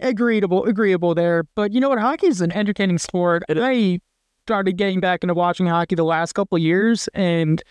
Agreeable, 0.00 0.64
agreeable 0.64 1.14
there. 1.14 1.44
But 1.54 1.72
you 1.72 1.80
know 1.80 1.90
what? 1.90 1.98
Hockey 1.98 2.28
is 2.28 2.40
an 2.40 2.52
entertaining 2.52 2.98
sport. 2.98 3.42
I 3.50 4.00
started 4.46 4.78
getting 4.78 4.98
back 4.98 5.22
into 5.22 5.34
watching 5.34 5.66
hockey 5.66 5.94
the 5.94 6.04
last 6.04 6.32
couple 6.32 6.56
of 6.56 6.62
years, 6.62 7.06
and 7.12 7.62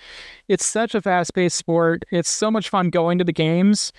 it's 0.47 0.63
such 0.63 0.93
a 0.93 1.01
fast 1.01 1.33
paced 1.33 1.57
sport. 1.57 2.05
It's 2.11 2.29
so 2.29 2.51
much 2.51 2.69
fun 2.69 2.91
going 2.91 3.17
to 3.17 3.23
the 3.23 3.33
games. 3.33 3.91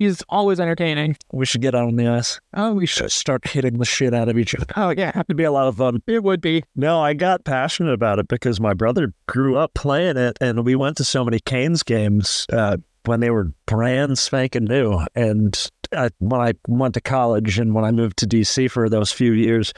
It's 0.00 0.22
always 0.28 0.58
entertaining. 0.60 1.16
We 1.32 1.46
should 1.46 1.60
get 1.60 1.74
out 1.74 1.86
on 1.86 1.96
the 1.96 2.08
ice. 2.08 2.40
Oh, 2.54 2.72
we 2.74 2.86
should. 2.86 3.12
Start 3.12 3.46
hitting 3.46 3.78
the 3.78 3.84
shit 3.84 4.12
out 4.12 4.28
of 4.28 4.36
each 4.36 4.54
other. 4.54 4.66
Oh, 4.76 4.90
yeah, 4.90 5.12
It'd 5.20 5.36
be 5.36 5.44
a 5.44 5.52
lot 5.52 5.68
of 5.68 5.76
fun. 5.76 6.02
it 6.06 6.22
would 6.24 6.40
be. 6.40 6.64
No, 6.74 7.00
I 7.00 7.14
got 7.14 7.44
passionate 7.44 7.92
about 7.92 8.18
it 8.18 8.28
because 8.28 8.60
my 8.60 8.74
brother 8.74 9.12
grew 9.26 9.56
up 9.56 9.72
playing 9.74 10.16
it, 10.16 10.36
and 10.40 10.64
we 10.64 10.74
went 10.74 10.96
to 10.96 11.04
so 11.04 11.24
many 11.24 11.38
Canes 11.40 11.82
games 11.82 12.46
uh, 12.52 12.76
when 13.04 13.20
they 13.20 13.30
were 13.30 13.52
brand 13.66 14.18
spanking 14.18 14.64
new. 14.64 15.00
And 15.14 15.70
I, 15.92 16.10
when 16.18 16.40
I 16.40 16.54
went 16.66 16.94
to 16.94 17.00
college 17.00 17.58
and 17.58 17.72
when 17.74 17.84
I 17.84 17.92
moved 17.92 18.16
to 18.18 18.26
DC 18.26 18.70
for 18.70 18.88
those 18.88 19.12
few 19.12 19.32
years, 19.32 19.72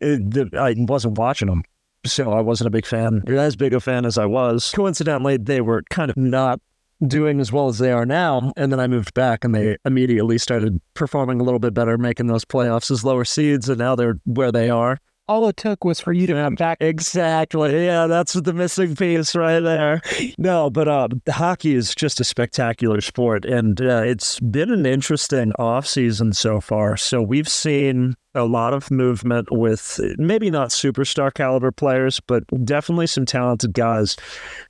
it, 0.00 0.30
the, 0.30 0.50
I 0.58 0.74
wasn't 0.76 1.16
watching 1.16 1.48
them. 1.48 1.62
So 2.06 2.32
I 2.32 2.40
wasn't 2.40 2.68
a 2.68 2.70
big 2.70 2.86
fan, 2.86 3.22
as 3.28 3.56
big 3.56 3.74
a 3.74 3.80
fan 3.80 4.04
as 4.06 4.18
I 4.18 4.24
was. 4.24 4.72
Coincidentally, 4.74 5.36
they 5.36 5.60
were 5.60 5.82
kind 5.90 6.10
of 6.10 6.16
not 6.16 6.60
doing 7.06 7.40
as 7.40 7.52
well 7.52 7.68
as 7.68 7.78
they 7.78 7.92
are 7.92 8.06
now. 8.06 8.52
And 8.56 8.72
then 8.72 8.80
I 8.80 8.86
moved 8.86 9.14
back 9.14 9.44
and 9.44 9.54
they 9.54 9.76
immediately 9.84 10.38
started 10.38 10.80
performing 10.94 11.40
a 11.40 11.44
little 11.44 11.60
bit 11.60 11.74
better, 11.74 11.96
making 11.98 12.26
those 12.26 12.44
playoffs 12.44 12.90
as 12.90 13.04
lower 13.04 13.24
seeds. 13.24 13.68
And 13.68 13.78
now 13.78 13.94
they're 13.94 14.18
where 14.24 14.52
they 14.52 14.70
are. 14.70 14.98
All 15.28 15.46
it 15.48 15.58
took 15.58 15.84
was 15.84 16.00
for 16.00 16.12
you 16.12 16.26
to 16.26 16.32
come 16.32 16.54
back. 16.54 16.78
Exactly. 16.80 17.84
Yeah, 17.84 18.06
that's 18.06 18.32
the 18.32 18.52
missing 18.52 18.96
piece 18.96 19.36
right 19.36 19.60
there. 19.60 20.00
No, 20.38 20.70
but 20.70 20.88
uh, 20.88 21.08
hockey 21.28 21.74
is 21.74 21.94
just 21.94 22.18
a 22.18 22.24
spectacular 22.24 23.00
sport, 23.00 23.44
and 23.44 23.80
uh, 23.80 24.02
it's 24.04 24.40
been 24.40 24.70
an 24.70 24.86
interesting 24.86 25.52
off 25.58 25.86
season 25.86 26.32
so 26.32 26.60
far. 26.60 26.96
So 26.96 27.20
we've 27.20 27.48
seen 27.48 28.16
a 28.34 28.44
lot 28.44 28.72
of 28.72 28.90
movement 28.90 29.48
with 29.50 30.00
maybe 30.16 30.50
not 30.50 30.70
superstar 30.70 31.32
caliber 31.32 31.72
players, 31.72 32.20
but 32.20 32.44
definitely 32.64 33.06
some 33.06 33.26
talented 33.26 33.74
guys. 33.74 34.16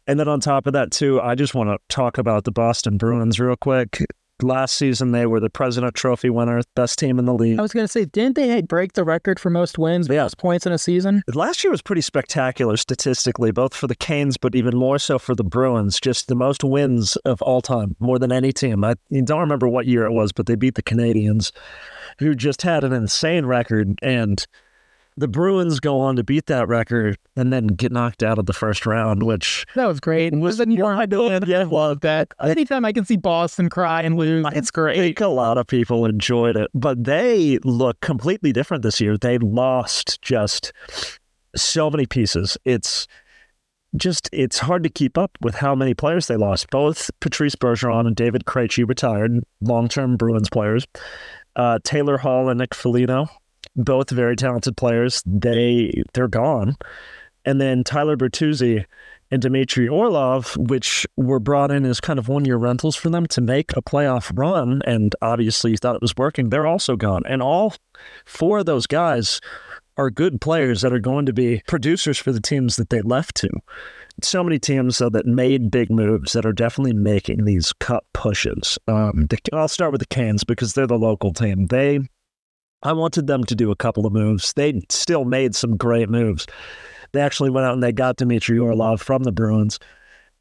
And 0.06 0.18
then 0.18 0.26
on 0.26 0.40
top 0.40 0.66
of 0.66 0.72
that, 0.72 0.90
too, 0.90 1.20
I 1.20 1.34
just 1.34 1.54
want 1.54 1.70
to 1.70 1.78
talk 1.94 2.18
about 2.18 2.44
the 2.44 2.50
Boston 2.50 2.96
Bruins 2.96 3.38
real 3.38 3.56
quick. 3.56 4.04
Last 4.40 4.76
season, 4.76 5.10
they 5.10 5.26
were 5.26 5.40
the 5.40 5.50
President 5.50 5.94
Trophy 5.94 6.30
winner, 6.30 6.60
best 6.76 6.96
team 6.98 7.18
in 7.18 7.24
the 7.24 7.34
league. 7.34 7.58
I 7.58 7.62
was 7.62 7.72
going 7.72 7.84
to 7.84 7.90
say, 7.90 8.04
didn't 8.04 8.36
they 8.36 8.62
break 8.62 8.92
the 8.92 9.02
record 9.02 9.40
for 9.40 9.50
most 9.50 9.78
wins, 9.78 10.08
Yeah. 10.08 10.22
most 10.22 10.38
points 10.38 10.64
in 10.64 10.72
a 10.72 10.78
season? 10.78 11.22
Last 11.34 11.64
year 11.64 11.72
was 11.72 11.82
pretty 11.82 12.02
spectacular 12.02 12.76
statistically, 12.76 13.50
both 13.50 13.74
for 13.74 13.88
the 13.88 13.96
Canes, 13.96 14.36
but 14.36 14.54
even 14.54 14.76
more 14.76 15.00
so 15.00 15.18
for 15.18 15.34
the 15.34 15.42
Bruins. 15.42 15.98
Just 15.98 16.28
the 16.28 16.36
most 16.36 16.62
wins 16.62 17.16
of 17.24 17.42
all 17.42 17.60
time, 17.60 17.96
more 17.98 18.18
than 18.20 18.30
any 18.30 18.52
team. 18.52 18.84
I 18.84 18.94
don't 19.24 19.40
remember 19.40 19.68
what 19.68 19.86
year 19.86 20.04
it 20.04 20.12
was, 20.12 20.30
but 20.30 20.46
they 20.46 20.54
beat 20.54 20.76
the 20.76 20.82
Canadiens, 20.84 21.50
who 22.20 22.36
just 22.36 22.62
had 22.62 22.84
an 22.84 22.92
insane 22.92 23.44
record. 23.44 23.98
And 24.02 24.46
the 25.18 25.28
Bruins 25.28 25.80
go 25.80 26.00
on 26.00 26.16
to 26.16 26.24
beat 26.24 26.46
that 26.46 26.68
record 26.68 27.18
and 27.36 27.52
then 27.52 27.66
get 27.68 27.92
knocked 27.92 28.22
out 28.22 28.38
of 28.38 28.46
the 28.46 28.52
first 28.52 28.86
round, 28.86 29.22
which 29.24 29.66
That 29.74 29.86
was 29.86 30.00
great. 30.00 30.32
was 30.32 30.58
Wasn't 30.58 30.72
your 30.72 30.94
idea? 30.94 31.40
yeah, 31.46 31.64
love 31.64 32.00
that. 32.00 32.32
Anytime 32.40 32.84
I 32.84 32.92
can 32.92 33.04
see 33.04 33.16
Boston 33.16 33.68
cry 33.68 34.02
and 34.02 34.16
lose, 34.16 34.46
it's 34.54 34.70
great. 34.70 34.98
I 34.98 35.00
think 35.02 35.20
a 35.20 35.26
lot 35.28 35.58
of 35.58 35.66
people 35.66 36.04
enjoyed 36.06 36.56
it, 36.56 36.70
but 36.74 37.04
they 37.04 37.58
look 37.64 38.00
completely 38.00 38.52
different 38.52 38.82
this 38.82 39.00
year. 39.00 39.16
They 39.18 39.38
lost 39.38 40.22
just 40.22 40.72
so 41.56 41.90
many 41.90 42.06
pieces. 42.06 42.56
It's 42.64 43.06
just 43.96 44.28
it's 44.32 44.58
hard 44.58 44.82
to 44.82 44.90
keep 44.90 45.16
up 45.16 45.30
with 45.40 45.56
how 45.56 45.74
many 45.74 45.94
players 45.94 46.26
they 46.26 46.36
lost. 46.36 46.68
Both 46.70 47.10
Patrice 47.20 47.56
Bergeron 47.56 48.06
and 48.06 48.14
David 48.14 48.44
Krejci 48.44 48.86
retired, 48.86 49.40
long-term 49.62 50.16
Bruins 50.16 50.50
players. 50.50 50.86
Uh, 51.56 51.78
Taylor 51.82 52.18
Hall 52.18 52.48
and 52.50 52.58
Nick 52.58 52.74
Foligno, 52.74 53.28
both 53.78 54.10
very 54.10 54.36
talented 54.36 54.76
players. 54.76 55.22
They 55.24 56.02
they're 56.12 56.28
gone, 56.28 56.76
and 57.44 57.60
then 57.60 57.84
Tyler 57.84 58.16
Bertuzzi 58.16 58.84
and 59.30 59.42
Dmitry 59.42 59.88
Orlov, 59.88 60.56
which 60.56 61.06
were 61.16 61.40
brought 61.40 61.70
in 61.70 61.84
as 61.84 62.00
kind 62.00 62.18
of 62.18 62.28
one 62.28 62.44
year 62.44 62.56
rentals 62.56 62.96
for 62.96 63.10
them 63.10 63.26
to 63.26 63.40
make 63.40 63.76
a 63.76 63.82
playoff 63.82 64.32
run, 64.34 64.82
and 64.86 65.14
obviously 65.20 65.76
thought 65.76 65.96
it 65.96 66.02
was 66.02 66.16
working, 66.16 66.48
they're 66.48 66.66
also 66.66 66.96
gone. 66.96 67.22
And 67.26 67.42
all 67.42 67.74
four 68.24 68.60
of 68.60 68.66
those 68.66 68.86
guys 68.86 69.40
are 69.98 70.10
good 70.10 70.40
players 70.40 70.80
that 70.80 70.92
are 70.92 71.00
going 71.00 71.26
to 71.26 71.32
be 71.32 71.60
producers 71.66 72.18
for 72.18 72.32
the 72.32 72.40
teams 72.40 72.76
that 72.76 72.88
they 72.88 73.02
left 73.02 73.34
to. 73.36 73.50
So 74.22 74.42
many 74.42 74.58
teams 74.58 74.98
though, 74.98 75.10
that 75.10 75.26
made 75.26 75.70
big 75.70 75.90
moves 75.90 76.32
that 76.32 76.46
are 76.46 76.52
definitely 76.52 76.92
making 76.92 77.44
these 77.44 77.72
cut 77.74 78.04
pushes. 78.14 78.78
Um, 78.86 79.28
I'll 79.52 79.68
start 79.68 79.92
with 79.92 80.00
the 80.00 80.06
Canes 80.06 80.44
because 80.44 80.72
they're 80.72 80.86
the 80.86 80.98
local 80.98 81.32
team. 81.32 81.66
They, 81.66 82.00
I 82.82 82.92
wanted 82.92 83.26
them 83.26 83.44
to 83.44 83.54
do 83.54 83.70
a 83.70 83.76
couple 83.76 84.06
of 84.06 84.12
moves. 84.12 84.52
They 84.52 84.80
still 84.88 85.24
made 85.24 85.54
some 85.54 85.76
great 85.76 86.08
moves. 86.08 86.46
They 87.12 87.20
actually 87.20 87.50
went 87.50 87.66
out 87.66 87.74
and 87.74 87.82
they 87.82 87.92
got 87.92 88.16
Dmitry 88.16 88.58
Orlov 88.58 89.00
from 89.00 89.24
the 89.24 89.32
Bruins, 89.32 89.78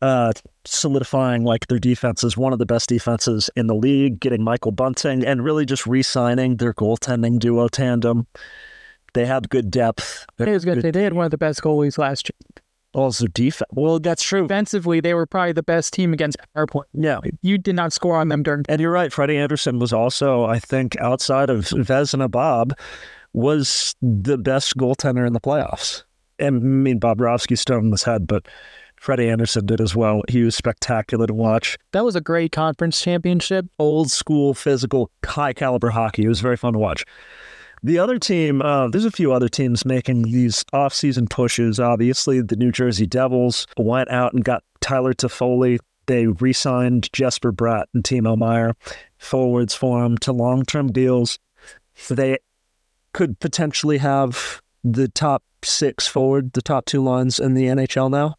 uh, 0.02 0.34
solidifying 0.65 1.43
like 1.43 1.67
their 1.67 1.80
defense 1.80 2.23
is 2.23 2.38
one 2.38 2.54
of 2.54 2.60
the 2.60 2.65
best 2.65 2.89
defenses 2.89 3.50
in 3.56 3.67
the 3.67 3.76
league, 3.76 4.19
getting 4.19 4.43
Michael 4.43 4.71
Bunting 4.71 5.26
and 5.26 5.43
really 5.43 5.65
just 5.65 5.88
re-signing 5.88 6.58
their 6.58 6.73
goaltending 6.73 7.39
duo 7.39 7.67
tandem. 7.67 8.28
They 9.13 9.26
have 9.26 9.50
good 9.50 9.71
depth. 9.71 10.26
Was 10.38 10.63
say 10.63 10.91
they 10.91 11.04
had 11.04 11.13
one 11.13 11.26
of 11.26 11.32
the 11.32 11.38
best 11.38 11.62
goalies 11.62 11.97
last 11.97 12.30
year. 12.30 12.63
Also 12.98 13.28
defense. 13.28 13.70
Well, 13.72 14.00
that's 14.00 14.24
true. 14.24 14.42
Defensively, 14.42 15.02
they 15.02 15.14
were 15.14 15.28
probably 15.28 15.52
the 15.52 15.62
best 15.62 15.94
team 15.94 16.14
against 16.14 16.36
PowerPoint. 16.56 16.86
Yeah. 16.94 17.20
You 17.44 17.60
did 17.60 17.76
not 17.76 17.94
score 17.94 18.18
on 18.18 18.30
them 18.30 18.42
during. 18.42 18.66
And 18.68 18.82
you're 18.82 18.92
right. 18.92 19.14
Freddie 19.14 19.38
Andersen 19.38 19.78
was 19.78 19.94
also, 19.94 20.46
I 20.46 20.58
think, 20.58 21.00
outside 21.00 21.52
of 21.52 21.66
Vezina 21.66 22.30
Bob, 22.30 22.74
was 23.34 23.96
the 24.02 24.36
best 24.36 24.76
goaltender 24.78 25.28
in 25.28 25.34
the 25.34 25.40
playoffs. 25.40 26.06
And 26.40 26.58
I 26.58 26.60
mean, 26.60 27.00
Bobrovsky 27.00 27.56
stoned 27.56 27.94
his 27.94 28.02
head, 28.02 28.26
but 28.26 28.48
Freddie 28.96 29.30
Andersen 29.30 29.68
did 29.68 29.80
as 29.80 29.96
well. 29.96 30.24
He 30.28 30.42
was 30.42 30.56
spectacular 30.56 31.28
to 31.28 31.36
watch. 31.36 31.78
That 31.92 32.04
was 32.04 32.16
a 32.16 32.22
great 32.22 32.52
conference 32.52 33.00
championship. 33.00 33.68
Old 33.78 34.10
school, 34.10 34.56
physical, 34.56 35.12
high 35.24 35.54
caliber 35.54 35.92
hockey. 35.92 36.26
It 36.26 36.30
was 36.30 36.42
very 36.42 36.58
fun 36.58 36.74
to 36.74 36.80
watch. 36.80 37.06
The 37.84 38.00
other 38.00 38.18
team, 38.18 38.62
uh, 38.62 38.88
there's 38.88 39.06
a 39.06 39.12
few 39.12 39.32
other 39.32 39.48
teams 39.50 39.86
making 39.86 40.24
these 40.24 40.66
off-season 40.74 41.28
pushes. 41.28 41.80
Obviously, 41.80 42.42
the 42.42 42.56
New 42.56 42.72
Jersey 42.72 43.06
Devils 43.06 43.68
went 43.78 44.10
out 44.10 44.34
and 44.34 44.44
got 44.44 44.63
Tyler 44.82 45.13
Toffoli. 45.13 45.80
They 46.08 46.28
re-signed 46.28 47.12
Jesper 47.13 47.52
Bratt 47.52 47.86
and 47.94 48.04
Timo 48.04 48.38
Meier, 48.38 48.74
forwards 49.18 49.76
for 49.76 50.04
him 50.04 50.18
to 50.20 50.32
long-term 50.32 50.92
deals. 50.92 51.38
They 52.10 52.40
could 53.13 53.40
potentially 53.40 53.98
have 54.00 54.62
the 54.84 55.08
top 55.08 55.44
six 55.63 56.08
forward, 56.08 56.54
the 56.54 56.62
top 56.62 56.86
two 56.86 57.04
lines 57.04 57.40
in 57.40 57.54
the 57.54 57.66
NHL 57.66 58.10
now. 58.10 58.36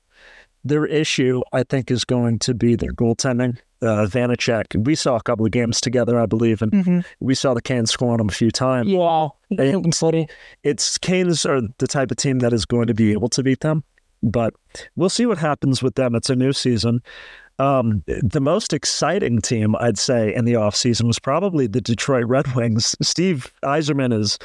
Their 0.64 0.87
issue, 0.87 1.42
I 1.53 1.62
think, 1.62 1.90
is 1.90 2.05
going 2.05 2.38
to 2.40 2.55
be 2.55 2.74
their 2.74 2.92
goaltending. 2.92 3.59
Uh, 3.80 4.06
Vanecek, 4.06 4.84
we 4.84 4.94
saw 4.94 5.16
a 5.16 5.22
couple 5.22 5.46
of 5.46 5.52
games 5.52 5.80
together, 5.80 6.18
I 6.18 6.26
believe, 6.26 6.62
and 6.62 6.72
Mm-hmm. 6.72 7.00
we 7.20 7.34
saw 7.34 7.54
the 7.54 7.62
Canes 7.62 7.90
score 7.92 8.10
on 8.12 8.18
them 8.18 8.28
a 8.28 8.32
few 8.32 8.50
times. 8.50 8.88
Yeah. 8.88 9.28
City. 9.92 10.26
It's 10.64 10.98
Canes 10.98 11.46
are 11.46 11.60
the 11.78 11.86
type 11.86 12.10
of 12.10 12.16
team 12.16 12.40
that 12.40 12.52
is 12.52 12.64
going 12.64 12.88
to 12.88 12.94
be 12.94 13.12
able 13.12 13.28
to 13.30 13.42
beat 13.42 13.60
them, 13.60 13.84
but 14.22 14.52
we'll 14.96 15.08
see 15.08 15.26
what 15.26 15.38
happens 15.38 15.82
with 15.82 15.94
them. 15.94 16.14
It's 16.14 16.28
a 16.30 16.36
new 16.36 16.52
season. 16.52 17.02
Um, 17.60 18.02
the 18.06 18.40
most 18.40 18.72
exciting 18.72 19.40
team, 19.40 19.74
I'd 19.80 19.98
say, 19.98 20.32
in 20.34 20.44
the 20.44 20.52
offseason 20.54 21.04
was 21.08 21.18
probably 21.18 21.66
the 21.66 21.80
Detroit 21.80 22.26
Red 22.26 22.54
Wings. 22.54 22.94
Steve 23.02 23.52
Yzerman 23.64 24.12
is 24.12 24.38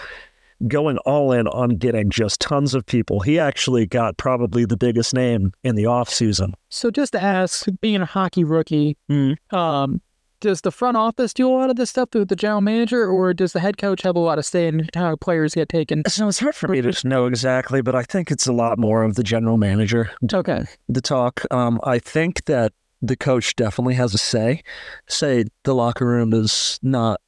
going 0.68 0.98
all 1.00 1.32
in 1.32 1.48
on 1.48 1.72
getting 1.78 2.10
just 2.10 2.40
tons 2.42 2.74
of 2.74 2.86
people. 2.86 3.20
He 3.22 3.40
actually 3.40 3.86
got 3.86 4.18
probably 4.18 4.66
the 4.66 4.78
biggest 4.78 5.14
name 5.14 5.52
in 5.64 5.76
the 5.76 5.84
offseason. 5.84 6.54
So 6.70 6.90
just 6.92 7.14
to 7.14 7.22
ask, 7.22 7.68
being 7.82 8.02
a 8.02 8.06
hockey 8.06 8.44
rookie, 8.44 8.98
Mm. 9.10 9.36
um, 9.54 10.02
does 10.40 10.60
the 10.62 10.72
front 10.72 10.98
office 10.98 11.34
do 11.34 11.48
a 11.48 11.54
lot 11.54 11.70
of 11.70 11.78
this 11.78 11.90
stuff 11.90 12.10
with 12.14 12.28
the 12.28 12.36
general 12.36 12.60
manager, 12.60 13.08
or 13.08 13.34
does 13.34 13.54
the 13.54 13.62
head 13.62 13.78
coach 13.78 14.02
have 14.02 14.16
a 14.18 14.20
lot 14.20 14.38
of 14.38 14.46
say 14.46 14.68
in 14.68 14.90
how 14.94 15.16
players 15.16 15.56
get 15.56 15.70
taken? 15.70 16.04
So 16.10 16.28
it's 16.28 16.40
hard 16.40 16.54
for 16.54 16.68
me 16.68 16.82
to 16.82 17.08
know 17.08 17.28
exactly, 17.28 17.82
but 17.82 17.96
I 17.96 18.04
think 18.04 18.30
it's 18.30 18.46
a 18.46 18.52
lot 18.52 18.78
more 18.78 19.04
of 19.04 19.16
the 19.16 19.24
general 19.24 19.58
manager 19.58 20.12
Okay. 20.34 20.66
the 20.90 21.00
talk. 21.02 21.44
Um, 21.50 21.80
I 21.86 21.98
think 22.00 22.44
that 22.46 22.74
the 23.02 23.16
coach 23.16 23.56
definitely 23.56 23.94
has 23.96 24.14
a 24.14 24.18
say. 24.18 24.64
Say 25.08 25.46
the 25.64 25.74
locker 25.76 26.06
room 26.06 26.34
is 26.34 26.78
not 26.84 27.22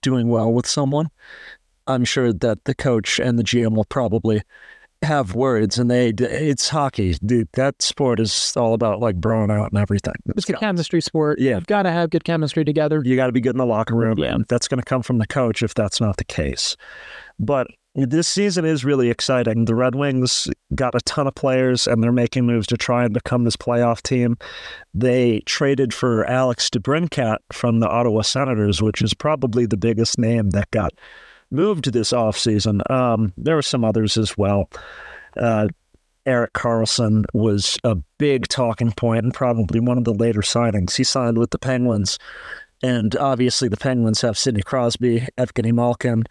doing 0.00 0.28
well 0.28 0.50
with 0.52 0.66
someone. 0.66 1.08
I'm 1.86 2.04
sure 2.04 2.32
that 2.32 2.64
the 2.64 2.74
coach 2.74 3.18
and 3.18 3.38
the 3.38 3.44
GM 3.44 3.74
will 3.74 3.84
probably 3.84 4.42
have 5.02 5.34
words, 5.34 5.78
and 5.78 5.90
they. 5.90 6.08
It's 6.08 6.68
hockey, 6.68 7.14
dude. 7.24 7.48
That 7.52 7.80
sport 7.82 8.20
is 8.20 8.54
all 8.56 8.74
about 8.74 9.00
like 9.00 9.20
broing 9.20 9.52
out 9.52 9.70
and 9.70 9.78
everything. 9.78 10.14
It's 10.36 10.48
a 10.48 10.54
chemistry 10.54 11.00
sport. 11.00 11.38
Yeah. 11.38 11.56
You've 11.56 11.66
got 11.66 11.82
to 11.82 11.90
have 11.90 12.10
good 12.10 12.24
chemistry 12.24 12.64
together. 12.64 13.02
You 13.04 13.16
got 13.16 13.26
to 13.26 13.32
be 13.32 13.40
good 13.40 13.54
in 13.54 13.58
the 13.58 13.66
locker 13.66 13.94
room. 13.94 14.18
Yeah. 14.18 14.38
that's 14.48 14.68
going 14.68 14.80
to 14.80 14.84
come 14.84 15.02
from 15.02 15.18
the 15.18 15.26
coach 15.26 15.62
if 15.62 15.74
that's 15.74 16.00
not 16.00 16.16
the 16.16 16.24
case. 16.24 16.76
But 17.38 17.66
this 17.94 18.26
season 18.26 18.64
is 18.64 18.84
really 18.84 19.08
exciting. 19.08 19.66
The 19.66 19.74
Red 19.74 19.94
Wings 19.94 20.48
got 20.74 20.96
a 20.96 21.00
ton 21.00 21.28
of 21.28 21.34
players, 21.34 21.86
and 21.86 22.02
they're 22.02 22.12
making 22.12 22.44
moves 22.44 22.66
to 22.68 22.76
try 22.76 23.04
and 23.04 23.14
become 23.14 23.44
this 23.44 23.56
playoff 23.56 24.02
team. 24.02 24.36
They 24.92 25.40
traded 25.46 25.94
for 25.94 26.24
Alex 26.26 26.68
DeBrincat 26.70 27.38
from 27.52 27.78
the 27.78 27.88
Ottawa 27.88 28.22
Senators, 28.22 28.82
which 28.82 29.00
is 29.00 29.14
probably 29.14 29.66
the 29.66 29.76
biggest 29.76 30.18
name 30.18 30.50
that 30.50 30.70
got 30.72 30.92
moved 31.50 31.92
this 31.92 32.12
offseason. 32.12 32.88
Um, 32.90 33.32
there 33.36 33.56
were 33.56 33.62
some 33.62 33.84
others 33.84 34.16
as 34.16 34.36
well. 34.38 34.68
Uh, 35.36 35.68
Erik 36.26 36.52
Karlsson 36.54 37.24
was 37.34 37.78
a 37.84 37.96
big 38.18 38.48
talking 38.48 38.92
point 38.92 39.24
and 39.24 39.34
probably 39.34 39.80
one 39.80 39.98
of 39.98 40.04
the 40.04 40.14
later 40.14 40.40
signings. 40.40 40.96
He 40.96 41.04
signed 41.04 41.36
with 41.38 41.50
the 41.50 41.58
Penguins. 41.58 42.18
And 42.82 43.16
obviously, 43.16 43.68
the 43.68 43.78
Penguins 43.78 44.20
have 44.20 44.36
Sidney 44.36 44.60
Crosby, 44.60 45.26
Evgeny 45.38 45.72
Malkin, 45.72 46.24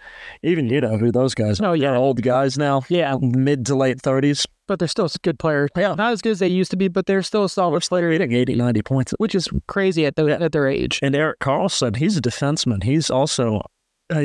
even 0.43 0.67
you 0.69 0.81
know 0.81 0.97
who 0.97 1.11
those 1.11 1.33
guys 1.33 1.59
are. 1.59 1.69
Oh, 1.69 1.73
yeah. 1.73 1.95
old 1.95 2.21
guys 2.21 2.59
now, 2.59 2.83
Yeah, 2.89 3.17
mid 3.21 3.65
to 3.67 3.75
late 3.75 3.97
30s. 3.99 4.45
but 4.67 4.77
they're 4.77 4.87
still 4.87 5.09
good 5.23 5.39
players. 5.39 5.69
Yeah. 5.75 5.95
Not 5.95 6.11
as 6.13 6.21
good 6.21 6.33
as 6.33 6.39
they 6.39 6.47
used 6.49 6.69
to 6.71 6.77
be, 6.77 6.89
but 6.89 7.07
they're 7.07 7.23
still 7.23 7.45
a 7.45 7.49
solid 7.49 7.81
player, 7.81 8.11
Hitting 8.11 8.33
80, 8.33 8.53
90 8.55 8.81
points. 8.83 9.13
which 9.17 9.33
is 9.33 9.47
crazy 9.67 10.05
at, 10.05 10.15
the, 10.15 10.25
at 10.41 10.51
their 10.51 10.67
age. 10.67 10.99
And 11.01 11.15
Erik 11.15 11.39
Karlsson, 11.39 11.95
he's 11.95 12.17
a 12.17 12.21
defenseman. 12.21 12.83
He's 12.83 13.09
also, 13.09 13.61
uh, 14.09 14.19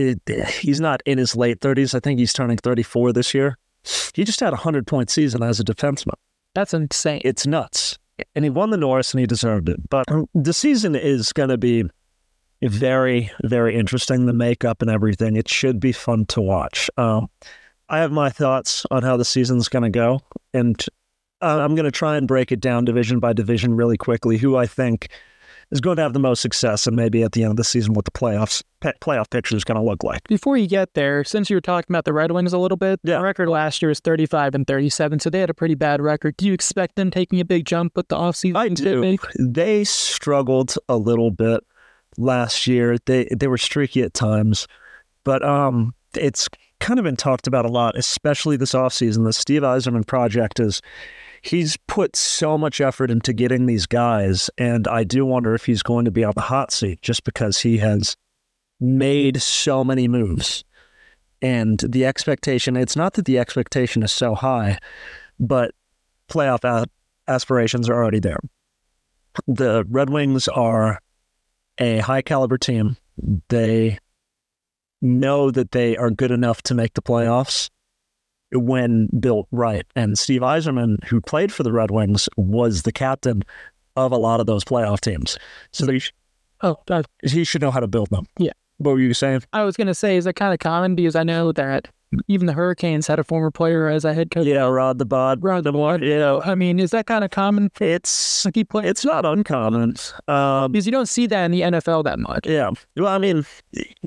he's 0.47 0.81
not 0.81 1.03
in 1.07 1.19
his 1.19 1.37
late 1.37 1.61
30s. 1.61 1.95
I 1.95 2.01
think 2.01 2.19
he's 2.19 2.33
turning 2.33 2.57
34 2.57 3.13
this 3.13 3.35
year. 3.35 3.57
He 4.15 4.25
just 4.25 4.41
had 4.41 4.49
a 4.49 4.57
100 4.57 4.87
point 4.87 5.11
season 5.11 5.43
as 5.43 5.61
a 5.61 5.65
defenseman. 5.65 6.15
That's 6.55 6.75
insane. 6.75 7.23
It's 7.25 7.47
nuts. 7.47 7.99
And 8.35 8.45
he 8.45 8.51
won 8.51 8.71
the 8.71 8.77
Norris 8.77 9.13
and 9.13 9.21
he 9.21 9.27
deserved 9.27 9.69
it. 9.69 9.89
But 9.89 10.11
um, 10.11 10.29
the 10.35 10.53
season 10.53 10.95
is 10.95 11.33
going 11.33 11.51
to 11.51 11.59
be 11.59 11.85
very, 12.63 13.31
very 13.45 13.77
interesting, 13.77 14.27
the 14.27 14.33
makeup 14.33 14.83
and 14.83 14.91
everything. 14.91 15.37
It 15.37 15.49
should 15.49 15.79
be 15.79 15.93
fun 15.93 16.27
to 16.27 16.41
watch. 16.41 16.91
Um, 16.97 17.31
I 17.89 17.99
have 17.99 18.11
my 18.11 18.31
thoughts 18.31 18.85
on 18.91 19.03
how 19.03 19.17
the 19.17 19.25
season's 19.25 19.69
going 19.69 19.85
to 19.85 19.91
go. 19.91 20.21
And 20.53 20.85
uh, 21.41 21.61
I'm 21.61 21.75
going 21.75 21.85
to 21.85 21.93
try 21.93 22.17
and 22.17 22.27
break 22.27 22.51
it 22.51 22.61
down 22.61 22.85
division 22.85 23.21
by 23.21 23.33
division 23.33 23.75
really 23.75 23.97
quickly, 23.97 24.39
who 24.39 24.57
I 24.57 24.67
think 24.67 25.09
is 25.71 25.81
going 25.81 25.97
to 25.97 26.03
have 26.03 26.13
the 26.15 26.19
most 26.19 26.41
success 26.41 26.87
and 26.87 26.97
maybe 26.97 27.23
at 27.23 27.33
the 27.33 27.43
end 27.43 27.51
of 27.51 27.57
the 27.57 27.65
season 27.65 27.93
what 27.93 28.05
the 28.07 28.11
playoffs 28.11 28.63
pe- 28.81 28.93
playoff 29.03 29.29
picture 29.31 29.55
is 29.57 29.65
going 29.65 29.79
to 29.79 29.85
look 29.85 30.03
like. 30.03 30.27
Before 30.29 30.57
you 30.57 30.67
get 30.67 30.95
there, 30.95 31.25
since 31.25 31.51
you 31.51 31.57
were 31.57 31.61
talking 31.61 31.93
about 31.95 32.05
the 32.07 32.13
Red 32.13 32.33
Wings 32.33 32.53
a 32.53 32.59
little 32.59 32.77
bit, 32.79 33.01
Yeah. 33.03 33.19
the 33.19 33.23
record 33.25 33.49
last 33.49 33.83
year 33.83 33.91
was 33.91 34.01
35 34.01 34.55
and 34.55 34.67
37, 34.67 35.21
so 35.21 35.29
they 35.31 35.41
had 35.41 35.51
a 35.51 35.55
pretty 35.55 35.75
bad 35.75 36.01
record. 36.01 36.37
Do 36.39 36.47
you 36.47 36.53
expect 36.55 36.97
them 36.97 37.11
taking 37.11 37.39
a 37.41 37.45
big 37.45 37.67
jump 37.67 37.97
with 37.97 38.09
the 38.09 38.17
offseason? 38.17 38.57
I 38.57 38.69
do. 38.69 39.19
They 39.39 39.85
struggled 39.85 40.75
a 40.89 40.97
little 40.97 41.31
bit 41.31 41.61
last 42.17 42.67
year. 42.67 42.97
They 43.07 43.29
they 43.37 43.47
were 43.47 43.59
streaky 43.59 44.03
at 44.03 44.15
times, 44.15 44.67
but 45.25 45.45
um, 45.45 45.95
it's 46.17 46.49
kind 46.81 46.99
of 46.99 47.05
been 47.05 47.17
talked 47.17 47.47
about 47.47 47.65
a 47.65 47.69
lot, 47.69 47.97
especially 47.99 48.57
this 48.57 48.73
offseason. 48.73 49.25
The 49.25 49.33
Steve 49.33 49.63
Yzerman 49.63 50.07
project 50.07 50.61
is 50.61 50.81
he's 51.43 51.77
put 51.87 52.17
so 52.17 52.59
much 52.59 52.81
effort 52.81 53.11
into 53.11 53.33
getting 53.33 53.67
these 53.67 53.87
guys, 53.87 54.51
and 54.59 54.87
I 54.89 55.05
do 55.05 55.25
wonder 55.25 55.55
if 55.55 55.67
he's 55.67 55.83
going 55.83 56.05
to 56.05 56.11
be 56.11 56.25
on 56.25 56.33
the 56.35 56.43
hot 56.43 56.73
seat 56.73 57.03
just 57.03 57.25
because 57.25 57.61
he 57.61 57.79
has 57.79 58.17
made 58.81 59.41
so 59.43 59.85
many 59.85 60.09
moves. 60.09 60.65
And 61.41 61.79
the 61.81 62.05
expectation, 62.05 62.77
it's 62.77 62.97
not 62.97 63.15
that 63.15 63.25
the 63.25 63.39
expectation 63.39 64.03
is 64.03 64.13
so 64.13 64.35
high, 64.35 64.79
but 65.39 65.73
playoff 66.29 66.87
aspirations 67.27 67.89
are 67.89 67.95
already 67.95 68.19
there. 68.19 68.41
The 69.47 69.85
Red 69.89 70.11
Wings 70.11 70.49
are 70.49 71.01
a 71.79 71.99
high 71.99 72.23
caliber 72.23 72.59
team. 72.59 72.97
They 73.49 73.99
know 75.01 75.51
that 75.53 75.71
they 75.71 75.97
are 75.97 76.11
good 76.11 76.33
enough 76.33 76.63
to 76.63 76.75
make 76.75 76.95
the 76.95 77.03
playoffs 77.03 77.71
when 78.53 79.09
built 79.21 79.47
right. 79.51 79.87
And 79.95 80.19
Steve 80.19 80.41
Yzerman, 80.41 81.05
who 81.05 81.21
played 81.21 81.53
for 81.53 81.63
the 81.63 81.73
Red 81.73 81.91
Wings, 81.91 82.29
was 82.37 82.83
the 82.83 82.93
captain 82.93 83.43
of 83.97 84.13
a 84.13 84.17
lot 84.17 84.41
of 84.41 84.47
those 84.47 84.65
playoff 84.65 85.01
teams. 85.01 85.39
So 85.73 85.87
they 85.87 85.99
sh- 85.99 86.13
Oh, 86.61 86.77
he 87.23 87.45
should 87.45 87.63
know 87.63 87.71
how 87.71 87.81
to 87.81 87.87
build 87.87 88.11
them. 88.11 88.27
Yeah. 88.37 88.51
What 88.79 88.93
were 88.93 89.01
you 89.01 89.15
saying? 89.15 89.43
I 89.53 89.63
was 89.65 89.77
going 89.77 89.87
to 89.87 89.95
say, 89.95 90.17
is 90.17 90.25
that 90.25 90.35
kind 90.35 90.53
of 90.53 90.59
common? 90.59 90.95
Because 90.95 91.15
I 91.15 91.23
know 91.23 91.53
that 91.53 91.89
even 92.27 92.47
the 92.47 92.53
Hurricanes 92.53 93.07
had 93.07 93.19
a 93.19 93.25
former 93.25 93.51
player 93.51 93.89
as 93.89 94.05
a 94.05 94.15
head 94.15 94.31
coach. 94.31 94.47
Yeah, 94.47 94.65
Rod 94.67 94.99
the 94.99 95.05
Bod. 95.05 95.43
Rod 95.43 95.65
the 95.65 95.73
Bod. 95.73 96.03
Yeah, 96.03 96.41
I 96.45 96.55
mean, 96.55 96.79
is 96.79 96.91
that 96.93 97.07
kind 97.07 97.25
of 97.25 97.31
common 97.31 97.71
it's 97.81 98.45
hockey 98.45 98.65
players? 98.65 98.91
it's 98.91 99.05
not 99.05 99.25
uncommon. 99.27 99.95
Um, 100.27 100.73
Because 100.73 100.87
you 100.87 100.93
don't 100.93 101.09
see 101.09 101.27
that 101.27 101.45
in 101.45 101.51
the 101.51 101.61
NFL 101.63 102.05
that 102.05 102.19
much. 102.19 102.47
yeah. 102.47 102.71
Well, 102.97 103.09
I 103.09 103.19
mean, 103.19 103.45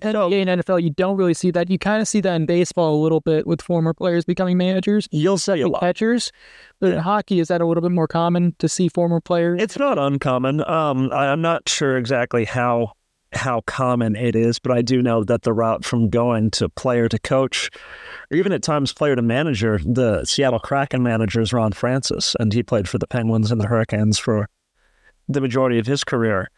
NBA 0.01 0.47
and 0.47 0.61
NFL, 0.61 0.81
you 0.81 0.89
don't 0.89 1.17
really 1.17 1.33
see 1.33 1.51
that. 1.51 1.69
You 1.69 1.77
kind 1.77 2.01
of 2.01 2.07
see 2.07 2.21
that 2.21 2.35
in 2.35 2.45
baseball 2.45 2.95
a 2.95 3.01
little 3.01 3.21
bit 3.21 3.45
with 3.45 3.61
former 3.61 3.93
players 3.93 4.25
becoming 4.25 4.57
managers, 4.57 5.07
you'll 5.11 5.37
say 5.37 5.61
a 5.61 5.67
lot. 5.67 5.81
catchers. 5.81 6.31
But 6.79 6.93
in 6.93 6.99
hockey, 6.99 7.39
is 7.39 7.49
that 7.49 7.61
a 7.61 7.65
little 7.65 7.81
bit 7.81 7.91
more 7.91 8.07
common 8.07 8.55
to 8.59 8.67
see 8.67 8.87
former 8.87 9.21
players? 9.21 9.61
It's 9.61 9.77
not 9.77 9.99
uncommon. 9.99 10.61
Um, 10.67 11.11
I, 11.13 11.27
I'm 11.27 11.41
not 11.41 11.69
sure 11.69 11.97
exactly 11.97 12.45
how 12.45 12.93
how 13.33 13.61
common 13.61 14.15
it 14.15 14.35
is, 14.35 14.59
but 14.59 14.71
I 14.71 14.81
do 14.81 15.01
know 15.01 15.23
that 15.23 15.43
the 15.43 15.53
route 15.53 15.85
from 15.85 16.09
going 16.09 16.51
to 16.51 16.69
player 16.69 17.07
to 17.09 17.19
coach, 17.19 17.69
or 18.29 18.37
even 18.37 18.51
at 18.51 18.61
times 18.61 18.93
player 18.93 19.15
to 19.15 19.21
manager, 19.21 19.79
the 19.85 20.25
Seattle 20.25 20.59
Kraken 20.59 21.01
manager 21.01 21.39
is 21.41 21.53
Ron 21.53 21.71
Francis, 21.71 22.35
and 22.39 22.51
he 22.53 22.61
played 22.63 22.89
for 22.89 22.97
the 22.97 23.07
Penguins 23.07 23.51
and 23.51 23.59
the 23.61 23.67
Hurricanes 23.67 24.17
for 24.19 24.47
the 25.29 25.41
majority 25.41 25.79
of 25.79 25.87
his 25.87 26.03
career. 26.03 26.49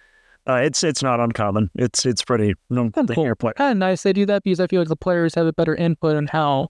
Uh, 0.47 0.55
it's 0.55 0.83
it's 0.83 1.01
not 1.01 1.19
uncommon. 1.21 1.69
It's 1.75 2.05
it's 2.05 2.21
pretty. 2.23 2.53
No, 2.69 2.89
Kinda 2.89 3.03
the 3.03 3.15
cool. 3.15 3.35
play. 3.35 3.53
kind 3.55 3.71
of 3.71 3.77
nice 3.77 4.03
they 4.03 4.11
do 4.11 4.25
that 4.25 4.43
because 4.43 4.59
I 4.59 4.67
feel 4.67 4.81
like 4.81 4.89
the 4.89 4.95
players 4.97 5.35
have 5.35 5.45
a 5.45 5.53
better 5.53 5.73
input 5.75 6.17
on 6.17 6.27
how 6.27 6.69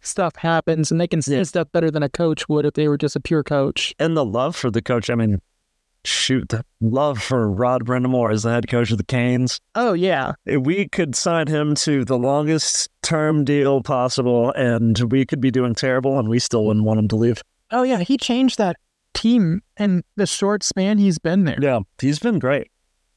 stuff 0.00 0.36
happens 0.36 0.92
and 0.92 1.00
they 1.00 1.08
can 1.08 1.20
see 1.22 1.36
Yeah. 1.36 1.42
stuff 1.44 1.68
better 1.72 1.90
than 1.90 2.02
a 2.04 2.08
coach 2.08 2.48
would 2.48 2.64
if 2.64 2.74
they 2.74 2.86
were 2.86 2.98
just 2.98 3.16
a 3.16 3.20
pure 3.20 3.42
coach. 3.42 3.94
and 3.98 4.16
the 4.16 4.24
love 4.24 4.54
for 4.54 4.70
the 4.70 4.82
coach. 4.82 5.10
I 5.10 5.14
mean, 5.16 5.40
shoot, 6.04 6.48
the 6.48 6.64
love 6.80 7.22
for 7.22 7.50
Rod 7.50 7.84
Brind'Amour 7.84 8.32
as 8.32 8.42
the 8.42 8.50
head 8.50 8.68
coach 8.68 8.90
of 8.90 8.98
the 8.98 9.04
Canes. 9.04 9.60
Oh, 9.74 9.92
yeah. 9.92 10.32
We 10.46 10.88
could 10.88 11.14
sign 11.14 11.46
him 11.46 11.74
to 11.76 12.04
the 12.04 12.18
longest 12.18 12.88
term 13.02 13.44
deal 13.44 13.82
possible, 13.82 14.52
and 14.52 14.98
we 15.10 15.24
could 15.24 15.40
be 15.40 15.50
doing 15.50 15.74
terrible, 15.74 16.18
and 16.18 16.28
we 16.28 16.38
still 16.38 16.64
wouldn't 16.64 16.84
want 16.84 16.98
him 16.98 17.08
to 17.08 17.16
leave. 17.16 17.42
Oh, 17.70 17.82
yeah. 17.82 18.00
He 18.00 18.16
changed 18.16 18.58
that 18.58 18.76
team 19.14 19.62
in 19.78 20.02
the 20.16 20.26
short 20.26 20.62
span 20.62 20.98
he's 20.98 21.18
been 21.18 21.44
there. 21.44 21.58
Yeah, 21.60 21.80
he's 22.00 22.18
been 22.18 22.38
great. 22.38 22.68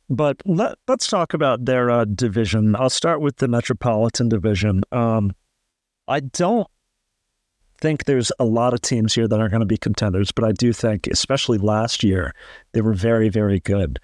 But 0.09 0.41
let, 0.45 0.78
let's 0.88 1.07
talk 1.07 1.34
about 1.34 1.66
their 1.66 1.89
uh, 1.89 2.05
division. 2.05 2.76
I'll 2.76 2.89
start 2.89 3.22
with 3.22 3.38
the 3.38 3.47
Metropolitan 3.47 4.30
Division. 4.30 4.84
Um, 4.91 5.34
I 6.07 6.20
don't 6.20 6.68
think 7.80 8.05
there's 8.05 8.32
a 8.39 8.45
lot 8.45 8.73
of 8.73 8.82
teams 8.82 9.13
here 9.13 9.28
that 9.28 9.39
are 9.39 9.49
going 9.49 9.61
to 9.61 9.65
be 9.65 9.78
contenders, 9.78 10.32
but 10.32 10.45
I 10.45 10.51
do 10.51 10.73
think, 10.73 11.07
especially 11.07 11.57
last 11.57 12.03
year, 12.03 12.34
they 12.73 12.82
were 12.82 12.93
very, 12.93 13.30
very 13.30 13.59
good. 13.59 13.99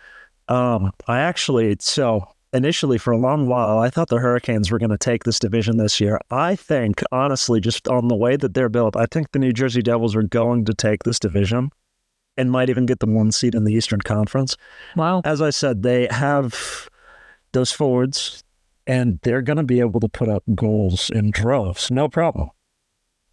Um, 0.47 0.91
I 1.07 1.19
actually, 1.19 1.77
so 1.79 2.27
initially 2.53 2.97
for 2.97 3.11
a 3.11 3.17
long 3.17 3.47
while, 3.47 3.79
I 3.79 3.89
thought 3.89 4.09
the 4.09 4.19
Hurricanes 4.19 4.71
were 4.71 4.79
going 4.79 4.91
to 4.91 4.97
take 4.97 5.23
this 5.23 5.39
division 5.39 5.77
this 5.77 5.99
year. 5.99 6.19
I 6.29 6.55
think, 6.55 7.01
honestly, 7.11 7.59
just 7.59 7.87
on 7.87 8.07
the 8.07 8.15
way 8.15 8.35
that 8.35 8.53
they're 8.53 8.69
built, 8.69 8.95
I 8.95 9.05
think 9.05 9.31
the 9.31 9.39
New 9.39 9.53
Jersey 9.53 9.81
Devils 9.81 10.15
are 10.15 10.23
going 10.23 10.65
to 10.65 10.73
take 10.73 11.03
this 11.03 11.19
division 11.19 11.71
and 12.37 12.51
might 12.51 12.69
even 12.69 12.85
get 12.85 12.99
the 12.99 13.05
one 13.05 13.31
seat 13.31 13.55
in 13.55 13.63
the 13.63 13.73
Eastern 13.73 14.01
Conference. 14.01 14.57
Wow. 14.95 15.21
As 15.25 15.41
I 15.41 15.49
said, 15.49 15.83
they 15.83 16.07
have 16.11 16.89
those 17.51 17.71
forwards 17.71 18.43
and 18.87 19.19
they're 19.23 19.41
going 19.41 19.57
to 19.57 19.63
be 19.63 19.79
able 19.79 19.99
to 19.99 20.07
put 20.07 20.29
up 20.29 20.43
goals 20.55 21.09
in 21.09 21.31
droves. 21.31 21.91
No 21.91 22.09
problem. 22.09 22.49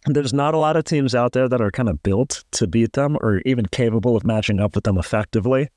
There's 0.05 0.33
not 0.33 0.53
a 0.53 0.57
lot 0.57 0.77
of 0.77 0.85
teams 0.85 1.13
out 1.13 1.33
there 1.33 1.49
that 1.49 1.61
are 1.61 1.71
kind 1.71 1.89
of 1.89 2.01
built 2.03 2.43
to 2.51 2.67
beat 2.67 2.93
them 2.93 3.17
or 3.21 3.41
even 3.45 3.65
capable 3.65 4.15
of 4.15 4.25
matching 4.25 4.59
up 4.59 4.75
with 4.75 4.85
them 4.85 4.97
effectively. 4.97 5.69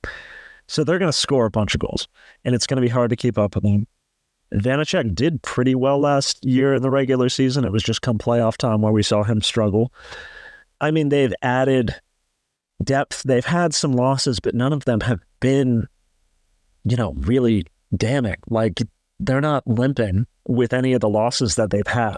So 0.68 0.84
they're 0.84 0.98
going 0.98 1.10
to 1.10 1.16
score 1.16 1.46
a 1.46 1.50
bunch 1.50 1.74
of 1.74 1.80
goals, 1.80 2.08
and 2.44 2.54
it's 2.54 2.66
going 2.66 2.76
to 2.76 2.86
be 2.86 2.88
hard 2.88 3.10
to 3.10 3.16
keep 3.16 3.36
up 3.36 3.56
with 3.56 3.64
them. 3.64 3.86
Vanecek 4.54 5.14
did 5.14 5.42
pretty 5.42 5.74
well 5.74 5.98
last 5.98 6.44
year 6.44 6.74
in 6.74 6.82
the 6.82 6.90
regular 6.90 7.28
season. 7.28 7.64
It 7.64 7.72
was 7.72 7.82
just 7.82 8.02
come 8.02 8.18
playoff 8.18 8.56
time 8.56 8.82
where 8.82 8.92
we 8.92 9.02
saw 9.02 9.22
him 9.22 9.40
struggle. 9.40 9.92
I 10.80 10.90
mean, 10.90 11.08
they've 11.08 11.34
added 11.42 11.94
depth. 12.82 13.22
They've 13.22 13.44
had 13.44 13.74
some 13.74 13.92
losses, 13.92 14.40
but 14.40 14.54
none 14.54 14.72
of 14.72 14.84
them 14.84 15.00
have 15.00 15.20
been, 15.40 15.86
you 16.84 16.96
know, 16.96 17.14
really 17.18 17.64
damning. 17.96 18.36
Like 18.48 18.82
they're 19.20 19.40
not 19.40 19.66
limping 19.66 20.26
with 20.46 20.72
any 20.72 20.92
of 20.92 21.00
the 21.00 21.08
losses 21.08 21.54
that 21.54 21.70
they've 21.70 21.86
had. 21.86 22.16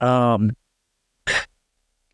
Um, 0.00 0.52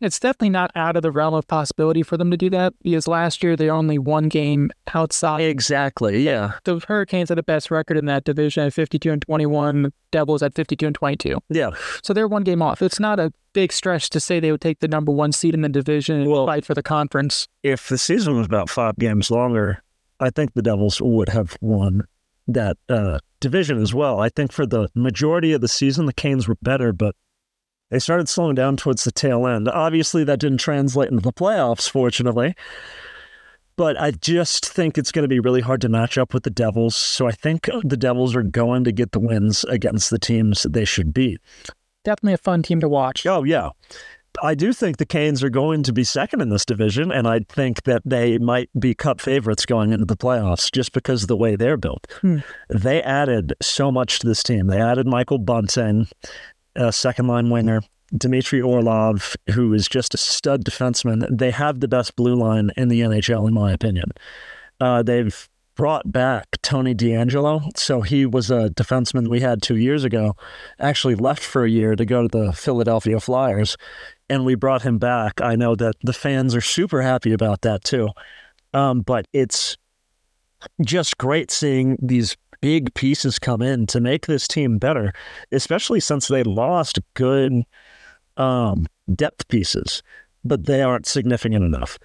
it's 0.01 0.19
definitely 0.19 0.49
not 0.49 0.71
out 0.75 0.95
of 0.95 1.03
the 1.03 1.11
realm 1.11 1.33
of 1.33 1.47
possibility 1.47 2.03
for 2.03 2.17
them 2.17 2.31
to 2.31 2.37
do 2.37 2.49
that 2.49 2.73
because 2.81 3.07
last 3.07 3.43
year 3.43 3.55
they 3.55 3.69
only 3.69 3.97
one 3.97 4.27
game 4.27 4.71
outside. 4.93 5.41
Exactly. 5.41 6.23
Yeah. 6.23 6.53
The 6.63 6.79
Hurricanes 6.87 7.29
had 7.29 7.37
the 7.37 7.43
best 7.43 7.71
record 7.71 7.97
in 7.97 8.05
that 8.05 8.23
division 8.23 8.65
at 8.65 8.73
52 8.73 9.11
and 9.11 9.21
21. 9.21 9.91
Devils 10.11 10.43
at 10.43 10.53
52 10.53 10.87
and 10.87 10.95
22. 10.95 11.39
Yeah. 11.49 11.71
So 12.03 12.13
they're 12.13 12.27
one 12.27 12.43
game 12.43 12.61
off. 12.61 12.81
It's 12.81 12.99
not 12.99 13.19
a 13.19 13.33
big 13.53 13.71
stretch 13.71 14.09
to 14.11 14.19
say 14.19 14.39
they 14.39 14.51
would 14.51 14.61
take 14.61 14.79
the 14.79 14.87
number 14.87 15.11
one 15.11 15.31
seed 15.31 15.53
in 15.53 15.61
the 15.61 15.69
division 15.69 16.21
and 16.21 16.29
well, 16.29 16.45
fight 16.45 16.65
for 16.65 16.73
the 16.73 16.83
conference. 16.83 17.47
If 17.63 17.87
the 17.87 17.97
season 17.97 18.37
was 18.37 18.45
about 18.45 18.69
five 18.69 18.97
games 18.97 19.31
longer, 19.31 19.81
I 20.19 20.29
think 20.29 20.53
the 20.53 20.61
Devils 20.61 21.01
would 21.01 21.29
have 21.29 21.57
won 21.61 22.03
that 22.47 22.77
uh, 22.89 23.19
division 23.39 23.81
as 23.81 23.93
well. 23.93 24.19
I 24.19 24.29
think 24.29 24.51
for 24.51 24.65
the 24.65 24.89
majority 24.95 25.53
of 25.53 25.61
the 25.61 25.67
season, 25.67 26.05
the 26.05 26.13
Canes 26.13 26.47
were 26.47 26.57
better, 26.61 26.93
but 26.93 27.15
they 27.91 27.99
started 27.99 28.27
slowing 28.27 28.55
down 28.55 28.77
towards 28.77 29.03
the 29.03 29.11
tail 29.11 29.45
end. 29.47 29.69
Obviously, 29.69 30.23
that 30.23 30.39
didn't 30.39 30.57
translate 30.59 31.09
into 31.09 31.21
the 31.21 31.33
playoffs, 31.33 31.89
fortunately. 31.89 32.55
But 33.77 33.99
I 33.99 34.11
just 34.11 34.65
think 34.65 34.97
it's 34.97 35.11
going 35.11 35.23
to 35.23 35.29
be 35.29 35.39
really 35.39 35.61
hard 35.61 35.81
to 35.81 35.89
match 35.89 36.17
up 36.17 36.33
with 36.33 36.43
the 36.43 36.49
Devils. 36.49 36.95
So 36.95 37.27
I 37.27 37.31
think 37.31 37.69
the 37.83 37.97
Devils 37.97 38.35
are 38.35 38.43
going 38.43 38.85
to 38.85 38.91
get 38.91 39.11
the 39.11 39.19
wins 39.19 39.65
against 39.65 40.09
the 40.09 40.19
teams 40.19 40.63
that 40.63 40.73
they 40.73 40.85
should 40.85 41.13
beat. 41.13 41.41
Definitely 42.05 42.33
a 42.33 42.37
fun 42.37 42.63
team 42.63 42.79
to 42.79 42.87
watch. 42.89 43.25
Oh, 43.25 43.43
yeah. 43.43 43.71
I 44.43 44.53
do 44.53 44.73
think 44.73 44.97
the 44.97 45.05
Canes 45.05 45.43
are 45.43 45.49
going 45.49 45.83
to 45.83 45.93
be 45.93 46.03
second 46.03 46.41
in 46.41 46.49
this 46.49 46.65
division, 46.65 47.11
and 47.11 47.27
I 47.27 47.41
think 47.47 47.83
that 47.83 48.01
they 48.05 48.37
might 48.37 48.69
be 48.77 48.93
cup 48.93 49.21
favorites 49.21 49.65
going 49.65 49.93
into 49.93 50.05
the 50.05 50.17
playoffs 50.17 50.71
just 50.71 50.91
because 50.91 51.23
of 51.23 51.27
the 51.27 51.37
way 51.37 51.55
they're 51.55 51.77
built. 51.77 52.07
Hmm. 52.21 52.39
They 52.69 53.01
added 53.01 53.53
so 53.61 53.91
much 53.91 54.19
to 54.19 54.27
this 54.27 54.43
team. 54.43 54.67
They 54.67 54.81
added 54.81 55.07
Michael 55.07 55.37
Bunting 55.37 56.07
a 56.75 56.91
second 56.91 57.27
line 57.27 57.49
winger, 57.49 57.81
Dmitry 58.15 58.61
Orlov, 58.61 59.35
who 59.51 59.73
is 59.73 59.87
just 59.87 60.13
a 60.13 60.17
stud 60.17 60.63
defenseman. 60.63 61.25
They 61.35 61.51
have 61.51 61.79
the 61.79 61.87
best 61.87 62.15
blue 62.15 62.35
line 62.35 62.71
in 62.77 62.87
the 62.87 63.01
NHL, 63.01 63.47
in 63.47 63.53
my 63.53 63.71
opinion. 63.71 64.11
Uh, 64.79 65.03
they've 65.03 65.49
brought 65.75 66.11
back 66.11 66.47
Tony 66.61 66.95
DeAngelo. 66.95 67.77
So 67.77 68.01
he 68.01 68.25
was 68.25 68.49
a 68.49 68.69
defenseman 68.69 69.27
we 69.27 69.41
had 69.41 69.61
two 69.61 69.75
years 69.75 70.03
ago, 70.03 70.35
actually 70.79 71.15
left 71.15 71.43
for 71.43 71.65
a 71.65 71.69
year 71.69 71.95
to 71.95 72.05
go 72.05 72.27
to 72.27 72.37
the 72.37 72.53
Philadelphia 72.53 73.19
Flyers. 73.19 73.77
And 74.29 74.45
we 74.45 74.55
brought 74.55 74.81
him 74.81 74.97
back. 74.97 75.41
I 75.41 75.55
know 75.55 75.75
that 75.75 75.95
the 76.01 76.13
fans 76.13 76.55
are 76.55 76.61
super 76.61 77.01
happy 77.01 77.33
about 77.33 77.61
that 77.61 77.83
too. 77.83 78.09
Um, 78.73 79.01
but 79.01 79.27
it's 79.33 79.77
just 80.83 81.17
great 81.17 81.51
seeing 81.51 81.97
these 82.01 82.35
big 82.65 82.91
pieces 82.95 83.37
come 83.37 83.61
in 83.61 83.85
to 83.85 84.01
make 84.01 84.25
this 84.25 84.47
team 84.47 84.79
better, 84.79 85.13
especially 85.51 85.99
since 85.99 86.29
they 86.29 86.41
lost 86.41 86.97
good 87.13 87.61
um, 88.37 88.87
depth 89.13 89.47
pieces, 89.49 90.01
but 90.43 90.65
they 90.65 90.81
aren't 90.81 91.05
significant 91.05 91.63
enough. 91.63 91.99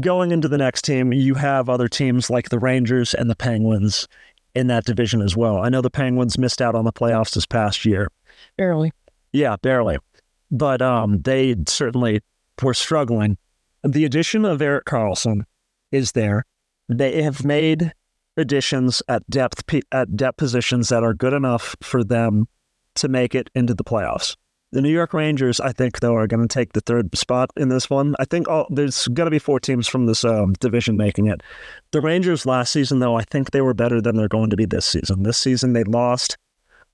Going 0.00 0.32
into 0.32 0.48
the 0.48 0.56
next 0.56 0.86
team, 0.86 1.12
you 1.12 1.34
have 1.34 1.68
other 1.68 1.88
teams 1.88 2.30
like 2.30 2.48
the 2.48 2.58
Rangers 2.58 3.12
and 3.12 3.28
the 3.28 3.36
Penguins 3.36 4.08
in 4.54 4.68
that 4.68 4.86
division 4.86 5.20
as 5.20 5.36
well. 5.36 5.58
I 5.58 5.68
know 5.68 5.82
the 5.82 5.90
Penguins 5.90 6.38
missed 6.38 6.62
out 6.62 6.74
on 6.74 6.86
the 6.86 6.92
playoffs 6.92 7.34
this 7.34 7.44
past 7.44 7.84
year. 7.84 8.08
Barely. 8.56 8.92
Yeah, 9.34 9.56
barely. 9.60 9.98
But 10.50 10.80
um, 10.80 11.20
they 11.20 11.54
certainly 11.68 12.22
were 12.62 12.72
struggling. 12.72 13.36
The 13.84 14.06
addition 14.06 14.46
of 14.46 14.62
Erik 14.62 14.86
Karlsson 14.86 15.42
is 15.90 16.12
there. 16.12 16.46
They 16.88 17.20
have 17.20 17.44
made 17.44 17.92
additions 18.36 19.02
at 19.08 19.28
depth 19.28 19.62
at 19.92 20.16
depth 20.16 20.38
positions 20.38 20.88
that 20.88 21.02
are 21.02 21.14
good 21.14 21.32
enough 21.32 21.76
for 21.82 22.02
them 22.02 22.46
to 22.94 23.08
make 23.08 23.34
it 23.34 23.50
into 23.54 23.74
the 23.74 23.84
playoffs. 23.84 24.36
The 24.72 24.80
New 24.80 24.90
York 24.90 25.12
Rangers, 25.12 25.60
I 25.60 25.72
think, 25.72 26.00
though, 26.00 26.16
are 26.16 26.26
going 26.26 26.48
to 26.48 26.52
take 26.52 26.72
the 26.72 26.80
third 26.80 27.14
spot 27.14 27.50
in 27.58 27.68
this 27.68 27.90
one. 27.90 28.14
I 28.18 28.24
think 28.24 28.48
all, 28.48 28.66
there's 28.70 29.06
going 29.08 29.26
to 29.26 29.30
be 29.30 29.38
four 29.38 29.60
teams 29.60 29.86
from 29.86 30.06
this 30.06 30.24
um, 30.24 30.54
division 30.60 30.96
making 30.96 31.26
it. 31.26 31.42
The 31.90 32.00
Rangers 32.00 32.46
last 32.46 32.72
season, 32.72 32.98
though, 32.98 33.14
I 33.14 33.22
think 33.24 33.50
they 33.50 33.60
were 33.60 33.74
better 33.74 34.00
than 34.00 34.16
they're 34.16 34.28
going 34.28 34.48
to 34.48 34.56
be 34.56 34.64
this 34.64 34.86
season. 34.86 35.24
This 35.24 35.36
season, 35.36 35.74
they 35.74 35.84
lost 35.84 36.38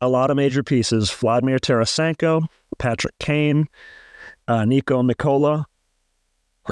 a 0.01 0.09
lot 0.09 0.31
of 0.31 0.37
major 0.37 0.65
pieces: 0.65 1.09
Vladimir 1.13 1.59
Tarasenko, 1.59 2.47
Patrick 2.79 3.17
Kane, 3.21 3.69
uh, 4.49 4.63
Niko 4.63 5.09
Mikkola, 5.09 5.65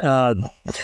uh, 0.02 0.34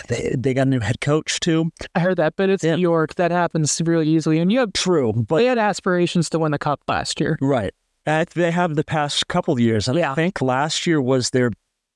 they, 0.07 0.35
they 0.37 0.53
got 0.53 0.67
a 0.67 0.69
new 0.69 0.79
head 0.79 1.01
coach 1.01 1.39
too. 1.39 1.71
I 1.95 1.99
heard 1.99 2.17
that, 2.17 2.35
but 2.35 2.49
it's 2.49 2.63
yeah. 2.63 2.75
New 2.75 2.81
York. 2.81 3.15
That 3.15 3.31
happens 3.31 3.81
really 3.83 4.07
easily. 4.07 4.39
And 4.39 4.51
you 4.51 4.59
have 4.59 4.73
true, 4.73 5.13
but 5.13 5.37
they 5.37 5.45
had 5.45 5.57
aspirations 5.57 6.29
to 6.31 6.39
win 6.39 6.51
the 6.51 6.59
cup 6.59 6.81
last 6.87 7.19
year, 7.19 7.37
right? 7.41 7.73
Uh, 8.05 8.25
they 8.33 8.51
have 8.51 8.75
the 8.75 8.83
past 8.83 9.27
couple 9.27 9.59
years. 9.59 9.87
And 9.87 9.97
yeah. 9.97 10.11
I 10.11 10.15
think 10.15 10.41
last 10.41 10.85
year 10.85 11.01
was 11.01 11.29
their 11.29 11.51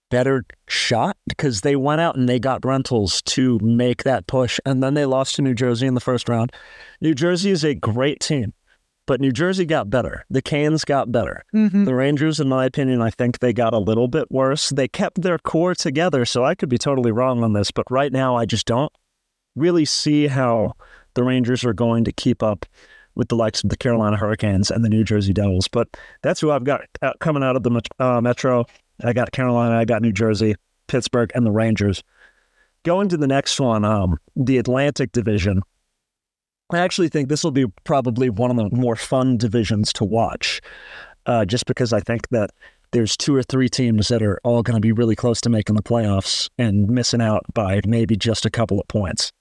better 0.09 0.45
shot 0.68 1.18
because 1.28 1.61
they 1.61 1.76
went 1.76 1.99
out 1.99 2.15
and 2.15 2.30
they 2.30 2.39
got 2.39 2.63
rentals 2.63 3.22
to 3.24 3.59
make 3.59 4.03
that 4.03 4.28
push, 4.28 4.59
and 4.65 4.82
then 4.82 4.93
they 4.93 5.05
lost 5.05 5.36
to 5.36 5.41
New 5.41 5.53
Jersey 5.53 5.86
in 5.86 5.95
the 5.95 5.99
first 5.99 6.30
round. 6.30 6.51
New 7.01 7.13
Jersey 7.13 7.51
is 7.51 7.63
a 7.63 7.76
great 7.76 8.20
team. 8.20 8.53
But 9.08 9.22
New 9.22 9.32
Jersey 9.32 9.66
got 9.66 9.89
better. 9.89 10.26
The 10.30 10.41
Canes 10.41 10.86
got 10.86 11.12
better. 11.12 11.43
Mm-hmm. 11.55 11.86
The 11.86 11.95
Rangers, 11.95 12.39
in 12.39 12.49
my 12.49 12.66
opinion, 12.66 13.01
I 13.01 13.10
think 13.10 13.39
they 13.39 13.53
got 13.53 13.74
a 13.74 13.80
little 13.80 14.08
bit 14.08 14.30
worse. 14.30 14.70
They 14.70 14.88
kept 14.88 15.24
their 15.24 15.39
core 15.39 15.74
together, 15.74 16.26
so 16.26 16.43
I 16.43 16.53
could 16.53 16.70
be 16.70 16.78
totally 16.78 17.12
wrong 17.12 17.43
on 17.43 17.53
this, 17.53 17.72
but 17.72 17.89
right 17.89 18.12
now 18.12 18.36
I 18.36 18.45
just 18.45 18.68
don't 18.68 18.91
really 19.55 19.86
see 19.86 20.28
how 20.28 20.74
the 21.16 21.24
Rangers 21.24 21.64
are 21.66 21.74
going 21.74 22.03
to 22.03 22.12
keep 22.12 22.43
up 22.43 22.66
with 23.16 23.30
the 23.30 23.36
likes 23.36 23.64
of 23.64 23.70
the 23.70 23.78
Carolina 23.78 24.16
Hurricanes 24.16 24.70
and 24.70 24.86
the 24.86 24.89
New 24.89 25.03
Jersey 25.03 25.34
Devils. 25.34 25.68
But 25.68 25.88
that's 26.22 26.39
who 26.39 26.51
I've 26.51 26.64
got 26.64 26.82
coming 27.20 27.43
out 27.43 27.55
of 27.55 27.64
the 27.64 27.82
uh, 27.99 28.22
Metro. 28.22 28.66
I 29.03 29.14
got 29.14 29.32
Carolina, 29.32 29.76
I 29.76 29.86
got 29.86 30.03
New 30.03 30.12
Jersey, 30.12 30.55
Pittsburgh, 30.88 31.32
and 31.34 31.45
the 31.45 31.51
Rangers. 31.51 32.03
Going 32.84 33.10
to 33.10 33.18
the 33.18 33.28
next 33.28 33.60
one, 33.60 33.84
um, 33.84 34.18
the 34.36 34.60
Atlantic 34.60 35.12
Division. 35.12 35.62
I 36.72 36.80
actually 36.80 37.09
think 37.09 37.30
this 37.30 37.43
will 37.43 37.51
be 37.51 37.65
probably 37.86 38.30
one 38.30 38.51
of 38.51 38.57
the 38.57 38.76
more 38.76 38.95
fun 38.95 39.38
divisions 39.38 39.93
to 39.93 40.03
watch, 40.03 40.61
uh, 41.26 41.45
just 41.45 41.65
because 41.65 41.93
I 41.93 42.01
think 42.01 42.28
that 42.30 42.51
there's 42.91 43.15
two 43.15 43.36
or 43.36 43.43
three 43.43 43.70
teams 43.70 44.07
that 44.09 44.22
are 44.22 44.39
all 44.43 44.63
going 44.63 44.76
to 44.76 44.82
be 44.82 44.91
really 44.91 45.15
close 45.15 45.41
to 45.41 45.49
making 45.49 45.76
the 45.76 45.84
playoffs 45.84 46.49
and 46.57 46.89
missing 46.89 47.22
out 47.22 47.43
by 47.53 47.82
maybe 47.86 48.15
just 48.15 48.45
a 48.45 48.49
couple 48.49 48.80
of 48.80 48.88
points. 48.88 49.32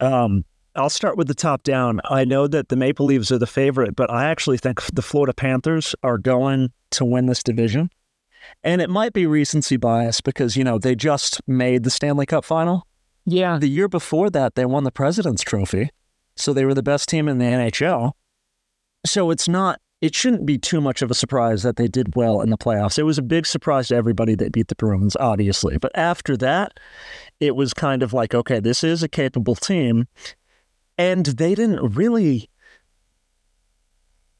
Um, 0.00 0.44
I'll 0.74 0.90
start 0.90 1.16
with 1.16 1.26
the 1.26 1.34
top 1.34 1.62
down. 1.62 2.00
I 2.04 2.24
know 2.24 2.46
that 2.46 2.68
the 2.68 2.76
Maple 2.76 3.06
Leafs 3.06 3.32
are 3.32 3.38
the 3.38 3.46
favorite, 3.46 3.96
but 3.96 4.10
I 4.10 4.26
actually 4.26 4.58
think 4.58 4.82
the 4.92 5.02
Florida 5.02 5.32
Panthers 5.32 5.94
are 6.02 6.18
going 6.18 6.72
to 6.92 7.04
win 7.04 7.26
this 7.26 7.42
division. 7.42 7.90
And 8.62 8.80
it 8.80 8.90
might 8.90 9.12
be 9.12 9.26
recency 9.26 9.76
bias 9.76 10.20
because, 10.20 10.56
you 10.56 10.64
know, 10.64 10.78
they 10.78 10.94
just 10.94 11.40
made 11.48 11.82
the 11.82 11.90
Stanley 11.90 12.26
Cup 12.26 12.44
final. 12.44 12.86
Yeah. 13.24 13.58
The 13.58 13.68
year 13.68 13.88
before 13.88 14.30
that, 14.30 14.54
they 14.54 14.64
won 14.66 14.84
the 14.84 14.92
President's 14.92 15.42
Trophy. 15.42 15.90
So 16.36 16.52
they 16.52 16.64
were 16.64 16.74
the 16.74 16.82
best 16.82 17.08
team 17.08 17.28
in 17.28 17.38
the 17.38 17.44
NHL. 17.44 18.12
So 19.04 19.30
it's 19.30 19.48
not, 19.48 19.80
it 20.00 20.14
shouldn't 20.14 20.46
be 20.46 20.58
too 20.58 20.80
much 20.80 21.02
of 21.02 21.10
a 21.10 21.14
surprise 21.14 21.62
that 21.62 21.76
they 21.76 21.88
did 21.88 22.14
well 22.14 22.40
in 22.40 22.50
the 22.50 22.58
playoffs. 22.58 22.98
It 22.98 23.04
was 23.04 23.18
a 23.18 23.22
big 23.22 23.46
surprise 23.46 23.88
to 23.88 23.96
everybody 23.96 24.34
that 24.34 24.52
beat 24.52 24.68
the 24.68 24.74
Bruins, 24.74 25.16
obviously. 25.18 25.78
But 25.78 25.92
after 25.96 26.36
that, 26.38 26.78
it 27.40 27.56
was 27.56 27.72
kind 27.72 28.02
of 28.02 28.12
like, 28.12 28.34
okay, 28.34 28.60
this 28.60 28.84
is 28.84 29.02
a 29.02 29.08
capable 29.08 29.54
team. 29.54 30.08
And 30.98 31.26
they 31.26 31.54
didn't 31.54 31.94
really. 31.94 32.50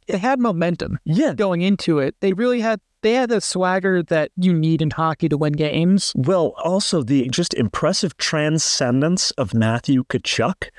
It 0.06 0.20
had 0.20 0.38
momentum. 0.38 0.98
Yeah. 1.04 1.34
Going 1.34 1.62
into 1.62 1.98
it. 1.98 2.14
They 2.20 2.32
really 2.32 2.60
had 2.60 2.80
they 3.02 3.14
had 3.14 3.28
the 3.28 3.40
swagger 3.40 4.02
that 4.02 4.32
you 4.36 4.52
need 4.52 4.82
in 4.82 4.90
hockey 4.90 5.28
to 5.28 5.36
win 5.36 5.52
games. 5.52 6.12
Well, 6.16 6.54
also 6.64 7.02
the 7.02 7.28
just 7.28 7.54
impressive 7.54 8.16
transcendence 8.16 9.30
of 9.32 9.54
Matthew 9.54 10.02
Tkachuk 10.04 10.70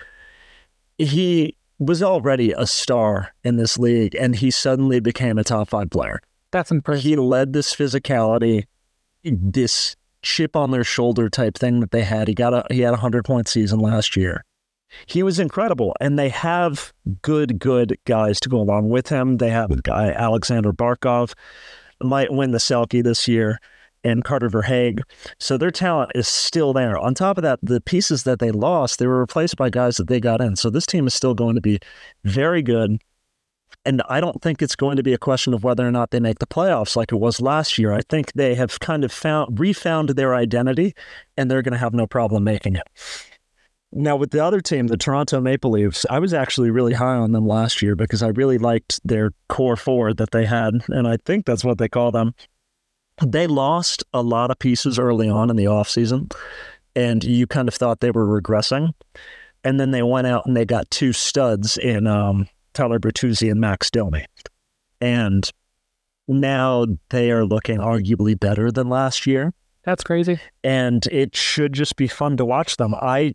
he 0.98 1.56
was 1.80 2.02
already 2.02 2.52
a 2.52 2.66
star 2.66 3.34
in 3.43 3.58
this 3.58 3.78
league, 3.78 4.16
and 4.16 4.36
he 4.36 4.52
suddenly 4.52 5.00
became 5.00 5.38
a 5.38 5.43
top 5.43 5.70
five 5.70 5.89
player. 5.89 6.20
That's 6.52 6.72
impressive. 6.72 7.04
He 7.04 7.16
led 7.16 7.54
this 7.54 7.76
physicality, 7.76 8.66
this 9.24 9.95
chip 10.22 10.56
on 10.56 10.72
their 10.72 10.84
shoulder 10.84 11.30
type 11.30 11.58
thing 11.58 11.80
that 11.82 11.91
they 11.91 12.04
had. 12.04 12.28
He 12.28 12.34
got 12.34 12.54
a 12.54 12.66
he 12.72 12.82
had 12.82 12.93
a 12.93 12.98
hundred 12.98 13.26
point 13.26 13.48
season 13.48 13.80
last 13.80 14.16
year. 14.16 14.43
He 15.06 15.22
was 15.22 15.38
incredible, 15.39 15.95
and 16.00 16.18
they 16.18 16.30
have 16.30 16.93
good, 17.22 17.60
good 17.60 17.98
guys 18.06 18.39
to 18.39 18.50
go 18.50 18.58
along 18.58 18.89
with 18.89 19.10
him. 19.10 19.38
They 19.38 19.50
have 19.50 19.70
a 19.72 19.82
guy 19.82 20.12
Alexander 20.12 20.72
Barkov, 20.72 21.34
might 22.02 22.32
win 22.32 22.52
the 22.52 22.58
Selke 22.58 23.04
this 23.04 23.28
year, 23.28 23.60
and 24.08 24.24
Carter 24.24 24.49
Verhaeghe. 24.49 25.01
So 25.39 25.58
their 25.58 25.72
talent 25.72 26.12
is 26.16 26.28
still 26.28 26.74
there. 26.74 26.97
On 26.97 27.14
top 27.14 27.38
of 27.38 27.43
that, 27.43 27.60
the 27.62 27.82
pieces 27.82 28.24
that 28.24 28.39
they 28.39 28.51
lost, 28.51 28.99
they 28.99 29.08
were 29.08 29.20
replaced 29.20 29.58
by 29.58 29.70
guys 29.70 29.97
that 29.97 30.08
they 30.08 30.20
got 30.20 30.41
in. 30.41 30.55
So 30.55 30.70
this 30.70 30.86
team 30.86 31.08
is 31.08 31.14
still 31.14 31.34
going 31.34 31.55
to 31.55 31.62
be 31.62 31.80
very 32.24 32.62
good. 32.62 33.01
And 33.86 34.01
I 34.10 34.20
don't 34.20 34.41
think 34.41 34.62
it's 34.62 34.76
going 34.76 34.97
to 34.97 35.03
be 35.03 35.14
a 35.14 35.18
question 35.18 35.53
of 35.53 35.64
whether 35.64 35.88
or 35.88 35.91
not 35.91 36.12
they 36.12 36.20
make 36.20 36.39
the 36.39 36.47
playoffs 36.47 36.95
like 36.95 37.12
it 37.12 37.18
was 37.18 37.39
last 37.39 37.78
year. 37.78 37.93
I 37.93 38.01
think 38.10 38.34
they 38.34 38.55
have 38.55 38.80
kind 38.80 39.03
of 39.03 39.12
found 39.12 39.60
refound 39.60 40.10
their 40.10 40.36
identity 40.36 40.93
and 41.38 41.49
they're 41.49 41.62
going 41.62 41.74
to 41.74 41.78
have 41.78 41.93
no 41.93 42.08
problem 42.08 42.43
making 42.43 42.76
it. 42.76 42.88
Now, 43.93 44.18
with 44.18 44.32
the 44.32 44.43
other 44.43 44.60
team, 44.60 44.88
the 44.88 44.97
Toronto 44.97 45.39
Maple 45.39 45.72
Leafs, 45.72 46.05
I 46.10 46.20
was 46.20 46.34
actually 46.34 46.70
really 46.70 46.93
high 46.93 47.16
on 47.16 47.32
them 47.32 47.47
last 47.47 47.82
year 47.82 47.95
because 47.95 48.22
I 48.22 48.28
really 48.28 48.58
liked 48.58 48.99
their 49.05 49.32
core 49.47 49.78
four 49.78 50.14
that 50.14 50.32
they 50.32 50.45
had. 50.45 50.74
And 50.89 51.08
I 51.08 51.18
think 51.26 51.45
that's 51.45 51.64
what 51.64 51.78
they 51.78 51.88
call 51.88 52.12
them. 52.12 52.34
They 53.26 53.47
lost 53.47 54.03
a 54.13 54.22
lot 54.22 54.51
of 54.51 54.59
pieces 54.59 54.99
early 54.99 55.30
on 55.30 55.49
in 55.49 55.55
the 55.55 55.65
offseason, 55.65 56.32
and 56.95 57.24
you 57.24 57.47
kind 57.47 57.68
of 57.68 57.74
thought 57.74 57.99
they 57.99 58.11
were 58.11 58.26
regressing. 58.26 58.93
And 59.63 59.80
then 59.80 59.91
they 59.91 60.03
went 60.03 60.28
out 60.28 60.45
and 60.45 60.55
they 60.55 60.65
got 60.65 60.89
two 60.91 61.13
studs 61.13 61.78
in 61.78 62.07
um, 62.07 62.47
Tyler 62.74 62.99
Bertuzzi 62.99 63.51
and 63.51 63.59
Max 63.59 63.89
Domi. 63.89 64.26
And 65.01 65.49
now 66.28 66.86
they 67.09 67.32
are 67.32 67.45
looking 67.45 67.80
arguably 67.80 68.39
better 68.39 68.72
than 68.72 68.88
last 68.88 69.26
year. 69.26 69.53
That's 69.84 70.03
crazy. 70.03 70.39
And 70.63 71.05
it 71.07 71.36
should 71.36 71.74
just 71.74 71.95
be 71.95 72.07
fun 72.07 72.38
to 72.38 72.45
watch 72.45 72.78
them. 72.78 72.93
I 72.95 73.34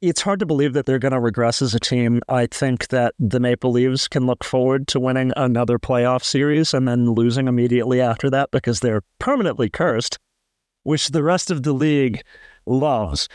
it's 0.00 0.22
hard 0.22 0.38
to 0.40 0.46
believe 0.46 0.72
that 0.72 0.86
they're 0.86 0.98
going 0.98 1.12
to 1.12 1.20
regress 1.20 1.60
as 1.60 1.74
a 1.74 1.80
team. 1.80 2.20
I 2.28 2.46
think 2.46 2.88
that 2.88 3.14
the 3.18 3.40
Maple 3.40 3.70
Leafs 3.72 4.08
can 4.08 4.26
look 4.26 4.42
forward 4.44 4.86
to 4.88 5.00
winning 5.00 5.32
another 5.36 5.78
playoff 5.78 6.24
series 6.24 6.72
and 6.72 6.88
then 6.88 7.10
losing 7.10 7.48
immediately 7.48 8.00
after 8.00 8.30
that 8.30 8.50
because 8.50 8.80
they're 8.80 9.02
permanently 9.18 9.68
cursed, 9.68 10.18
which 10.84 11.08
the 11.08 11.22
rest 11.22 11.50
of 11.50 11.62
the 11.64 11.72
league 11.72 12.22
loves. 12.66 13.28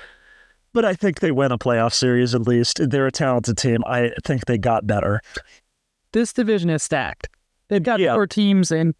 But 0.74 0.86
I 0.86 0.94
think 0.94 1.20
they 1.20 1.32
win 1.32 1.52
a 1.52 1.58
playoff 1.58 1.94
series 1.94 2.34
at 2.36 2.42
least. 2.48 2.80
They're 2.90 3.08
a 3.08 3.12
talented 3.12 3.58
team. 3.58 3.84
I 3.86 4.12
think 4.24 4.46
they 4.46 4.58
got 4.58 4.88
better. 4.88 5.22
This 6.12 6.34
division 6.34 6.70
is 6.70 6.84
stacked. 6.84 7.30
They've 7.68 7.84
got 7.84 8.00
Yeah. 8.00 8.14
four 8.14 8.28
teams, 8.28 8.72
and 8.72 8.94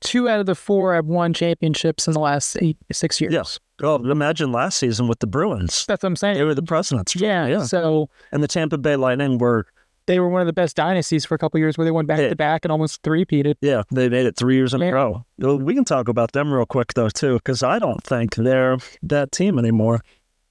two 0.00 0.28
out 0.28 0.40
of 0.40 0.46
the 0.46 0.54
four 0.54 0.94
have 0.94 1.06
won 1.06 1.32
championships 1.34 2.06
in 2.06 2.12
the 2.14 2.20
last 2.20 2.56
eight, 2.60 2.76
six 2.92 3.20
years. 3.20 3.32
Yes. 3.32 3.58
Well, 3.80 4.10
imagine 4.10 4.50
last 4.52 4.78
season 4.78 5.06
with 5.08 5.20
the 5.20 5.26
Bruins. 5.26 5.86
That's 5.86 6.02
what 6.02 6.08
I'm 6.08 6.16
saying. 6.16 6.36
They 6.38 6.44
were 6.44 6.54
the 6.54 6.62
presidents. 6.62 7.14
yeah, 7.16 7.46
Yeah. 7.46 7.62
So 7.64 8.08
And 8.32 8.42
the 8.42 8.48
Tampa 8.48 8.76
Bay 8.78 8.96
Lightning 8.96 9.38
were, 9.38 9.66
they 10.06 10.18
were 10.18 10.28
one 10.28 10.40
of 10.40 10.46
the 10.46 10.52
best 10.52 10.74
dynasties 10.76 11.24
for 11.24 11.34
a 11.34 11.38
couple 11.38 11.60
years 11.60 11.78
where 11.78 11.84
they 11.84 11.90
went 11.90 12.08
back 12.08 12.18
Yeah. 12.18 12.30
to 12.30 12.36
back 12.36 12.64
and 12.64 12.72
almost 12.72 13.02
three-peated. 13.02 13.54
yeah, 13.60 13.82
they 13.92 14.08
made 14.08 14.26
it 14.26 14.36
three 14.36 14.56
years 14.56 14.74
in 14.74 14.80
Yeah. 14.80 14.88
a 14.88 14.92
row. 14.94 15.24
We 15.56 15.74
can 15.74 15.84
talk 15.84 16.08
about 16.08 16.32
them 16.32 16.52
real 16.52 16.66
quick, 16.66 16.94
though, 16.94 17.08
too, 17.10 17.34
because 17.34 17.62
I 17.62 17.78
don't 17.78 18.02
think 18.02 18.34
they're 18.34 18.78
that 19.02 19.30
team 19.32 19.58
anymore. 19.58 20.00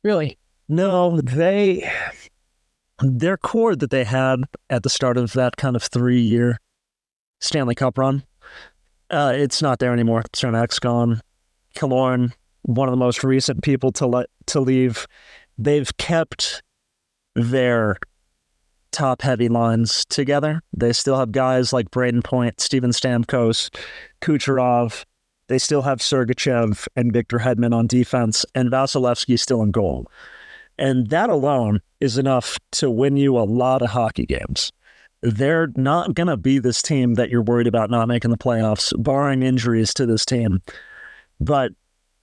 Really? 0.04 0.38
No, 0.70 1.20
they 1.22 1.90
their 3.02 3.38
core 3.38 3.76
that 3.76 3.90
they 3.92 4.04
had 4.04 4.40
at 4.70 4.84
the 4.84 4.90
start 4.90 5.18
of 5.18 5.34
that 5.34 5.58
kind 5.58 5.76
of 5.76 5.84
three 5.84 6.20
year 6.22 6.60
Stanley 7.40 7.76
Cup 7.76 7.98
run, 7.98 8.24
uh, 9.10 9.34
it's 9.36 9.62
not 9.62 9.80
there 9.80 9.94
anymore. 9.94 10.24
Cernak's 10.34 10.80
gone. 10.80 11.22
Killorn, 11.76 12.34
one 12.64 12.88
of 12.88 12.92
the 12.92 12.98
most 12.98 13.24
recent 13.24 13.64
people 13.64 13.92
to 13.94 14.08
let 14.08 14.28
to 14.48 14.60
leave. 14.60 15.08
They've 15.58 15.96
kept 15.98 16.62
their 17.36 17.98
top 18.92 19.22
heavy 19.22 19.50
lines 19.50 20.06
together. 20.06 20.62
They 20.76 20.94
still 20.94 21.18
have 21.18 21.32
guys 21.32 21.72
like 21.72 21.92
Brayden 21.92 22.24
Point, 22.24 22.60
Steven 22.60 22.92
Stamkos, 22.92 23.70
Kucherov. 24.22 25.04
They 25.48 25.60
still 25.60 25.84
have 25.84 26.00
Sergachev 26.00 26.88
and 26.96 27.14
Victor 27.14 27.40
Hedman 27.40 27.74
on 27.74 27.88
defense, 27.88 28.46
and 28.54 28.72
Vasilevskiy 28.72 29.40
still 29.40 29.62
in 29.62 29.72
goal. 29.72 30.08
And 30.78 31.10
that 31.10 31.30
alone 31.30 31.82
is 32.00 32.18
enough 32.18 32.58
to 32.74 32.90
win 32.90 33.18
you 33.18 33.38
a 33.38 33.42
lot 33.42 33.82
of 33.82 33.92
hockey 33.92 34.26
games. 34.26 34.72
They're 35.32 35.70
not 35.76 36.14
going 36.14 36.28
to 36.28 36.38
be 36.38 36.60
this 36.60 36.82
team 36.82 37.16
that 37.16 37.30
you're 37.30 37.42
worried 37.42 37.68
about 37.68 37.90
not 37.90 38.08
making 38.08 38.32
the 38.32 38.38
playoffs, 38.38 38.94
barring 39.02 39.44
injuries 39.44 39.94
to 39.96 40.06
this 40.06 40.26
team. 40.26 40.62
But 41.40 41.74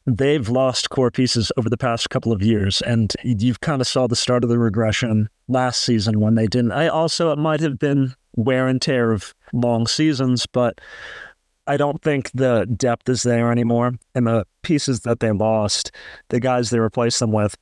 they've 0.07 0.49
lost 0.49 0.91
core 0.91 1.11
pieces 1.11 1.53
over 1.57 1.69
the 1.69 1.77
past 1.77 2.09
couple 2.09 2.33
of 2.33 2.43
years, 2.43 2.81
and 2.83 3.13
you've 3.23 3.61
kind 3.61 3.81
of 3.81 3.87
saw 3.87 4.07
the 4.07 4.17
start 4.17 4.43
of 4.43 4.51
the 4.51 4.59
regression 4.59 5.29
last 5.49 5.83
season 5.83 6.21
when 6.21 6.35
they 6.35 6.47
didn't. 6.47 6.73
I 6.73 6.89
also, 6.89 7.31
it 7.31 7.39
might 7.39 7.61
have 7.61 7.79
been 7.79 8.15
wear 8.37 8.69
and 8.69 8.81
tear 8.81 9.13
of 9.13 9.35
long 9.53 9.87
seasons, 9.87 10.47
but 10.47 10.81
I 11.67 11.77
don't 11.77 12.03
think 12.03 12.31
the 12.33 12.67
depth 12.77 13.09
is 13.09 13.23
there 13.23 13.53
anymore. 13.53 13.93
And 14.15 14.27
the 14.27 14.47
pieces 14.63 15.01
that 15.01 15.21
they 15.21 15.31
lost, 15.31 15.91
the 16.31 16.41
guys 16.41 16.71
they 16.71 16.79
replaced 16.79 17.21
them 17.21 17.33
with, 17.33 17.57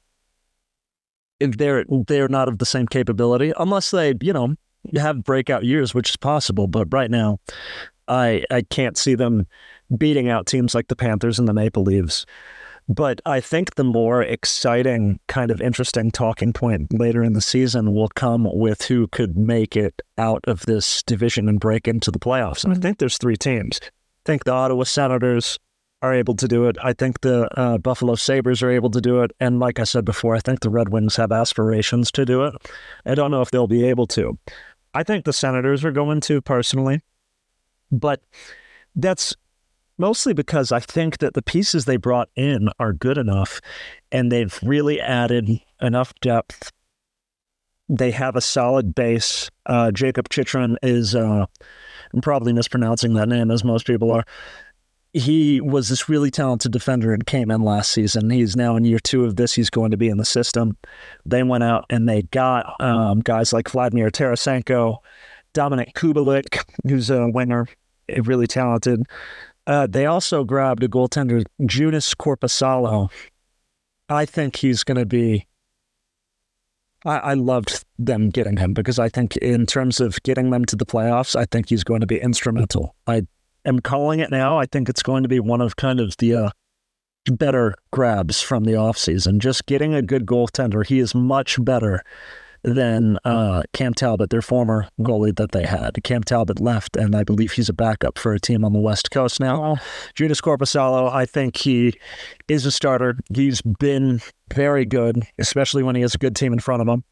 they're 1.41 1.85
they're 2.07 2.29
not 2.29 2.49
of 2.49 2.59
the 2.59 2.67
same 2.67 2.87
capability 2.87 3.53
unless 3.59 3.91
they 3.91 4.15
you 4.21 4.33
know 4.33 4.55
have 4.97 5.25
breakout 5.25 5.65
years, 5.65 5.95
which 5.95 6.11
is 6.11 6.17
possible. 6.17 6.67
But 6.67 6.89
right 6.93 7.11
now, 7.11 7.39
I 8.09 8.45
I 8.51 8.63
can't 8.63 8.97
see 8.97 9.15
them 9.15 9.47
beating 9.97 10.29
out 10.29 10.47
teams 10.47 10.75
like 10.75 10.89
the 10.89 10.97
Panthers 10.97 11.39
and 11.39 11.49
the 11.49 11.55
Maple 11.55 11.83
Leafs. 11.83 12.27
But 12.89 13.21
I 13.25 13.41
think 13.41 13.77
the 13.77 13.85
more 13.85 14.23
exciting, 14.23 15.21
kind 15.29 15.51
of 15.51 15.61
interesting 15.61 16.11
talking 16.11 16.53
point 16.53 16.93
later 16.93 17.23
in 17.23 17.33
the 17.33 17.41
season 17.41 17.95
will 17.95 18.09
come 18.09 18.49
with 18.53 18.83
who 18.83 19.07
could 19.09 19.37
make 19.37 19.77
it 19.77 20.03
out 20.19 20.45
of 20.49 20.67
this 20.67 21.03
division 21.05 21.49
and 21.49 21.61
break 21.61 21.87
into 21.87 22.11
the 22.11 22.19
playoffs. 22.19 22.65
And 22.65 22.73
I 22.73 22.77
think 22.77 22.99
there's 22.99 23.19
three 23.19 23.37
teams. 23.37 23.79
I 23.83 23.89
think 24.27 24.45
the 24.45 24.53
Ottawa 24.53 24.83
Senators 24.83 25.59
are 26.03 26.13
able 26.13 26.35
to 26.35 26.49
do 26.49 26.67
it. 26.67 26.77
I 26.83 26.93
think 26.93 27.21
the 27.21 27.49
uh, 27.59 27.79
Buffalo 27.79 28.17
Sabres 28.17 28.63
are 28.63 28.71
able 28.71 28.91
to 28.91 29.01
do 29.01 29.23
it. 29.23 29.31
And 29.39 29.61
like 29.61 29.79
I 29.79 29.85
said 29.85 30.05
before, 30.05 30.35
I 30.35 30.41
think 30.41 30.61
the 30.61 30.71
Red 30.71 30.89
Wings 30.89 31.15
have 31.17 31.31
aspirations 31.31 32.11
to 32.13 32.25
do 32.25 32.43
it. 32.43 32.55
I 33.07 33.15
don't 33.15 33.31
know 33.31 33.41
if 33.43 33.53
they'll 33.53 33.69
be 33.69 33.85
able 33.85 34.09
to. 34.09 34.37
I 34.95 35.03
think 35.03 35.25
the 35.25 35.33
Senators 35.33 35.85
are 35.85 35.93
going 35.93 36.21
to 36.23 36.41
personally, 36.41 37.01
but 37.91 38.23
that's 38.95 39.35
mostly 39.99 40.35
because 40.35 40.73
I 40.73 40.81
think 40.81 41.19
that 41.19 41.35
the 41.35 41.43
pieces 41.43 41.85
they 41.85 41.97
brought 41.97 42.29
in 42.37 42.69
are 42.79 42.93
good 42.93 43.19
enough 43.19 43.61
and 44.11 44.31
they've 44.31 44.59
really 44.63 45.01
added 45.01 45.61
enough 45.81 46.13
depth. 46.21 46.73
They 47.89 48.11
have 48.11 48.37
a 48.37 48.41
solid 48.41 48.95
base. 48.95 49.51
Uh, 49.67 49.91
Jacob 49.91 50.29
Chitrin 50.29 50.77
is, 50.83 51.15
uh, 51.15 51.47
I'm 52.13 52.21
probably 52.21 52.53
mispronouncing 52.53 53.15
that 53.15 53.29
name 53.29 53.51
as 53.51 53.65
most 53.65 53.87
people 53.87 54.11
are 54.13 54.25
he 55.13 55.61
was 55.61 55.89
this 55.89 56.09
really 56.09 56.31
talented 56.31 56.73
defender 56.73 57.13
and 57.13 57.27
came 57.27 57.51
in 57.51 57.61
last 57.61 57.93
season. 57.93 58.31
He's 58.31 58.57
now 58.57 58.77
in 58.77 58.85
year 58.85 58.99
two 58.99 59.25
of 59.25 59.37
this. 59.37 59.53
He's 59.53 59.69
going 59.69 59.91
to 59.91 59.97
be 59.97 60.09
in 60.09 60.17
the 60.17 60.25
system. 60.25 60.77
They 61.27 61.43
went 61.43 61.65
out 61.65 61.85
and 61.91 62.09
they 62.09 62.23
got 62.23 62.81
um, 62.81 63.21
guys 63.21 63.53
like 63.53 63.69
Vladimir 63.69 64.11
Tarasenko, 64.11 64.99
Dominic 65.53 65.95
Kubalik, 65.95 66.65
who's 66.89 67.11
a 67.11 67.29
winger, 67.29 67.69
really 68.23 68.47
talented. 68.47 69.03
Uh, 69.67 69.87
they 69.87 70.07
also 70.07 70.45
grabbed 70.45 70.83
a 70.83 70.89
goaltender, 70.89 71.45
Joonas 71.61 72.17
Korpisalo. 72.17 73.11
I 74.09 74.25
think 74.25 74.57
he's 74.57 74.83
going 74.83 74.99
to 74.99 75.07
be. 75.07 75.47
I, 77.05 77.19
I 77.19 77.35
loved 77.35 77.85
them 77.99 78.31
getting 78.31 78.57
him 78.57 78.73
because 78.73 78.99
I 78.99 79.09
think, 79.09 79.37
in 79.37 79.67
terms 79.67 80.01
of 80.01 80.23
getting 80.23 80.51
them 80.51 80.65
to 80.67 80.77
the 80.77 80.87
playoffs, 80.87 81.37
I 81.37 81.45
think 81.45 81.69
he's 81.69 81.85
going 81.85 82.01
to 82.01 82.07
be 82.07 82.21
instrumental. 82.21 82.95
I 83.07 83.27
am 83.65 83.81
calling 83.81 84.21
it 84.21 84.31
now. 84.31 84.59
I 84.59 84.67
think 84.67 84.89
it's 84.89 85.03
going 85.03 85.23
to 85.23 85.29
be 85.29 85.41
one 85.41 85.61
of 85.61 85.77
kind 85.77 86.01
of 86.01 86.17
the 86.19 86.35
uh, 86.35 86.51
better 87.31 87.75
grabs 87.93 88.41
from 88.41 88.65
the 88.65 88.73
offseason. 88.73 89.39
Just 89.39 89.67
getting 89.67 89.95
a 89.95 90.03
good 90.03 90.27
goaltender. 90.27 90.85
He 90.85 90.99
is 90.99 91.15
much 91.15 91.63
better 91.65 92.03
than 92.65 93.19
uh, 93.25 93.63
Cam 93.73 93.93
Talbot, 93.93 94.31
their 94.31 94.43
former 94.43 94.89
goalie 95.01 95.35
that 95.37 95.53
they 95.53 95.67
had. 95.67 96.03
Cam 96.05 96.23
Talbot 96.23 96.61
left, 96.61 96.97
and 96.97 97.15
I 97.15 97.25
believe 97.25 97.53
he's 97.53 97.69
a 97.69 97.73
backup 97.75 98.19
for 98.19 98.33
a 98.33 98.41
team 98.41 98.65
on 98.65 98.73
the 98.73 98.79
West 98.79 99.11
Coast 99.11 99.41
now. 99.41 99.77
Judas 100.15 100.41
Korpisalo, 100.41 101.13
I 101.13 101.27
think 101.27 101.57
he 101.57 101.95
is 102.49 102.65
a 102.65 102.71
starter. 102.71 103.17
He's 103.35 103.63
been 103.63 104.21
very 104.55 104.85
good, 104.85 105.25
especially 105.39 105.83
when 105.83 105.97
he 105.97 106.03
has 106.03 106.15
a 106.15 106.19
good 106.19 106.37
team 106.37 106.53
in 106.53 106.61
front 106.61 106.83
of 106.83 106.89
him. 106.89 107.05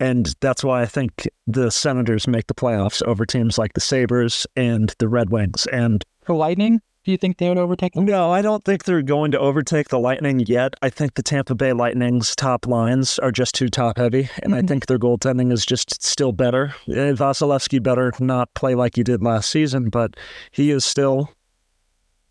And 0.00 0.34
that's 0.40 0.64
why 0.64 0.82
I 0.82 0.86
think 0.86 1.28
the 1.46 1.70
Senators 1.70 2.26
make 2.26 2.46
the 2.46 2.54
playoffs 2.54 3.02
over 3.02 3.24
teams 3.26 3.58
like 3.58 3.74
the 3.74 3.80
Sabres 3.80 4.46
and 4.56 4.94
the 4.98 5.08
Red 5.08 5.30
Wings. 5.30 5.66
And 5.72 6.02
The 6.26 6.32
Lightning? 6.32 6.80
Do 7.04 7.10
you 7.12 7.16
think 7.16 7.38
they 7.38 7.48
would 7.48 7.56
overtake 7.56 7.94
them? 7.94 8.04
No, 8.04 8.30
I 8.30 8.42
don't 8.42 8.62
think 8.64 8.84
they're 8.84 9.00
going 9.00 9.30
to 9.30 9.38
overtake 9.38 9.88
the 9.88 9.98
Lightning 9.98 10.40
yet. 10.40 10.74
I 10.82 10.90
think 10.90 11.14
the 11.14 11.22
Tampa 11.22 11.54
Bay 11.54 11.72
Lightning's 11.72 12.36
top 12.36 12.66
lines 12.66 13.18
are 13.20 13.32
just 13.32 13.54
too 13.54 13.68
top 13.68 13.96
heavy, 13.96 14.28
and 14.42 14.54
I 14.54 14.60
Mhm. 14.60 14.68
think 14.68 14.86
their 14.86 14.98
goaltending 14.98 15.50
is 15.50 15.64
just 15.64 16.02
still 16.02 16.32
better. 16.32 16.74
Eh, 16.88 17.12
Vasilevskiy 17.12 17.82
better 17.82 18.12
not 18.20 18.52
play 18.54 18.74
like 18.74 18.96
he 18.96 19.02
did 19.02 19.22
last 19.22 19.48
season, 19.50 19.88
but 19.88 20.14
he 20.50 20.70
is 20.70 20.84
still 20.84 21.30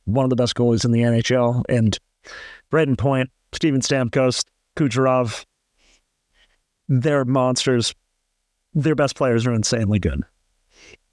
one 0.06 0.24
of 0.24 0.30
the 0.30 0.36
best 0.36 0.54
goalies 0.56 0.86
in 0.86 0.92
the 0.92 1.02
NHL. 1.04 1.64
And 1.68 1.98
Brayden 2.72 2.98
Point, 2.98 3.32
Steven 3.54 3.82
Stamkos, 3.82 4.44
Kucherov, 4.78 5.46
they're 6.90 7.24
monsters. 7.24 7.94
Their 8.74 8.96
best 8.96 9.16
players 9.16 9.48
are 9.48 9.54
insanely 9.54 10.00
good. 10.00 10.24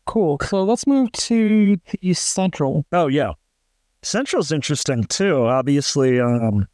Cool. 0.07 0.39
So 0.43 0.65
let's 0.65 0.87
move 0.87 1.13
to 1.13 1.77
the 1.77 1.99
East 2.01 2.29
Central. 2.29 2.85
Oh 2.93 3.07
yeah, 3.07 3.33
Central's 4.03 4.53
interesting 4.53 5.05
too. 5.05 5.45
Obviously, 5.47 6.21
um, 6.21 6.67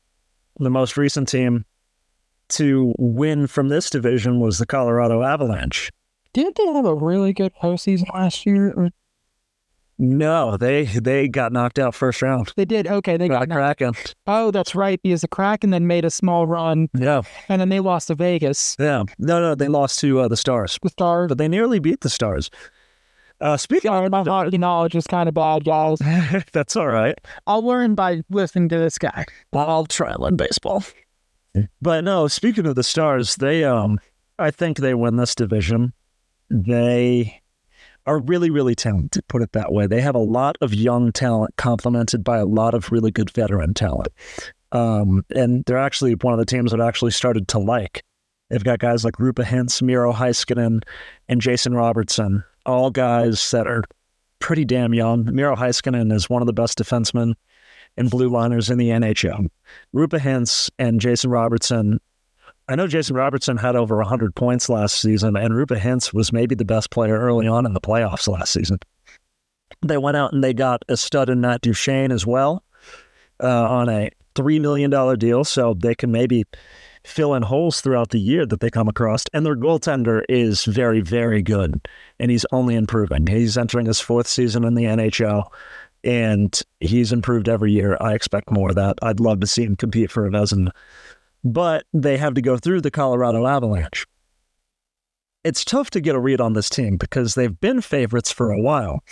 the 0.59 0.71
most 0.71 0.97
recent 0.97 1.29
team 1.29 1.65
to 2.51 2.95
win 2.99 3.47
from 3.47 3.69
this 3.69 3.89
division 3.91 4.39
was 4.39 4.59
the 4.59 4.67
Colorado 4.67 5.23
Avalanche. 5.23 5.91
Didn't 6.35 6.57
they 6.57 6.67
have 6.67 6.85
a 6.85 6.95
really 6.95 7.33
good 7.33 7.53
postseason 7.55 8.13
last 8.13 8.47
year? 8.47 8.91
No, 10.05 10.57
they 10.57 10.85
they 10.87 11.29
got 11.29 11.53
knocked 11.53 11.79
out 11.79 11.95
first 11.95 12.23
round. 12.23 12.53
they 12.57 12.65
did. 12.65 12.89
Okay, 12.89 13.17
they 13.17 13.29
got. 13.29 13.49
Got 13.49 13.55
Kraken. 13.79 13.95
Oh, 14.27 14.51
that's 14.51 14.75
right. 14.75 14.99
He 15.05 15.11
Because 15.11 15.21
the 15.21 15.29
Kraken 15.29 15.71
then 15.71 15.87
made 15.87 16.05
a 16.05 16.11
small 16.11 16.45
run, 16.45 16.89
Yeah, 16.93 17.23
and 17.49 17.61
then 17.61 17.69
they 17.69 17.79
lost 17.79 18.09
to 18.09 18.17
Vegas. 18.17 18.75
yeah. 18.81 19.05
No, 19.21 19.41
no, 19.41 19.55
they 19.55 19.69
lost 19.69 20.01
to 20.01 20.19
uh, 20.19 20.27
the 20.29 20.37
Stars, 20.37 20.77
The 20.83 20.89
Stars. 20.89 21.29
but 21.29 21.39
they 21.39 21.47
nearly 21.47 21.79
beat 21.79 22.01
the 22.01 22.11
Stars. 22.11 22.51
Uh, 23.41 23.57
speaking, 23.57 23.91
Sorry, 23.91 24.09
my 24.11 24.25
hockey 24.25 24.59
knowledge 24.59 24.97
is 24.97 25.07
kind 25.07 25.29
of 25.29 25.35
bad, 25.37 25.65
guys. 25.65 25.99
that's 26.53 26.75
all 26.75 26.89
right. 26.89 27.17
I'll 27.47 27.65
learn 27.65 27.95
by 27.95 28.23
listening 28.29 28.69
to 28.71 28.79
this 28.79 28.99
guy. 28.99 29.25
I'll 29.53 29.87
try 29.87 30.11
and 30.13 30.21
learn 30.21 30.35
baseball. 30.37 30.83
But 31.81 32.03
no, 32.03 32.27
speaking 32.29 32.67
of 32.67 32.75
the 32.75 32.83
Stars, 32.83 33.37
they 33.37 33.63
um 33.63 34.01
I 34.39 34.51
think 34.51 34.79
they 34.79 34.95
win 34.95 35.17
this 35.17 35.35
division. 35.37 35.93
They 36.51 37.42
are 38.07 38.19
really, 38.21 38.51
really 38.51 38.75
talented, 38.75 39.27
put 39.29 39.43
it 39.43 39.53
that 39.53 39.73
way. 39.73 39.87
They 39.87 40.01
have 40.01 40.15
a 40.15 40.19
lot 40.19 40.57
of 40.61 40.75
young 40.75 41.13
talent 41.13 41.57
complemented 41.57 42.25
by 42.25 42.39
a 42.39 42.47
lot 42.47 42.75
of 42.75 42.91
really 42.91 43.11
good 43.11 43.31
veteran 43.31 43.75
talent. 43.75 44.09
Um, 44.73 45.25
and 45.35 45.65
they're 45.67 45.79
actually 45.79 46.15
one 46.15 46.33
of 46.33 46.39
the 46.39 46.47
teams 46.47 46.71
that 46.71 46.81
I 46.81 46.89
actually 46.89 47.13
started 47.13 47.49
to 47.49 47.59
like. 47.59 48.03
They've 48.51 48.65
got 48.65 48.81
guys 48.81 49.05
like 49.05 49.15
Roope 49.15 49.45
Hintz, 49.45 49.81
Miro 49.81 50.13
Heiskanen, 50.13 50.83
and 51.29 51.41
Jason 51.41 51.75
Robertson, 51.75 52.45
all 52.67 52.91
guys 52.91 53.51
that 53.51 53.67
are 53.67 53.83
pretty 54.41 54.65
damn 54.65 54.93
young. 54.93 55.25
Miro 55.35 55.57
Heiskanen 55.57 56.13
is 56.13 56.29
one 56.29 56.43
of 56.43 56.47
the 56.47 56.53
best 56.53 56.79
defensemen 56.79 57.35
and 57.97 58.11
blue 58.11 58.29
liners 58.29 58.71
in 58.71 58.79
the 58.79 58.89
NHL. 58.89 59.49
Roope 59.95 60.19
Hintz 60.19 60.71
and 60.79 61.01
Jason 61.01 61.31
Robertson. 61.31 62.01
I 62.73 62.75
know 62.75 62.87
Jason 62.87 63.17
Robertson 63.17 63.59
had 63.59 63.77
over 63.77 63.99
100 63.99 64.35
points 64.35 64.71
last 64.71 64.99
season, 64.99 65.37
and 65.37 65.53
Roope 65.53 65.79
Hintz 65.79 66.15
was 66.15 66.33
maybe 66.33 66.55
the 66.55 66.65
best 66.65 66.91
player 66.91 67.19
early 67.19 67.47
on 67.47 67.67
in 67.67 67.75
the 67.75 67.83
playoffs 67.83 68.27
last 68.27 68.51
season. 68.51 68.79
They 69.83 69.99
went 69.99 70.17
out 70.17 70.33
and 70.33 70.43
they 70.43 70.55
got 70.55 70.83
a 70.89 70.97
stud 70.97 71.29
in 71.29 71.43
Matt 71.43 71.61
Duchene 71.61 72.11
as 72.11 72.27
well 72.27 72.65
uh, 73.43 73.69
on 73.69 73.91
a 73.91 74.11
$3 74.37 74.59
million 74.59 75.19
deal, 75.19 75.45
so 75.45 75.75
they 75.75 75.95
can 75.95 76.11
maybe 76.11 76.45
fill 77.05 77.35
in 77.35 77.43
holes 77.43 77.83
throughout 77.83 78.09
the 78.09 78.19
year 78.19 78.47
that 78.47 78.61
they 78.61 78.71
come 78.71 78.89
across. 78.89 79.25
And 79.35 79.45
their 79.45 79.57
goaltender 79.57 80.23
is 80.31 80.65
very, 80.65 81.03
very 81.03 81.43
good, 81.43 81.87
and 82.19 82.31
he's 82.31 82.47
only 82.53 82.75
improving. 82.75 83.27
He's 83.27 83.59
entering 83.59 83.85
his 83.85 84.01
fourth 84.01 84.27
season 84.27 84.65
in 84.65 84.77
the 84.77 84.85
NHL 84.85 85.51
and 86.05 86.61
he's 86.81 87.13
improved 87.13 87.49
every 87.49 87.73
year. 87.73 87.97
I 88.01 88.15
expect 88.15 88.51
more 88.51 88.71
of 88.71 88.77
that. 88.77 88.99
I'd 89.03 89.21
love 89.21 89.41
to 89.41 89.47
see 89.47 89.63
him 89.63 89.77
compete 89.77 90.11
for 90.11 90.27
a 90.27 90.31
Vezina, 90.31 90.71
but 91.45 91.85
they 91.93 92.17
have 92.17 92.35
to 92.35 92.43
go 92.43 92.57
through 92.57 92.81
the 92.81 92.91
Colorado 92.91 93.47
Avalanche. 93.47 94.07
It's 95.45 95.65
tough 95.65 95.91
to 95.91 96.01
get 96.01 96.15
a 96.15 96.21
read 96.21 96.41
on 96.41 96.53
this 96.53 96.71
team 96.71 96.97
because 96.97 97.35
they've 97.35 97.59
been 97.61 97.81
favorites 97.81 98.31
for 98.31 98.53
a 98.53 98.61
while, 98.61 99.03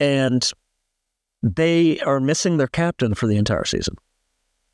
and 0.00 0.50
they 1.42 2.00
are 2.00 2.20
missing 2.20 2.56
their 2.56 2.66
captain 2.66 3.14
for 3.14 3.26
the 3.26 3.36
entire 3.36 3.64
season, 3.64 3.94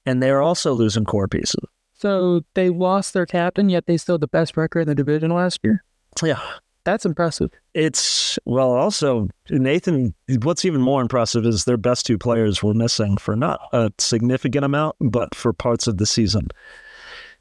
and 0.07 0.23
they 0.23 0.31
are 0.31 0.41
also 0.41 0.73
losing 0.73 1.05
core 1.05 1.29
pieces. 1.29 1.63
So 1.93 2.43
they 2.55 2.71
lost 2.71 3.15
their 3.15 3.27
captain, 3.27 3.69
yet 3.69 3.87
they 3.87 3.97
still 3.97 4.15
had 4.15 4.21
the 4.23 4.29
best 4.29 4.57
record 4.57 4.81
in 4.81 4.89
the 4.89 4.95
division 4.95 5.31
last 5.31 5.61
year. 5.63 5.83
Yeah, 6.23 6.41
That's 6.85 7.05
impressive. 7.05 7.51
It's 7.75 8.39
well, 8.45 8.73
also 8.73 9.29
Nathan. 9.51 10.15
What's 10.43 10.65
even 10.65 10.81
more 10.81 11.03
impressive 11.03 11.45
is 11.45 11.65
their 11.65 11.77
best 11.77 12.07
two 12.07 12.17
players 12.17 12.63
were 12.63 12.75
missing 12.75 13.17
for 13.17 13.35
not 13.35 13.61
a 13.73 13.91
significant 13.99 14.65
amount, 14.65 14.97
but 15.01 15.35
for 15.35 15.53
parts 15.53 15.87
of 15.87 15.99
the 15.99 16.07
season, 16.07 16.49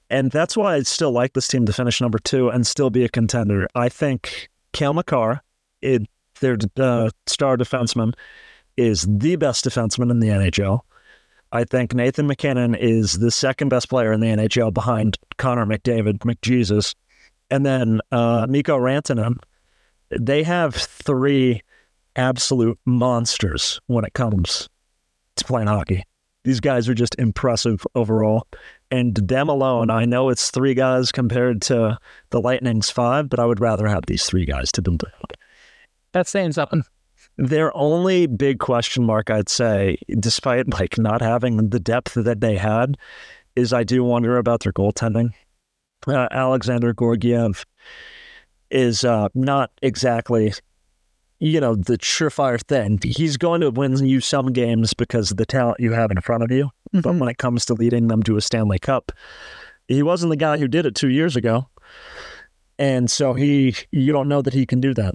and 0.10 0.32
that's 0.32 0.56
why 0.56 0.76
I 0.76 0.82
still 0.84 1.12
like 1.12 1.34
this 1.34 1.48
team 1.48 1.66
to 1.66 1.74
finish 1.74 2.02
number 2.02 2.20
two 2.20 2.50
and 2.50 2.66
still 2.66 2.90
be 2.90 3.04
a 3.04 3.10
contender. 3.10 3.68
I 3.76 3.90
think 3.90 4.50
Cale 4.74 4.94
Makar, 4.94 5.42
it, 5.82 6.04
their 6.42 6.58
uh, 6.78 7.10
star 7.26 7.58
defenseman, 7.58 8.14
is 8.78 9.08
the 9.10 9.36
best 9.36 9.66
defenseman 9.66 10.12
in 10.12 10.20
the 10.20 10.28
NHL. 10.28 10.82
I 11.52 11.64
think 11.64 11.94
Nathan 11.94 12.28
MacKinnon 12.28 12.76
is 12.76 13.20
the 13.20 13.32
second 13.32 13.70
best 13.70 13.90
player 13.90 14.12
in 14.12 14.20
the 14.20 14.28
NHL 14.28 14.74
behind 14.74 15.18
Connor 15.38 15.66
McDavid, 15.66 16.20
McJesus, 16.20 16.96
and 17.50 17.66
then 17.66 18.02
uh, 18.12 18.46
Mikko 18.50 18.78
Rantanen 18.78 19.38
they 20.10 20.44
have 20.44 20.76
three 20.76 21.62
absolute 22.16 22.80
monsters 22.86 23.82
when 23.88 24.06
it 24.06 24.14
comes 24.14 24.70
to 25.36 25.46
playing 25.46 25.68
hockey. 25.68 26.04
These 26.46 26.60
guys 26.60 26.88
are 26.88 26.94
just 26.94 27.16
impressive 27.20 27.86
overall. 27.96 28.48
And 28.92 29.16
them 29.16 29.50
alone, 29.50 29.90
I 29.90 30.06
know 30.06 30.30
it's 30.30 30.52
three 30.52 30.76
guys 30.76 31.12
compared 31.12 31.62
to 31.64 31.98
the 32.30 32.40
Lightning's 32.40 32.92
five, 32.92 33.30
but 33.30 33.40
I 33.40 33.46
would 33.46 33.60
rather 33.60 33.88
have 33.88 34.04
these 34.08 34.26
three 34.26 34.46
guys 34.46 34.72
to 34.74 34.82
build 34.82 35.04
it. 35.04 35.38
That's 36.14 36.30
saying 36.30 36.54
something. 36.54 36.84
Their 37.38 37.76
only 37.76 38.28
big 38.28 38.60
question 38.60 39.04
mark, 39.04 39.30
I'd 39.30 39.50
say, 39.50 39.98
despite 40.20 40.72
like 40.72 40.98
not 41.00 41.22
having 41.22 41.72
the 41.72 41.80
depth 41.80 42.14
that 42.14 42.40
they 42.42 42.58
had, 42.58 42.96
is 43.56 43.74
I 43.74 43.84
do 43.84 44.04
wonder 44.04 44.38
about 44.38 44.62
their 44.62 44.72
goaltending. 44.72 45.32
Uh, 46.08 46.28
Alexandar 46.30 46.94
Georgiev 46.94 47.66
is 48.70 49.04
uh, 49.04 49.30
not 49.34 49.72
exactly, 49.82 50.54
you 51.46 51.60
know, 51.60 51.76
the 51.76 52.00
surefire 52.00 52.60
thing. 52.60 53.00
He's 53.04 53.38
going 53.38 53.62
to 53.62 53.70
win 53.70 54.04
you 54.04 54.20
some 54.20 54.52
games 54.52 54.96
because 54.96 55.30
of 55.30 55.38
the 55.38 55.46
talent 55.46 55.80
you 55.80 55.92
have 55.92 56.10
in 56.10 56.20
front 56.22 56.42
of 56.42 56.50
you. 56.50 56.72
But 56.92 57.04
mm-hmm. 57.04 57.20
when 57.20 57.30
it 57.30 57.38
comes 57.38 57.66
to 57.66 57.76
leading 57.76 58.08
them 58.08 58.24
to 58.24 58.36
a 58.36 58.42
Stanley 58.42 58.80
Cup, 58.80 59.12
he 59.88 60.02
wasn't 60.02 60.32
the 60.32 60.38
guy 60.38 60.58
who 60.58 60.68
did 60.68 60.88
it 60.88 60.96
two 60.96 61.10
years 61.10 61.36
ago. 61.36 61.70
And 62.80 63.12
so 63.12 63.36
he, 63.36 63.76
you 63.92 64.12
don't 64.12 64.28
know 64.28 64.42
that 64.42 64.56
he 64.56 64.66
can 64.66 64.82
do 64.82 64.96
that. 64.96 65.14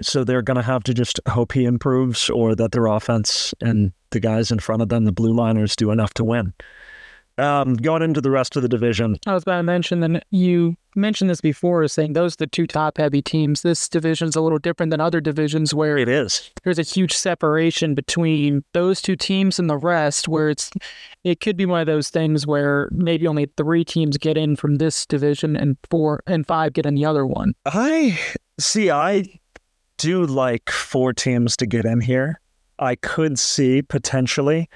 So 0.00 0.22
they're 0.22 0.42
going 0.42 0.56
to 0.56 0.62
have 0.62 0.84
to 0.84 0.94
just 0.94 1.18
hope 1.28 1.50
he 1.50 1.64
improves 1.64 2.30
or 2.30 2.54
that 2.54 2.70
their 2.70 2.86
offense 2.86 3.52
and 3.60 3.92
the 4.10 4.20
guys 4.20 4.52
in 4.52 4.60
front 4.60 4.80
of 4.80 4.90
them, 4.90 5.06
the 5.06 5.12
blue 5.12 5.32
liners, 5.32 5.74
do 5.74 5.90
enough 5.90 6.14
to 6.14 6.24
win. 6.24 6.54
Um, 7.36 7.74
going 7.74 8.02
into 8.02 8.20
the 8.20 8.30
rest 8.30 8.54
of 8.54 8.62
the 8.62 8.68
division, 8.68 9.16
I 9.26 9.34
was 9.34 9.42
about 9.42 9.56
to 9.56 9.62
mention 9.64 10.00
that 10.00 10.24
you 10.30 10.76
mentioned 10.94 11.28
this 11.28 11.40
before, 11.40 11.86
saying 11.88 12.12
those 12.12 12.34
are 12.34 12.36
the 12.38 12.46
two 12.46 12.66
top 12.66 12.98
heavy 12.98 13.20
teams. 13.20 13.62
This 13.62 13.88
division's 13.88 14.36
a 14.36 14.40
little 14.40 14.58
different 14.58 14.90
than 14.90 15.00
other 15.00 15.20
divisions 15.20 15.74
where 15.74 15.98
it 15.98 16.08
is. 16.08 16.50
there's 16.62 16.78
a 16.78 16.82
huge 16.82 17.12
separation 17.12 17.94
between 17.94 18.62
those 18.72 19.02
two 19.02 19.16
teams 19.16 19.58
and 19.58 19.68
the 19.68 19.76
rest, 19.76 20.28
where 20.28 20.48
it's 20.48 20.70
it 21.24 21.40
could 21.40 21.56
be 21.56 21.66
one 21.66 21.80
of 21.80 21.86
those 21.86 22.10
things 22.10 22.46
where 22.46 22.88
maybe 22.92 23.26
only 23.26 23.46
three 23.56 23.84
teams 23.84 24.16
get 24.16 24.36
in 24.36 24.54
from 24.54 24.76
this 24.76 25.04
division 25.06 25.56
and 25.56 25.76
four 25.90 26.22
and 26.26 26.46
five 26.46 26.72
get 26.72 26.86
in 26.86 26.94
the 26.94 27.04
other 27.04 27.26
one. 27.26 27.54
I 27.66 28.18
see. 28.60 28.90
I 28.90 29.24
do 29.98 30.24
like 30.24 30.70
four 30.70 31.12
teams 31.12 31.56
to 31.56 31.66
get 31.66 31.84
in 31.84 32.00
here. 32.00 32.40
I 32.78 32.96
could 32.96 33.38
see 33.38 33.82
potentially 33.82 34.68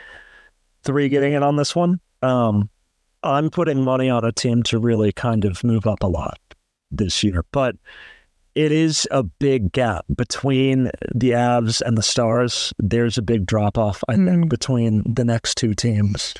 three 0.82 1.08
getting 1.08 1.32
in 1.32 1.42
on 1.42 1.56
this 1.56 1.74
one. 1.74 2.00
Um, 2.22 2.68
I'm 3.22 3.50
putting 3.50 3.82
money 3.82 4.08
on 4.08 4.24
a 4.24 4.32
team 4.32 4.62
to 4.64 4.78
really 4.78 5.12
kind 5.12 5.44
of 5.44 5.62
move 5.64 5.86
up 5.86 6.02
a 6.02 6.06
lot 6.06 6.38
this 6.90 7.22
year, 7.22 7.44
but 7.52 7.76
it 8.54 8.72
is 8.72 9.06
a 9.10 9.22
big 9.22 9.72
gap 9.72 10.04
between 10.16 10.90
the 11.14 11.30
Avs 11.30 11.80
and 11.82 11.96
the 11.98 12.02
Stars. 12.02 12.72
There's 12.78 13.18
a 13.18 13.22
big 13.22 13.46
drop 13.46 13.76
off, 13.78 14.02
I 14.08 14.14
think, 14.14 14.44
Mm. 14.46 14.48
between 14.48 15.02
the 15.14 15.24
next 15.24 15.56
two 15.56 15.74
teams. 15.74 16.34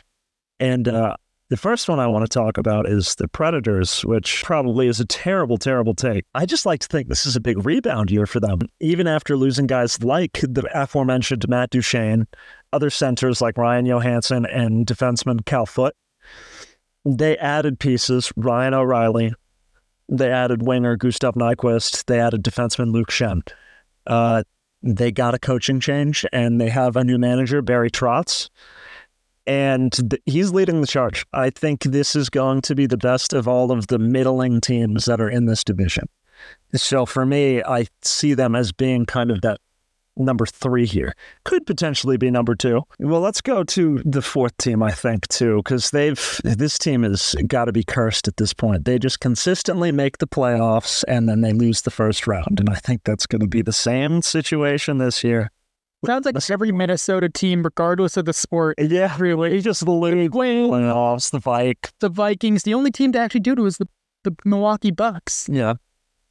And 0.59 0.89
uh, 0.89 1.15
the 1.51 1.57
first 1.57 1.89
one 1.89 2.01
I 2.01 2.07
want 2.09 2.25
to 2.25 2.29
talk 2.29 2.59
about 2.59 2.89
is 2.89 3.15
the 3.17 3.29
Predators, 3.29 4.05
which 4.05 4.43
probably 4.45 4.89
is 4.89 4.99
a 5.01 5.05
terrible, 5.07 5.59
terrible 5.59 5.95
take. 5.95 6.25
I 6.35 6.45
just 6.47 6.67
like 6.67 6.81
to 6.81 6.89
think 6.89 7.09
this 7.09 7.25
is 7.27 7.37
a 7.37 7.41
big 7.41 7.65
rebound 7.65 8.11
year 8.11 8.27
for 8.27 8.41
them, 8.41 8.61
even 8.81 9.07
after 9.07 9.37
losing 9.37 9.67
guys 9.67 10.03
like 10.03 10.41
the 10.43 10.69
aforementioned 10.75 11.49
Matt 11.49 11.71
Duchene, 11.71 12.27
other 12.73 12.91
centers 12.91 13.41
like 13.41 13.57
Ryan 13.59 13.87
Johansen 13.87 14.45
and 14.47 14.87
defenseman 14.87 15.45
Cal 15.45 15.67
Foote. 15.67 15.95
They 17.05 17.37
added 17.39 17.79
pieces, 17.79 18.33
Ryan 18.37 18.75
O'Reilly. 18.75 19.33
They 20.09 20.31
added 20.31 20.67
winger 20.67 20.97
Gustav 20.97 21.35
Nyquist. 21.35 22.05
They 22.07 22.21
added 22.21 22.43
defenseman 22.43 22.93
Luke 22.93 23.11
Schenn. 23.11 23.43
Uh, 24.07 24.43
They 24.83 25.11
got 25.11 25.35
a 25.35 25.39
coaching 25.39 25.81
change 25.81 26.25
and 26.33 26.61
they 26.61 26.69
have 26.69 26.97
a 26.97 27.05
new 27.05 27.19
manager, 27.19 27.63
Barry 27.63 27.91
Trotz. 27.91 28.49
And 29.47 29.93
th- 29.93 30.23
he's 30.27 30.53
leading 30.53 30.81
the 30.81 30.87
charge. 30.87 31.27
I 31.33 31.51
think 31.51 31.83
this 31.83 32.15
is 32.15 32.31
going 32.31 32.61
to 32.63 32.75
be 32.75 32.87
the 32.87 32.97
best 32.97 33.33
of 33.33 33.49
all 33.49 33.73
of 33.73 33.87
the 33.89 33.99
middling 33.99 34.61
teams 34.61 35.07
that 35.07 35.21
are 35.21 35.31
in 35.31 35.47
this 35.47 35.65
division. 35.65 36.09
So 36.75 37.07
for 37.07 37.27
me, 37.27 37.63
I 37.63 37.87
see 38.03 38.35
them 38.35 38.55
as 38.55 38.73
being 38.73 39.05
kind 39.07 39.31
of 39.31 39.41
that 39.41 39.61
number 40.19 40.47
three 40.47 40.87
here. 40.87 41.15
Could 41.45 41.67
potentially 41.67 42.17
be 42.17 42.31
number 42.31 42.55
two. 42.55 42.83
Well, 42.99 43.21
let's 43.21 43.41
go 43.41 43.65
to 43.65 44.03
the 44.05 44.23
fourth 44.23 44.57
team, 44.59 44.83
I 44.83 44.91
think, 44.91 45.29
too, 45.29 45.59
because 45.59 45.91
they've 45.91 46.41
this 46.45 46.79
team 46.79 47.03
has 47.03 47.35
got 47.47 47.67
to 47.67 47.73
be 47.73 47.85
cursed 47.85 48.29
at 48.29 48.37
this 48.37 48.53
point. 48.53 48.85
They 48.85 48.99
just 48.99 49.21
consistently 49.21 49.93
make 49.93 50.19
the 50.19 50.27
playoffs 50.27 51.05
and 51.09 51.29
then 51.29 51.41
they 51.41 51.53
lose 51.53 51.83
the 51.83 51.91
first 51.91 52.27
round. 52.27 52.61
And 52.61 52.69
I 52.71 52.77
think 52.77 53.03
that's 53.05 53.27
going 53.27 53.41
to 53.41 53.49
be 53.49 53.63
the 53.63 53.73
same 53.73 54.23
situation 54.23 54.99
this 54.99 55.23
year. 55.25 55.51
Sounds 56.07 56.27
like 56.27 56.37
every 56.49 56.71
Minnesota 56.71 57.29
team, 57.29 57.65
regardless 57.65 58.17
of 58.17 58.25
the 58.25 58.33
sport. 58.33 58.79
Yeah, 58.79 59.17
really. 59.19 59.53
He 59.53 59.61
just 59.61 59.83
lose 59.83 60.29
playoffs, 60.31 61.31
the 61.31 61.41
Vikes. 61.41 61.91
The 61.99 62.09
Vikings, 62.09 62.63
the 62.63 62.75
only 62.75 62.93
team 62.93 63.11
to 63.13 63.19
actually 63.19 63.41
do 63.41 63.53
it 63.53 63.59
was 63.59 63.79
the, 63.79 63.89
the 64.23 64.37
Milwaukee 64.45 64.93
Bucks. 64.93 65.49
Yeah. 65.51 65.75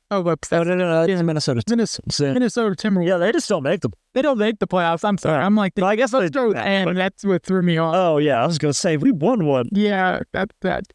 Oh, 0.10 0.22
whoops. 0.22 0.52
No, 0.52 0.64
no, 0.64 0.76
no, 0.76 1.06
no. 1.06 1.14
It's 1.14 1.22
Minnesota. 1.22 1.62
Minnesota, 1.70 2.34
Minnesota 2.34 2.76
Timberwolves. 2.76 3.08
Yeah, 3.08 3.18
they 3.18 3.32
just 3.34 3.50
don't 3.50 3.64
make 3.64 3.82
them. 3.82 3.92
They 4.14 4.22
don't 4.22 4.38
make 4.38 4.60
the 4.60 4.68
playoffs. 4.68 5.04
I'm 5.04 5.18
sorry. 5.18 5.44
I'm 5.44 5.56
like, 5.56 5.78
I 5.80 5.98
guess 5.98 6.14
let's 6.14 6.30
go. 6.30 6.54
And 6.54 6.98
that's 6.98 7.26
what 7.26 7.44
threw 7.44 7.62
me 7.62 7.78
off. 7.78 7.94
Oh, 7.96 8.18
yeah. 8.18 8.42
I 8.42 8.48
was 8.48 8.58
going 8.58 8.72
to 8.72 8.78
say, 8.78 8.96
we 8.96 9.12
won 9.12 9.46
one. 9.46 9.68
Yeah, 9.74 10.22
that, 10.32 10.54
that. 10.62 10.86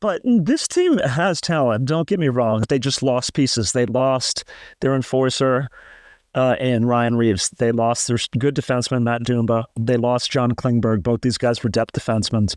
But 0.00 0.22
this 0.24 0.66
team 0.66 0.98
has 0.98 1.40
talent. 1.40 1.84
Don't 1.84 2.08
get 2.08 2.18
me 2.18 2.28
wrong. 2.28 2.64
They 2.68 2.78
just 2.78 3.02
lost 3.02 3.34
pieces. 3.34 3.72
They 3.72 3.86
lost 3.86 4.44
their 4.80 4.94
enforcer 4.94 5.68
uh, 6.34 6.56
and 6.60 6.88
Ryan 6.88 7.16
Reaves. 7.16 7.50
They 7.50 7.72
lost 7.72 8.08
their 8.08 8.18
good 8.38 8.54
defenseman, 8.54 9.02
Matt 9.02 9.22
Dumba. 9.22 9.64
They 9.78 9.96
lost 9.96 10.30
John 10.30 10.52
Klingberg. 10.52 11.02
Both 11.02 11.22
these 11.22 11.38
guys 11.38 11.62
were 11.62 11.70
depth 11.70 11.94
defensemen. 11.94 12.54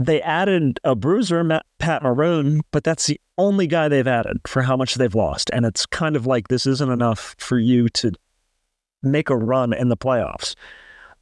They 0.00 0.22
added 0.22 0.80
a 0.82 0.94
bruiser, 0.94 1.44
Matt, 1.44 1.66
Pat 1.78 2.02
Maroon, 2.02 2.62
but 2.70 2.84
that's 2.84 3.06
the 3.06 3.20
only 3.36 3.66
guy 3.66 3.86
they've 3.86 4.06
added 4.06 4.38
for 4.46 4.62
how 4.62 4.74
much 4.74 4.94
they've 4.94 5.14
lost. 5.14 5.50
And 5.52 5.66
it's 5.66 5.84
kind 5.84 6.16
of 6.16 6.26
like 6.26 6.48
this 6.48 6.64
isn't 6.64 6.90
enough 6.90 7.36
for 7.38 7.58
you 7.58 7.90
to 7.90 8.12
make 9.02 9.28
a 9.28 9.36
run 9.36 9.74
in 9.74 9.90
the 9.90 9.98
playoffs. 9.98 10.54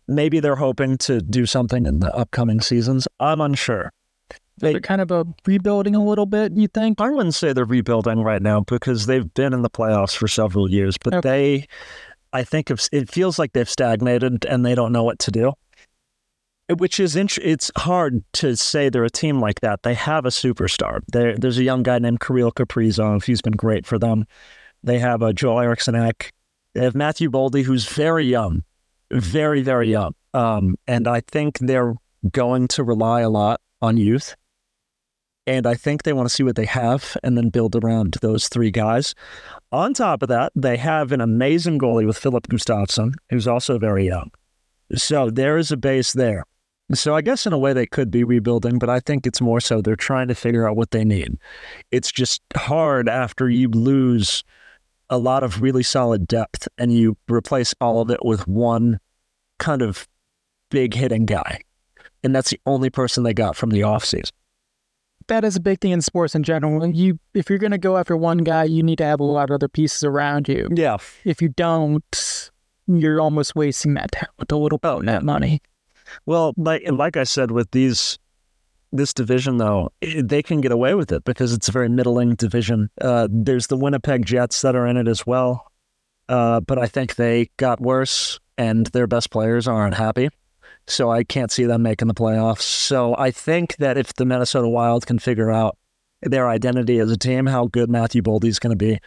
Maybe 0.07 0.39
they're 0.39 0.55
hoping 0.55 0.97
to 0.99 1.21
do 1.21 1.45
something 1.45 1.87
in 1.87 1.99
the 1.99 2.15
upcoming 2.15 2.61
seasons. 2.61 3.09
I'm 3.19 3.41
unsure. 3.41 3.91
They, 4.59 4.77
are 4.77 4.81
kind 4.81 5.01
of 5.01 5.11
a 5.11 5.27
rebuilding 5.45 5.97
a 5.97 6.05
little 6.05 6.27
bit, 6.27 6.53
you 6.53 6.69
think? 6.69 7.01
I 7.01 7.11
wouldn't 7.11 7.35
say 7.35 7.53
they're 7.53 7.65
rebuilding 7.65 8.23
right 8.23 8.43
now 8.43 8.61
because 8.61 9.07
they've 9.07 9.35
been 9.35 9.53
in 9.53 9.63
the 9.63 9.71
playoffs 9.71 10.17
for 10.17 10.29
several 10.29 10.71
years, 10.71 10.97
but 11.03 11.15
okay. 11.15 11.29
they, 11.29 11.67
I 12.33 12.45
think, 12.45 12.71
it 12.71 13.11
feels 13.11 13.41
like 13.41 13.55
they've 13.55 13.69
stagnated 13.69 14.45
and 14.45 14.65
they 14.65 14.77
don't 14.77 14.93
know 14.93 15.03
what 15.03 15.19
to 15.21 15.33
do 15.33 15.53
which 16.77 17.01
is 17.01 17.17
int- 17.17 17.39
it's 17.39 17.71
hard 17.77 18.23
to 18.35 18.57
say 18.57 18.89
they're 18.89 19.05
a 19.05 19.11
team 19.11 19.41
like 19.41 19.61
that. 19.61 19.83
They 19.83 19.95
have 19.95 20.27
a 20.27 20.31
superstar. 20.31 21.01
There, 21.09 21.37
there's 21.37 21.59
a 21.59 21.65
young 21.65 21.83
guy 21.83 21.99
named 21.99 22.21
Kirill 22.21 22.53
Kaprizov. 22.53 23.25
He's 23.25 23.41
been 23.41 23.55
great 23.55 23.87
for 23.87 23.99
them. 23.99 24.27
They 24.83 24.99
have 24.99 25.23
a 25.23 25.33
Joel 25.33 25.61
Eriksson 25.61 25.95
Ek. 25.95 26.33
They 26.75 26.85
have 26.85 26.95
Matthew 26.95 27.31
Boldy, 27.31 27.65
who's 27.65 27.89
very 27.89 28.27
young, 28.27 28.63
very 29.11 29.63
very 29.63 29.91
young. 29.91 30.15
Um, 30.35 30.77
and 30.87 31.09
I 31.09 31.21
think 31.21 31.59
they're 31.59 31.95
going 32.31 32.69
to 32.69 32.85
rely 32.85 33.23
a 33.23 33.31
lot 33.31 33.61
on 33.81 33.97
youth. 33.97 34.37
And 35.47 35.67
I 35.67 35.75
think 35.75 36.03
they 36.03 36.13
want 36.13 36.29
to 36.29 36.35
see 36.35 36.43
what 36.43 36.57
they 36.57 36.67
have 36.67 37.17
and 37.23 37.37
then 37.37 37.49
build 37.49 37.75
around 37.75 38.19
those 38.21 38.49
three 38.49 38.71
guys. 38.71 39.15
On 39.73 39.95
top 39.95 40.23
of 40.23 40.29
that, 40.29 40.53
they 40.55 40.77
have 40.77 41.11
an 41.11 41.23
amazing 41.23 41.79
goalie 41.79 42.07
with 42.07 42.19
Filip 42.19 42.49
Gustavsson, 42.49 43.15
who's 43.31 43.49
also 43.49 43.79
very 43.79 44.07
young. 44.07 44.31
So 44.95 45.31
there 45.31 45.57
is 45.57 45.73
a 45.73 45.79
base 45.79 46.13
there. 46.13 46.45
So 46.95 47.15
I 47.15 47.21
guess 47.21 47.47
in 47.47 47.53
a 47.53 47.59
way 47.59 47.73
they 47.73 47.87
could 47.87 48.11
be 48.11 48.25
rebuilding, 48.25 48.79
but 48.79 48.89
I 48.89 49.01
think 49.01 49.27
it's 49.27 49.41
more 49.41 49.61
so 49.61 49.83
they're 49.83 49.97
trying 49.97 50.29
to 50.29 50.35
figure 50.35 50.67
out 50.67 50.77
what 50.77 50.91
they 50.91 51.05
need. 51.05 51.37
It's 51.91 52.11
just 52.11 52.43
hard 52.57 53.09
after 53.09 53.49
you 53.51 53.69
lose 53.69 54.43
a 55.11 55.19
lot 55.19 55.43
of 55.43 55.61
really 55.61 55.83
solid 55.83 56.27
depth 56.27 56.69
and 56.79 56.93
you 56.93 57.17
replace 57.31 57.75
all 57.81 58.01
of 58.01 58.11
it 58.11 58.25
with 58.25 58.47
one 58.49 59.01
kind 59.59 59.83
of 59.83 60.09
big 60.71 60.95
hitting 60.95 61.27
guy. 61.27 61.61
And 62.23 62.35
that's 62.35 62.51
the 62.51 62.61
only 62.67 62.91
person 62.91 63.23
they 63.23 63.35
got 63.35 63.57
from 63.57 63.71
the 63.71 63.81
offseason. 63.81 64.33
That 65.29 65.45
is 65.45 65.57
a 65.57 65.61
big 65.61 65.81
thing 65.81 65.91
in 65.91 66.01
sports 66.01 66.35
in 66.35 66.43
general. 66.43 66.87
You 66.87 67.19
if 67.35 67.51
you're 67.51 67.59
gonna 67.59 67.77
go 67.77 67.99
after 67.99 68.17
one 68.17 68.39
guy, 68.39 68.65
you 68.65 68.83
need 68.83 68.97
to 68.99 69.05
have 69.05 69.21
a 69.21 69.25
lot 69.25 69.51
of 69.51 69.55
other 69.55 69.69
pieces 69.69 70.03
around 70.03 70.49
you. 70.49 70.69
Yeah. 70.75 70.97
If 71.25 71.43
you 71.43 71.51
don't, 71.51 72.51
you're 72.87 73.21
almost 73.21 73.55
wasting 73.55 73.93
that 73.95 74.13
talent 74.13 74.51
a 74.51 74.57
little 74.57 74.79
bit, 74.79 74.89
oh, 74.89 75.03
that 75.03 75.23
money. 75.23 75.61
Well, 76.27 76.55
like 76.57 76.83
like 76.91 77.17
I 77.17 77.25
said, 77.25 77.51
with 77.51 77.71
these 77.71 78.19
this 78.93 79.13
division 79.13 79.59
though, 79.59 79.91
they 80.01 80.43
can 80.43 80.61
get 80.61 80.73
away 80.73 80.95
with 80.95 81.13
it 81.13 81.25
because 81.25 81.53
it's 81.53 81.69
a 81.69 81.73
very 81.73 81.89
middling 81.89 82.35
division. 82.35 82.91
Uh, 83.01 83.29
there's 83.31 83.67
the 83.67 83.77
Winnipeg 83.77 84.25
Jets 84.25 84.63
that 84.63 84.75
are 84.75 84.87
in 84.87 84.97
it 84.97 85.09
as 85.09 85.27
well, 85.27 85.71
uh, 86.29 86.61
but 86.61 86.79
I 86.79 86.87
think 86.87 87.17
they 87.17 87.51
got 87.57 87.81
worse 87.81 88.41
and 88.57 88.87
their 88.87 89.07
best 89.07 89.31
players 89.31 89.69
aren't 89.69 89.95
happy. 89.95 90.31
So 90.87 91.11
I 91.11 91.23
can't 91.23 91.51
see 91.51 91.65
them 91.65 91.83
making 91.83 92.09
the 92.09 92.15
playoffs. 92.15 92.63
So 92.63 93.15
I 93.17 93.31
think 93.31 93.77
that 93.77 93.99
if 93.99 94.15
the 94.15 94.25
Minnesota 94.25 94.69
Wild 94.69 95.07
can 95.07 95.19
figure 95.19 95.51
out 95.51 95.77
their 96.23 96.49
identity 96.49 96.99
as 96.99 97.11
a 97.11 97.17
team, 97.17 97.45
how 97.47 97.67
good 97.67 97.91
Matthew 97.91 98.23
Boldy 98.23 98.47
is 98.47 98.59
going 98.59 98.71
to 98.71 98.77
be, 98.77 98.99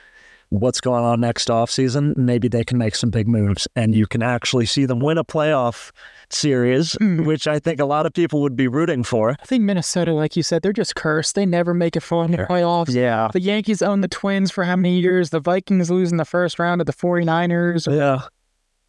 what's 0.51 0.81
going 0.81 1.03
on 1.03 1.21
next 1.21 1.47
offseason, 1.47 2.15
maybe 2.17 2.47
they 2.47 2.63
can 2.63 2.77
make 2.77 2.93
some 2.93 3.09
big 3.09 3.27
moves 3.27 3.67
and 3.75 3.95
you 3.95 4.05
can 4.05 4.21
actually 4.21 4.65
see 4.65 4.85
them 4.85 4.99
win 4.99 5.17
a 5.17 5.23
playoff 5.23 5.91
series, 6.29 6.93
mm. 6.95 7.25
which 7.25 7.47
I 7.47 7.57
think 7.57 7.79
a 7.79 7.85
lot 7.85 8.05
of 8.05 8.13
people 8.13 8.41
would 8.41 8.55
be 8.55 8.67
rooting 8.67 9.03
for. 9.03 9.31
I 9.39 9.45
think 9.45 9.63
Minnesota, 9.63 10.13
like 10.13 10.35
you 10.35 10.43
said, 10.43 10.61
they're 10.61 10.73
just 10.73 10.95
cursed. 10.95 11.35
They 11.35 11.45
never 11.45 11.73
make 11.73 11.95
it 11.95 12.01
far 12.01 12.25
in 12.25 12.31
the 12.31 12.39
playoffs. 12.39 12.93
Yeah. 12.93 13.29
The 13.31 13.39
Yankees 13.39 13.81
own 13.81 14.01
the 14.01 14.09
Twins 14.09 14.51
for 14.51 14.65
how 14.65 14.75
many 14.75 14.99
years? 14.99 15.29
The 15.29 15.39
Vikings 15.39 15.89
losing 15.89 16.17
the 16.17 16.25
first 16.25 16.59
round 16.59 16.81
of 16.81 16.87
the 16.87 16.93
49ers. 16.93 17.91
Yeah. 17.91 18.27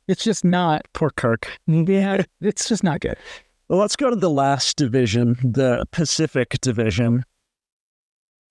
It's 0.08 0.24
just 0.24 0.44
not. 0.44 0.82
Poor 0.94 1.10
Kirk. 1.10 1.48
Yeah, 1.68 2.22
it's 2.40 2.68
just 2.68 2.82
not 2.82 3.00
good. 3.00 3.16
Well, 3.68 3.78
let's 3.78 3.94
go 3.96 4.10
to 4.10 4.16
the 4.16 4.28
last 4.28 4.76
division, 4.76 5.38
the 5.44 5.86
Pacific 5.92 6.58
Division. 6.60 7.24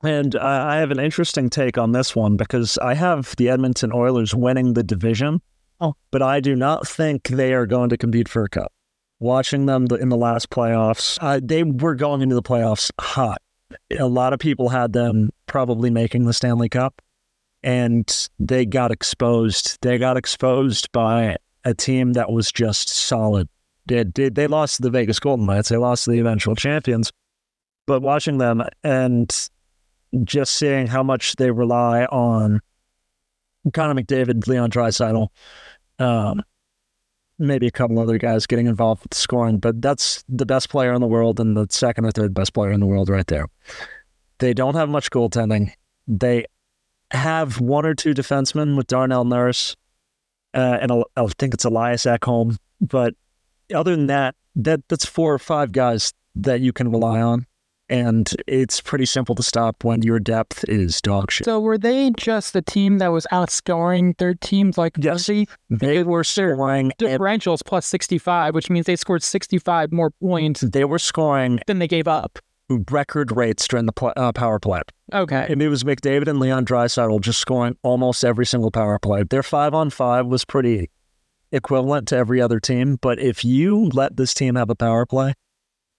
And 0.03 0.35
I 0.35 0.77
have 0.77 0.91
an 0.91 0.99
interesting 0.99 1.49
take 1.49 1.77
on 1.77 1.91
this 1.91 2.15
one 2.15 2.35
because 2.35 2.77
I 2.79 2.95
have 2.95 3.35
the 3.35 3.49
Edmonton 3.49 3.91
Oilers 3.93 4.33
winning 4.33 4.73
the 4.73 4.83
division, 4.83 5.41
oh. 5.79 5.95
but 6.09 6.21
I 6.21 6.39
do 6.39 6.55
not 6.55 6.87
think 6.87 7.27
they 7.27 7.53
are 7.53 7.67
going 7.67 7.89
to 7.89 7.97
compete 7.97 8.27
for 8.27 8.43
a 8.43 8.49
cup. 8.49 8.71
Watching 9.19 9.67
them 9.67 9.85
in 9.99 10.09
the 10.09 10.17
last 10.17 10.49
playoffs, 10.49 11.19
uh, 11.21 11.39
they 11.43 11.61
were 11.61 11.93
going 11.93 12.21
into 12.21 12.33
the 12.33 12.41
playoffs 12.41 12.89
hot. 12.99 13.39
A 13.99 14.07
lot 14.07 14.33
of 14.33 14.39
people 14.39 14.69
had 14.69 14.93
them 14.93 15.29
probably 15.45 15.91
making 15.91 16.25
the 16.25 16.33
Stanley 16.33 16.69
Cup, 16.69 17.01
and 17.61 18.29
they 18.39 18.65
got 18.65 18.91
exposed. 18.91 19.77
They 19.81 19.99
got 19.99 20.17
exposed 20.17 20.91
by 20.91 21.37
a 21.63 21.75
team 21.75 22.13
that 22.13 22.31
was 22.31 22.51
just 22.51 22.89
solid. 22.89 23.47
They, 23.85 24.03
they, 24.03 24.29
they 24.29 24.47
lost 24.47 24.77
to 24.77 24.81
the 24.81 24.89
Vegas 24.89 25.19
Golden 25.19 25.45
Knights. 25.45 25.69
They 25.69 25.77
lost 25.77 26.05
to 26.05 26.11
the 26.11 26.19
eventual 26.19 26.55
champions. 26.55 27.11
But 27.85 28.01
watching 28.01 28.39
them 28.39 28.63
and 28.83 29.49
just 30.23 30.55
seeing 30.55 30.87
how 30.87 31.03
much 31.03 31.35
they 31.35 31.51
rely 31.51 32.05
on 32.05 32.59
Connor 33.73 34.01
McDavid, 34.01 34.47
Leon 34.47 34.71
Draisaitl, 34.71 35.27
um, 35.99 36.41
maybe 37.37 37.67
a 37.67 37.71
couple 37.71 37.99
other 37.99 38.17
guys 38.17 38.45
getting 38.45 38.67
involved 38.67 39.03
with 39.03 39.13
scoring, 39.13 39.57
but 39.57 39.81
that's 39.81 40.23
the 40.29 40.45
best 40.45 40.69
player 40.69 40.93
in 40.93 41.01
the 41.01 41.07
world 41.07 41.39
and 41.39 41.55
the 41.55 41.67
second 41.69 42.05
or 42.05 42.11
third 42.11 42.33
best 42.33 42.53
player 42.53 42.71
in 42.71 42.79
the 42.79 42.85
world 42.85 43.09
right 43.09 43.27
there. 43.27 43.47
They 44.39 44.53
don't 44.53 44.75
have 44.75 44.89
much 44.89 45.09
goaltending. 45.09 45.71
They 46.07 46.45
have 47.11 47.59
one 47.59 47.85
or 47.85 47.93
two 47.93 48.13
defensemen 48.13 48.75
with 48.75 48.87
Darnell 48.87 49.25
Nurse, 49.25 49.75
uh, 50.53 50.77
and 50.81 50.91
I 51.15 51.27
think 51.37 51.53
it's 51.53 51.65
Elias 51.65 52.05
Ekholm. 52.05 52.57
But 52.79 53.13
other 53.73 53.95
than 53.95 54.07
that, 54.07 54.35
that 54.55 54.81
that's 54.87 55.05
four 55.05 55.33
or 55.33 55.39
five 55.39 55.71
guys 55.71 56.13
that 56.35 56.61
you 56.61 56.73
can 56.73 56.91
rely 56.91 57.21
on 57.21 57.45
and 57.91 58.33
it's 58.47 58.79
pretty 58.79 59.05
simple 59.05 59.35
to 59.35 59.43
stop 59.43 59.83
when 59.83 60.01
your 60.01 60.17
depth 60.17 60.63
is 60.69 61.01
dog 61.01 61.29
shit. 61.29 61.45
So 61.45 61.59
were 61.59 61.77
they 61.77 62.11
just 62.17 62.53
the 62.53 62.61
team 62.61 62.99
that 62.99 63.09
was 63.09 63.27
outscoring 63.33 64.17
their 64.17 64.33
teams 64.33 64.77
like 64.77 64.93
yes, 64.97 65.29
They 65.69 66.03
were 66.03 66.23
scoring 66.23 66.93
differentials 66.97 67.59
plus 67.63 67.85
65, 67.85 68.55
which 68.55 68.69
means 68.69 68.85
they 68.85 68.95
scored 68.95 69.21
65 69.21 69.91
more 69.91 70.11
points. 70.11 70.61
They 70.61 70.85
were 70.85 70.99
scoring 70.99 71.59
than 71.67 71.79
they 71.79 71.87
gave 71.87 72.07
up. 72.07 72.39
Record 72.89 73.35
rates 73.35 73.67
during 73.67 73.85
the 73.85 73.91
pl- 73.91 74.13
uh, 74.15 74.31
power 74.31 74.57
play. 74.57 74.81
Okay. 75.11 75.45
And 75.49 75.61
it 75.61 75.67
was 75.67 75.83
McDavid 75.83 76.29
and 76.29 76.39
Leon 76.39 76.65
Draisaitl 76.65 77.19
just 77.19 77.39
scoring 77.39 77.75
almost 77.83 78.23
every 78.23 78.45
single 78.45 78.71
power 78.71 78.97
play. 78.97 79.23
Their 79.23 79.43
five 79.43 79.73
on 79.73 79.89
five 79.89 80.25
was 80.25 80.45
pretty 80.45 80.89
equivalent 81.51 82.07
to 82.07 82.15
every 82.15 82.41
other 82.41 82.61
team. 82.61 82.97
But 83.01 83.19
if 83.19 83.43
you 83.43 83.89
let 83.89 84.15
this 84.15 84.33
team 84.33 84.55
have 84.55 84.69
a 84.69 84.75
power 84.75 85.05
play, 85.05 85.33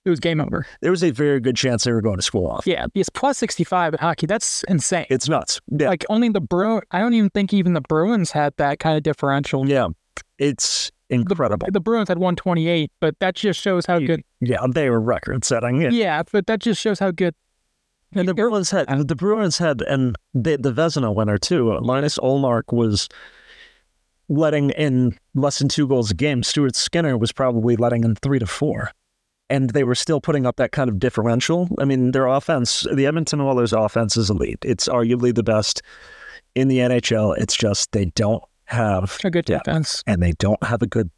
it 0.05 0.11
was 0.11 0.21
game 0.21 0.41
over. 0.41 0.67
There 0.81 0.91
was 0.91 1.05
a 1.05 1.11
very 1.11 1.41
good 1.41 1.57
chance 1.57 1.85
they 1.85 1.93
were 1.93 2.01
going 2.01 2.17
to 2.17 2.23
school 2.23 2.47
off. 2.47 2.67
Yeah, 2.67 2.87
it's 2.95 3.09
plus 3.09 3.39
65 3.39 3.95
in 3.95 3.99
hockey, 4.01 4.27
that's 4.27 4.65
insane. 4.65 5.07
It's 5.11 5.29
nuts. 5.29 5.61
Yeah. 5.69 5.89
like 5.89 6.05
only 6.11 6.29
the 6.29 6.41
Bru 6.41 6.81
I 6.91 7.01
don't 7.01 7.15
even 7.15 7.31
think 7.31 7.53
even 7.53 7.75
the 7.75 7.81
Bruins 7.83 8.31
had 8.31 8.55
that 8.57 8.79
kind 8.79 8.97
of 8.97 9.03
differential. 9.03 9.69
yeah. 9.69 9.89
It's 10.39 10.91
incredible. 11.09 11.69
The 11.71 11.79
Bruins 11.81 12.09
had 12.09 12.19
128, 12.19 12.91
but 13.01 13.17
that 13.21 13.37
just 13.37 13.61
shows 13.61 13.87
how 13.87 14.01
good. 14.01 14.23
Yeah, 14.41 14.67
they 14.69 14.91
were 14.91 15.01
record 15.01 15.45
setting. 15.45 15.81
Yeah. 15.81 15.91
Yeah, 15.91 16.23
but 16.33 16.47
that 16.49 16.59
just 16.61 16.81
shows 16.81 16.99
how 16.99 17.13
good. 17.13 17.35
And 18.15 18.29
the 18.29 18.35
Bruins 18.35 18.71
had 18.71 18.87
and 18.89 19.07
the 19.09 19.15
Bruins 19.15 19.57
had 19.59 19.81
and 19.83 20.17
the 20.35 20.57
the 20.57 20.73
Vezina 20.73 21.15
winner 21.15 21.39
too. 21.39 21.79
Linus 21.81 22.19
Ullmark 22.19 22.73
was 22.73 23.09
letting 24.29 24.71
in 24.71 25.17
less 25.35 25.59
than 25.61 25.69
two 25.69 25.87
goals 25.87 26.11
a 26.11 26.15
game. 26.15 26.43
Stuart 26.43 26.75
Skinner 26.77 27.17
was 27.17 27.33
probably 27.33 27.77
letting 27.77 28.05
in 28.05 28.15
three 28.17 28.39
to 28.39 28.47
four. 28.47 28.91
And 29.51 29.71
they 29.71 29.85
were 29.85 29.95
still 29.95 30.21
putting 30.21 30.47
up 30.47 30.57
that 30.57 30.73
kind 30.73 30.89
of 30.89 30.99
differential. 30.99 31.69
I 31.79 31.85
mean, 31.85 32.13
their 32.13 32.27
offense, 32.27 32.87
the 32.95 33.07
Edmonton 33.07 33.41
Oilers 33.41 33.73
offense 33.73 34.17
is 34.17 34.31
elite. 34.31 34.59
It's 34.65 34.89
arguably 34.89 35.35
the 35.35 35.43
best 35.43 35.83
in 36.55 36.69
the 36.69 36.79
NHL. 36.79 37.37
It's 37.37 37.55
just 37.57 37.93
they 37.93 38.07
don't 38.07 38.43
have 38.67 39.19
A 39.25 39.31
good 39.31 39.45
defense. 39.45 40.03
and 40.07 40.23
they 40.23 40.33
don't 40.33 40.63
have 40.65 40.81
a 40.81 40.87
good 40.87 41.11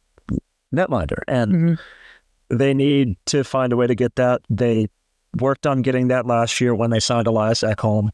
netminder. 0.73 1.19
And 1.27 1.51
Mhm. 1.53 1.79
they 2.49 2.73
need 2.73 3.15
to 3.27 3.43
find 3.45 3.71
a 3.71 3.77
way 3.77 3.87
to 3.87 3.95
get 3.95 4.15
that. 4.15 4.41
They 4.49 4.87
worked 5.39 5.65
on 5.65 5.81
getting 5.81 6.09
that 6.09 6.25
last 6.25 6.59
year 6.59 6.75
when 6.75 6.89
they 6.89 6.99
signed 6.99 7.27
Elias 7.27 7.61
Ekholm, 7.61 8.09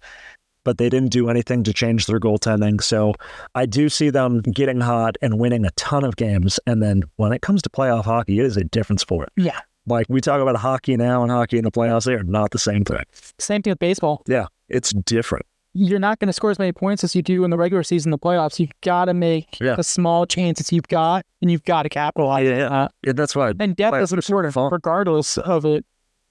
but 0.63 0.77
they 0.77 0.89
didn't 0.89 1.11
do 1.11 1.29
anything 1.29 1.63
to 1.63 1.73
change 1.73 2.05
their 2.05 2.19
goaltending. 2.19 2.81
So 2.83 3.13
I 3.55 3.65
do 3.65 3.89
see 3.89 4.11
them 4.11 4.41
getting 4.41 4.81
hot 4.81 5.17
and 5.21 5.39
winning 5.39 5.65
a 5.65 5.71
ton 5.71 6.03
of 6.03 6.15
games. 6.15 6.59
And 6.67 6.83
then 6.83 7.03
when 7.15 7.31
it 7.33 7.41
comes 7.41 7.63
to 7.63 7.69
playoff 7.69 8.05
hockey, 8.05 8.39
it 8.39 8.45
is 8.45 8.57
a 8.57 8.63
different 8.63 8.99
sport. 8.99 9.29
Yeah. 9.35 9.59
Like 9.87 10.05
we 10.09 10.21
talk 10.21 10.41
about 10.41 10.55
hockey 10.57 10.95
now 10.95 11.23
and 11.23 11.31
hockey 11.31 11.57
in 11.57 11.63
the 11.63 11.71
playoffs, 11.71 12.05
they 12.05 12.13
are 12.13 12.23
not 12.23 12.51
the 12.51 12.59
same 12.59 12.83
thing. 12.83 13.03
Same 13.39 13.61
thing 13.61 13.71
with 13.71 13.79
baseball. 13.79 14.21
Yeah, 14.27 14.45
it's 14.69 14.91
different. 14.93 15.45
You're 15.73 15.99
not 15.99 16.19
going 16.19 16.27
to 16.27 16.33
score 16.33 16.51
as 16.51 16.59
many 16.59 16.73
points 16.73 17.01
as 17.03 17.15
you 17.15 17.21
do 17.21 17.45
in 17.45 17.49
the 17.49 17.57
regular 17.57 17.81
season, 17.81 18.11
the 18.11 18.17
playoffs. 18.19 18.59
You've 18.59 18.73
got 18.81 19.05
to 19.05 19.13
make 19.13 19.57
Yeah. 19.61 19.75
the 19.75 19.83
small 19.83 20.25
chances 20.25 20.71
you've 20.71 20.87
got, 20.89 21.25
and 21.41 21.49
you've 21.49 21.63
got 21.63 21.83
to 21.83 21.89
capitalize. 21.89 22.45
Yeah, 22.45 22.65
on 22.65 22.71
that. 22.71 22.91
Yeah, 23.05 23.13
that's 23.13 23.35
why. 23.35 23.53
And 23.57 23.75
depth 23.75 23.95
is 23.97 24.11
important, 24.11 24.53
regardless 24.71 25.37
of 25.37 25.63
it. 25.65 25.85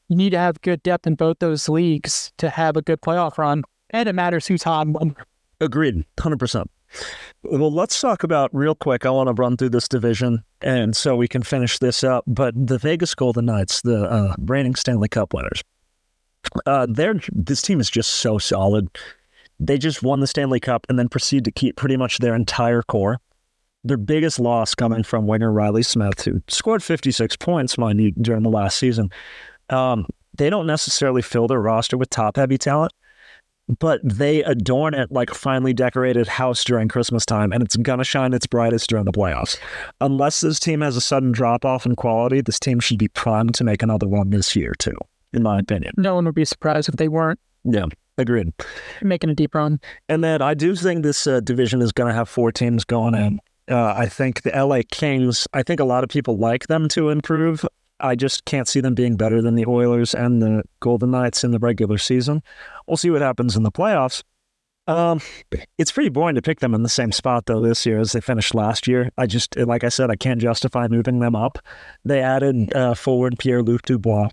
You 0.08 0.16
need 0.16 0.30
to 0.30 0.38
have 0.38 0.60
good 0.60 0.82
depth 0.82 1.06
in 1.06 1.14
both 1.14 1.38
those 1.38 1.68
leagues 1.70 2.32
to 2.36 2.50
have 2.50 2.76
a 2.76 2.82
good 2.82 3.00
playoff 3.00 3.38
run, 3.38 3.62
and 3.90 4.08
it 4.08 4.14
matters 4.14 4.46
who's 4.46 4.62
hot. 4.62 4.86
and. 4.86 5.16
Agreed, 5.60 6.04
hundred 6.20 6.38
percent. 6.38 6.70
Well, 7.42 7.72
let's 7.72 8.00
talk 8.00 8.22
about 8.22 8.50
real 8.52 8.74
quick. 8.74 9.06
I 9.06 9.10
want 9.10 9.28
to 9.28 9.32
run 9.32 9.56
through 9.56 9.70
this 9.70 9.88
division, 9.88 10.44
and 10.60 10.94
so 10.94 11.16
we 11.16 11.26
can 11.26 11.42
finish 11.42 11.78
this 11.78 12.04
up. 12.04 12.24
But 12.26 12.54
the 12.54 12.78
Vegas 12.78 13.14
Golden 13.14 13.46
Knights, 13.46 13.80
the 13.80 14.04
uh, 14.04 14.34
reigning 14.38 14.74
Stanley 14.74 15.08
Cup 15.08 15.32
winners, 15.32 15.62
uh, 16.66 16.86
they're 16.88 17.20
this 17.32 17.62
team 17.62 17.80
is 17.80 17.88
just 17.88 18.10
so 18.10 18.38
solid. 18.38 18.88
They 19.58 19.78
just 19.78 20.02
won 20.02 20.20
the 20.20 20.26
Stanley 20.26 20.60
Cup 20.60 20.86
and 20.88 20.98
then 20.98 21.08
proceed 21.08 21.44
to 21.44 21.52
keep 21.52 21.76
pretty 21.76 21.96
much 21.96 22.18
their 22.18 22.34
entire 22.34 22.82
core. 22.82 23.18
Their 23.84 23.96
biggest 23.96 24.38
loss 24.38 24.74
coming 24.74 25.02
from 25.02 25.26
winger 25.26 25.50
Reilly 25.50 25.82
Smith, 25.82 26.24
who 26.24 26.42
scored 26.48 26.82
56 26.82 27.36
points, 27.36 27.78
mind 27.78 28.00
you, 28.00 28.12
during 28.12 28.42
the 28.42 28.50
last 28.50 28.76
season. 28.78 29.10
Um, 29.70 30.06
they 30.36 30.50
don't 30.50 30.66
necessarily 30.66 31.22
fill 31.22 31.46
their 31.46 31.60
roster 31.60 31.96
with 31.96 32.10
top 32.10 32.36
heavy 32.36 32.58
talent 32.58 32.92
but 33.78 34.00
they 34.04 34.42
adorn 34.42 34.94
it 34.94 35.10
like 35.12 35.30
a 35.30 35.34
finely 35.34 35.72
decorated 35.72 36.26
house 36.26 36.64
during 36.64 36.88
Christmas 36.88 37.24
time, 37.24 37.52
and 37.52 37.62
it's 37.62 37.76
gonna 37.76 38.04
shine 38.04 38.32
its 38.32 38.46
brightest 38.46 38.88
during 38.90 39.04
the 39.04 39.12
playoffs. 39.12 39.58
Unless 40.00 40.40
this 40.40 40.58
team 40.58 40.80
has 40.80 40.96
a 40.96 41.00
sudden 41.00 41.32
drop 41.32 41.64
off 41.64 41.86
in 41.86 41.96
quality, 41.96 42.40
this 42.40 42.58
team 42.58 42.80
should 42.80 42.98
be 42.98 43.08
primed 43.08 43.54
to 43.54 43.64
make 43.64 43.82
another 43.82 44.08
one 44.08 44.30
this 44.30 44.54
year 44.56 44.72
too, 44.78 44.96
in 45.32 45.42
my 45.42 45.58
opinion. 45.58 45.92
No 45.96 46.14
one 46.14 46.24
would 46.26 46.34
be 46.34 46.44
surprised 46.44 46.88
if 46.88 46.96
they 46.96 47.08
weren't 47.08 47.38
Yeah, 47.64 47.86
agreed. 48.18 48.52
making 49.02 49.30
a 49.30 49.34
deep 49.34 49.54
run. 49.54 49.80
And 50.08 50.24
then 50.24 50.42
I 50.42 50.54
do 50.54 50.74
think 50.74 51.02
this 51.02 51.26
uh, 51.26 51.40
division 51.40 51.80
is 51.82 51.92
gonna 51.92 52.14
have 52.14 52.28
four 52.28 52.50
teams 52.52 52.84
going 52.84 53.14
in. 53.14 53.40
Uh, 53.70 53.94
I 53.96 54.06
think 54.06 54.42
the 54.42 54.50
LA 54.50 54.80
Kings. 54.90 55.46
I 55.52 55.62
think 55.62 55.78
a 55.78 55.84
lot 55.84 56.02
of 56.02 56.10
people 56.10 56.36
like 56.36 56.66
them 56.66 56.88
to 56.88 57.08
improve. 57.10 57.64
I 58.00 58.14
just 58.14 58.44
can't 58.44 58.68
see 58.68 58.80
them 58.80 58.94
being 58.94 59.16
better 59.16 59.42
than 59.42 59.54
the 59.54 59.66
Oilers 59.66 60.14
and 60.14 60.42
the 60.42 60.62
Golden 60.80 61.10
Knights 61.10 61.44
in 61.44 61.50
the 61.50 61.58
regular 61.58 61.98
season. 61.98 62.42
We'll 62.86 62.96
see 62.96 63.10
what 63.10 63.22
happens 63.22 63.56
in 63.56 63.62
the 63.62 63.72
playoffs. 63.72 64.22
Um, 64.86 65.20
it's 65.78 65.92
pretty 65.92 66.08
boring 66.08 66.34
to 66.34 66.42
pick 66.42 66.60
them 66.60 66.74
in 66.74 66.82
the 66.82 66.88
same 66.88 67.12
spot 67.12 67.46
though 67.46 67.60
this 67.60 67.86
year 67.86 68.00
as 68.00 68.12
they 68.12 68.20
finished 68.20 68.54
last 68.54 68.88
year. 68.88 69.10
I 69.16 69.26
just, 69.26 69.56
like 69.56 69.84
I 69.84 69.88
said, 69.88 70.10
I 70.10 70.16
can't 70.16 70.40
justify 70.40 70.88
moving 70.88 71.20
them 71.20 71.36
up. 71.36 71.58
They 72.04 72.20
added 72.20 72.74
uh, 72.74 72.94
forward 72.94 73.38
Pierre 73.38 73.62
Luc 73.62 73.82
Dubois. 73.82 74.30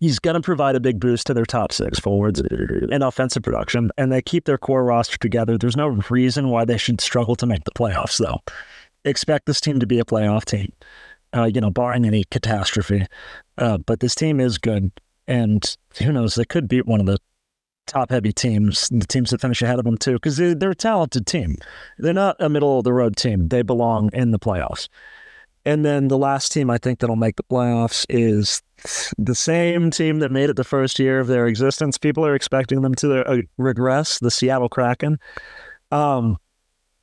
He's 0.00 0.20
going 0.20 0.36
to 0.36 0.40
provide 0.40 0.76
a 0.76 0.80
big 0.80 1.00
boost 1.00 1.26
to 1.26 1.34
their 1.34 1.44
top 1.44 1.72
six 1.72 1.98
forwards 1.98 2.40
and 2.40 3.02
offensive 3.02 3.42
production, 3.42 3.90
and 3.98 4.12
they 4.12 4.22
keep 4.22 4.44
their 4.44 4.56
core 4.56 4.84
roster 4.84 5.18
together. 5.18 5.58
There's 5.58 5.76
no 5.76 5.88
reason 6.08 6.50
why 6.50 6.64
they 6.64 6.78
should 6.78 7.00
struggle 7.00 7.34
to 7.34 7.46
make 7.46 7.64
the 7.64 7.72
playoffs, 7.72 8.18
though. 8.18 8.38
Expect 9.04 9.46
this 9.46 9.60
team 9.60 9.80
to 9.80 9.86
be 9.86 9.98
a 9.98 10.04
playoff 10.04 10.44
team, 10.44 10.72
uh, 11.36 11.44
you 11.44 11.60
know, 11.60 11.70
barring 11.70 12.04
any 12.04 12.24
catastrophe. 12.30 13.06
Uh, 13.56 13.78
but 13.78 14.00
this 14.00 14.14
team 14.14 14.40
is 14.40 14.58
good, 14.58 14.90
and 15.26 15.76
who 15.98 16.12
knows, 16.12 16.34
they 16.34 16.44
could 16.44 16.68
beat 16.68 16.86
one 16.86 17.00
of 17.00 17.06
the 17.06 17.18
top 17.88 18.10
heavy 18.10 18.32
teams, 18.32 18.88
the 18.90 19.06
teams 19.06 19.30
that 19.30 19.40
finish 19.40 19.62
ahead 19.62 19.78
of 19.78 19.84
them 19.84 19.96
too, 19.96 20.14
because 20.14 20.36
they're, 20.36 20.70
a 20.70 20.74
talented 20.74 21.26
team. 21.26 21.56
They're 21.98 22.12
not 22.12 22.36
a 22.38 22.48
middle 22.48 22.78
of 22.78 22.84
the 22.84 22.92
road 22.92 23.16
team. 23.16 23.48
They 23.48 23.62
belong 23.62 24.10
in 24.12 24.30
the 24.30 24.38
playoffs. 24.38 24.88
And 25.64 25.84
then 25.84 26.08
the 26.08 26.18
last 26.18 26.52
team 26.52 26.70
I 26.70 26.78
think 26.78 27.00
that'll 27.00 27.16
make 27.16 27.36
the 27.36 27.42
playoffs 27.42 28.06
is 28.08 28.62
the 29.18 29.34
same 29.34 29.90
team 29.90 30.20
that 30.20 30.30
made 30.30 30.50
it 30.50 30.56
the 30.56 30.64
first 30.64 30.98
year 30.98 31.18
of 31.18 31.26
their 31.26 31.46
existence. 31.46 31.98
People 31.98 32.24
are 32.24 32.34
expecting 32.34 32.82
them 32.82 32.94
to 32.96 33.28
uh, 33.28 33.42
regress, 33.56 34.18
the 34.20 34.30
Seattle 34.30 34.68
Kraken. 34.68 35.18
Um, 35.90 36.38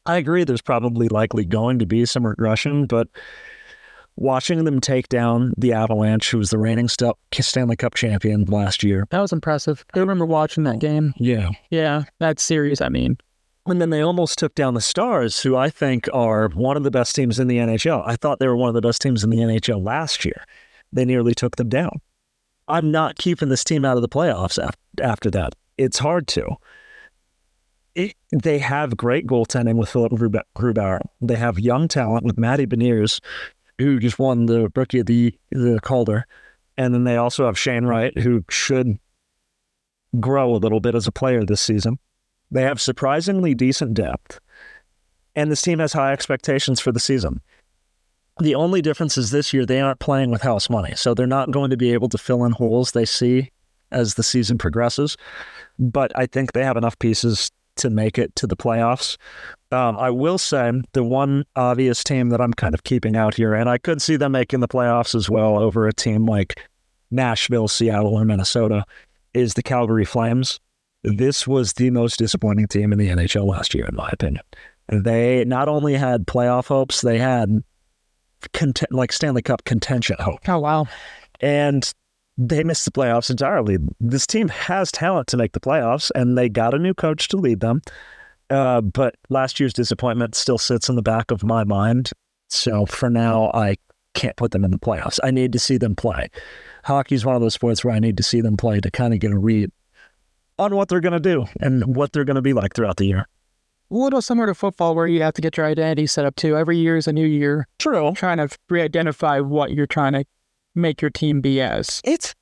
I 0.05 0.17
agree, 0.17 0.43
there's 0.43 0.61
probably 0.61 1.09
likely 1.09 1.45
going 1.45 1.79
to 1.79 1.85
be 1.85 2.05
some 2.05 2.25
regression, 2.25 2.85
but 2.85 3.07
watching 4.17 4.63
them 4.63 4.79
take 4.79 5.09
down 5.09 5.53
the 5.57 5.73
Avalanche, 5.73 6.31
who 6.31 6.37
was 6.37 6.49
the 6.49 6.57
reigning 6.57 6.87
Stanley 6.89 7.75
Cup 7.75 7.95
champion 7.95 8.45
last 8.45 8.83
year. 8.83 9.05
That 9.09 9.21
was 9.21 9.33
impressive. 9.33 9.85
I 9.93 9.99
remember 9.99 10.25
watching 10.25 10.63
that 10.63 10.79
game. 10.79 11.13
Yeah. 11.17 11.49
Yeah, 11.69 12.03
that 12.19 12.39
series. 12.39 12.81
I 12.81 12.89
mean, 12.89 13.17
And 13.65 13.81
then 13.81 13.89
they 13.89 14.01
almost 14.01 14.37
took 14.39 14.55
down 14.55 14.73
the 14.73 14.81
Stars, 14.81 15.41
who 15.41 15.55
I 15.55 15.69
think 15.69 16.07
are 16.13 16.49
one 16.49 16.77
of 16.77 16.83
the 16.83 16.91
best 16.91 17.15
teams 17.15 17.39
in 17.39 17.47
the 17.47 17.57
NHL. 17.57 18.03
I 18.05 18.15
thought 18.15 18.39
they 18.39 18.47
were 18.47 18.55
one 18.55 18.69
of 18.69 18.75
the 18.75 18.81
best 18.81 19.01
teams 19.01 19.23
in 19.23 19.29
the 19.29 19.37
NHL 19.37 19.83
last 19.83 20.23
year. 20.23 20.43
They 20.93 21.03
nearly 21.05 21.33
took 21.33 21.55
them 21.57 21.69
down. 21.69 21.99
I'm 22.67 22.89
not 22.91 23.17
keeping 23.17 23.49
this 23.49 23.63
team 23.63 23.83
out 23.85 23.95
of 23.97 24.01
the 24.01 24.09
playoffs 24.09 24.57
af- 24.63 24.75
after 25.01 25.29
that. 25.31 25.53
It's 25.77 25.99
hard 25.99 26.27
to. 26.29 26.55
It, 27.95 28.13
they 28.31 28.59
have 28.59 28.97
great 28.97 29.25
goaltending 29.25 29.75
with 29.75 29.89
Philip 29.89 30.13
Grub- 30.13 30.45
Grubauer. 30.57 30.99
They 31.21 31.35
have 31.35 31.59
young 31.59 31.87
talent 31.87 32.25
with 32.25 32.37
Matty 32.37 32.65
Beniers, 32.65 33.21
who 33.77 33.99
just 33.99 34.19
won 34.19 34.45
the 34.45 34.69
Rookie 34.75 34.99
of 34.99 35.05
the, 35.05 35.37
the 35.51 35.79
Calder. 35.81 36.25
And 36.77 36.93
then 36.93 37.03
they 37.03 37.17
also 37.17 37.45
have 37.45 37.57
Shane 37.57 37.85
Wright, 37.85 38.17
who 38.17 38.43
should 38.49 38.99
grow 40.19 40.53
a 40.53 40.57
little 40.57 40.79
bit 40.79 40.95
as 40.95 41.07
a 41.07 41.11
player 41.11 41.43
this 41.43 41.61
season. 41.61 41.99
They 42.51 42.63
have 42.63 42.81
surprisingly 42.81 43.53
decent 43.53 43.93
depth, 43.93 44.39
and 45.35 45.51
this 45.51 45.61
team 45.61 45.79
has 45.79 45.93
high 45.93 46.13
expectations 46.13 46.79
for 46.79 46.91
the 46.91 46.99
season. 46.99 47.41
The 48.39 48.55
only 48.55 48.81
difference 48.81 49.17
is 49.17 49.31
this 49.31 49.53
year 49.53 49.65
they 49.65 49.81
aren't 49.81 49.99
playing 49.99 50.31
with 50.31 50.41
house 50.41 50.69
money, 50.69 50.93
so 50.95 51.13
they're 51.13 51.27
not 51.27 51.51
going 51.51 51.69
to 51.69 51.77
be 51.77 51.93
able 51.93 52.09
to 52.09 52.17
fill 52.17 52.43
in 52.43 52.51
holes 52.51 52.91
they 52.91 53.05
see 53.05 53.51
as 53.91 54.15
the 54.15 54.23
season 54.23 54.57
progresses. 54.57 55.17
But 55.79 56.11
I 56.15 56.25
think 56.25 56.51
they 56.51 56.63
have 56.63 56.77
enough 56.77 56.99
pieces 56.99 57.51
to 57.77 57.89
make 57.89 58.17
it 58.17 58.35
to 58.37 58.47
the 58.47 58.57
playoffs. 58.57 59.17
Um, 59.75 59.97
I 59.97 60.09
will 60.09 60.37
say 60.37 60.71
the 60.93 61.03
one 61.03 61.45
obvious 61.55 62.03
team 62.03 62.29
that 62.29 62.41
I'm 62.41 62.53
kind 62.53 62.73
of 62.73 62.83
keeping 62.83 63.15
out 63.15 63.35
here, 63.35 63.53
and 63.53 63.69
I 63.69 63.77
could 63.77 64.01
see 64.01 64.15
them 64.15 64.31
making 64.31 64.61
the 64.61 64.67
playoffs 64.67 65.13
as 65.13 65.29
well 65.29 65.57
over 65.59 65.87
a 65.87 65.93
team 65.93 66.25
like 66.25 66.59
Nashville, 67.11 67.67
Seattle, 67.67 68.15
or 68.15 68.25
Minnesota, 68.25 68.85
is 69.33 69.53
the 69.53 69.63
Calgary 69.63 70.05
Flames 70.05 70.59
this 71.05 71.45
was 71.45 71.73
the 71.73 71.91
most 71.91 72.17
disappointing 72.17 72.67
team 72.67 72.91
in 72.91 72.97
the 72.97 73.09
NHL 73.09 73.45
last 73.45 73.73
year, 73.73 73.85
in 73.85 73.95
my 73.95 74.09
opinion. 74.11 74.43
They 74.87 75.45
not 75.45 75.67
only 75.67 75.93
had 75.93 76.25
playoff 76.25 76.67
hopes, 76.67 77.01
they 77.01 77.19
had 77.19 77.63
content, 78.53 78.91
like 78.91 79.11
Stanley 79.11 79.41
Cup 79.41 79.63
contention 79.65 80.17
hope, 80.19 80.39
oh 80.47 80.59
wow, 80.59 80.87
and 81.39 81.91
they 82.37 82.63
missed 82.63 82.85
the 82.85 82.91
playoffs 82.91 83.29
entirely. 83.29 83.77
This 83.99 84.27
team 84.27 84.49
has 84.49 84.91
talent 84.91 85.27
to 85.27 85.37
make 85.37 85.53
the 85.53 85.59
playoffs, 85.59 86.11
and 86.15 86.37
they 86.37 86.49
got 86.49 86.73
a 86.73 86.79
new 86.79 86.93
coach 86.93 87.27
to 87.29 87.37
lead 87.37 87.59
them. 87.59 87.81
Uh, 88.49 88.81
but 88.81 89.15
last 89.29 89.59
year's 89.59 89.73
disappointment 89.73 90.35
still 90.35 90.57
sits 90.57 90.89
in 90.89 90.95
the 90.95 91.01
back 91.01 91.31
of 91.31 91.43
my 91.43 91.63
mind. 91.63 92.11
So 92.49 92.85
for 92.85 93.09
now, 93.09 93.51
I 93.53 93.75
can't 94.13 94.35
put 94.35 94.51
them 94.51 94.63
in 94.63 94.71
the 94.71 94.79
playoffs. 94.79 95.19
I 95.23 95.31
need 95.31 95.51
to 95.53 95.59
see 95.59 95.77
them 95.77 95.95
play. 95.95 96.29
Hockey's 96.83 97.25
one 97.25 97.35
of 97.35 97.41
those 97.41 97.53
sports 97.53 97.83
where 97.83 97.93
I 97.93 97.99
need 97.99 98.17
to 98.17 98.23
see 98.23 98.41
them 98.41 98.55
play 98.55 98.79
to 98.79 98.91
kind 98.91 99.13
of 99.13 99.19
get 99.19 99.31
a 99.31 99.37
read 99.37 99.71
on 100.57 100.75
what 100.75 100.87
they're 100.87 101.01
going 101.01 101.13
to 101.13 101.19
do 101.19 101.45
and 101.59 101.95
what 101.95 102.13
they're 102.13 102.23
going 102.23 102.35
to 102.35 102.41
be 102.41 102.53
like 102.53 102.73
throughout 102.75 102.97
the 102.97 103.05
year. 103.05 103.27
a 103.91 103.93
little 103.93 104.21
similar 104.21 104.47
to 104.47 104.53
football, 104.55 104.95
where 104.95 105.07
you 105.07 105.21
have 105.21 105.33
to 105.33 105.41
get 105.41 105.57
your 105.57 105.65
identity 105.65 106.07
set 106.07 106.25
up 106.25 106.35
too. 106.35 106.55
Every 106.55 106.77
year 106.77 106.95
is 106.95 107.07
a 107.07 107.13
new 107.13 107.25
year, 107.27 107.67
True. 107.79 108.13
trying 108.13 108.37
to 108.37 108.47
re-identify 108.69 109.39
what 109.39 109.71
you're 109.71 109.87
trying 109.87 110.13
to 110.13 110.23
make 110.75 111.01
your 111.01 111.11
team 111.11 111.41
be 111.41 111.59
as? 111.61 112.01
It's 112.05 112.33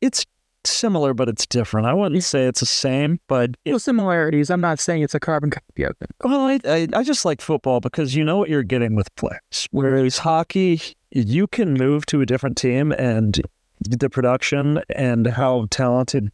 it's 0.00 0.24
similar, 0.70 1.14
but 1.14 1.28
it's 1.28 1.46
different. 1.46 1.86
I 1.86 1.94
wouldn't 1.94 2.22
say 2.24 2.46
it's 2.46 2.60
the 2.60 2.66
same, 2.66 3.20
but 3.28 3.50
it, 3.64 3.72
No 3.72 3.78
similarities. 3.78 4.50
I'm 4.50 4.60
not 4.60 4.78
saying 4.80 5.02
it's 5.02 5.14
a 5.14 5.20
carbon 5.20 5.50
copy 5.50 5.82
of 5.84 5.96
it. 6.00 6.10
well, 6.24 6.40
I, 6.46 6.60
I 6.64 6.88
I 6.92 7.02
just 7.02 7.24
like 7.24 7.40
football 7.40 7.80
because 7.80 8.14
you 8.14 8.24
know 8.24 8.36
what 8.38 8.48
you're 8.48 8.62
getting 8.62 8.94
with 8.94 9.14
players. 9.16 9.68
Whereas 9.70 10.18
hockey, 10.18 10.80
you 11.10 11.46
can 11.46 11.74
move 11.74 12.06
to 12.06 12.20
a 12.20 12.26
different 12.26 12.56
team, 12.56 12.92
and 12.92 13.40
the 13.80 14.08
production 14.10 14.80
and 14.94 15.26
how 15.26 15.66
talented 15.70 16.30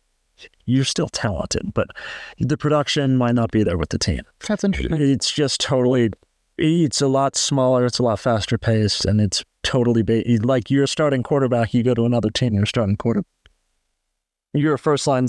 you're 0.65 0.85
still 0.85 1.09
talented, 1.09 1.73
but 1.75 1.89
the 2.39 2.57
production 2.57 3.17
might 3.17 3.35
not 3.35 3.51
be 3.51 3.63
there 3.63 3.77
with 3.77 3.91
the 3.91 3.99
team. 3.99 4.23
That's 4.49 4.65
interesting. 4.65 5.01
It's 5.01 5.31
just 5.31 5.61
totally. 5.61 6.11
It's 6.59 7.01
a 7.01 7.09
lot 7.09 7.37
smaller. 7.37 7.87
It's 7.87 7.99
a 7.99 8.03
lot 8.03 8.19
faster 8.21 8.59
paced, 8.59 9.05
and 9.05 9.21
it's 9.21 9.45
totally 9.63 10.03
ba- 10.03 10.25
like 10.43 10.71
you're 10.71 10.85
a 10.85 10.89
starting 10.89 11.23
quarterback. 11.23 11.75
You 11.75 11.83
go 11.83 11.95
to 11.95 12.05
another 12.05 12.31
team. 12.31 12.55
You're 12.55 12.67
starting 12.67 12.97
quarter. 12.97 13.23
You're 14.55 14.75
a 14.75 14.79
first 14.79 15.07
line 15.07 15.29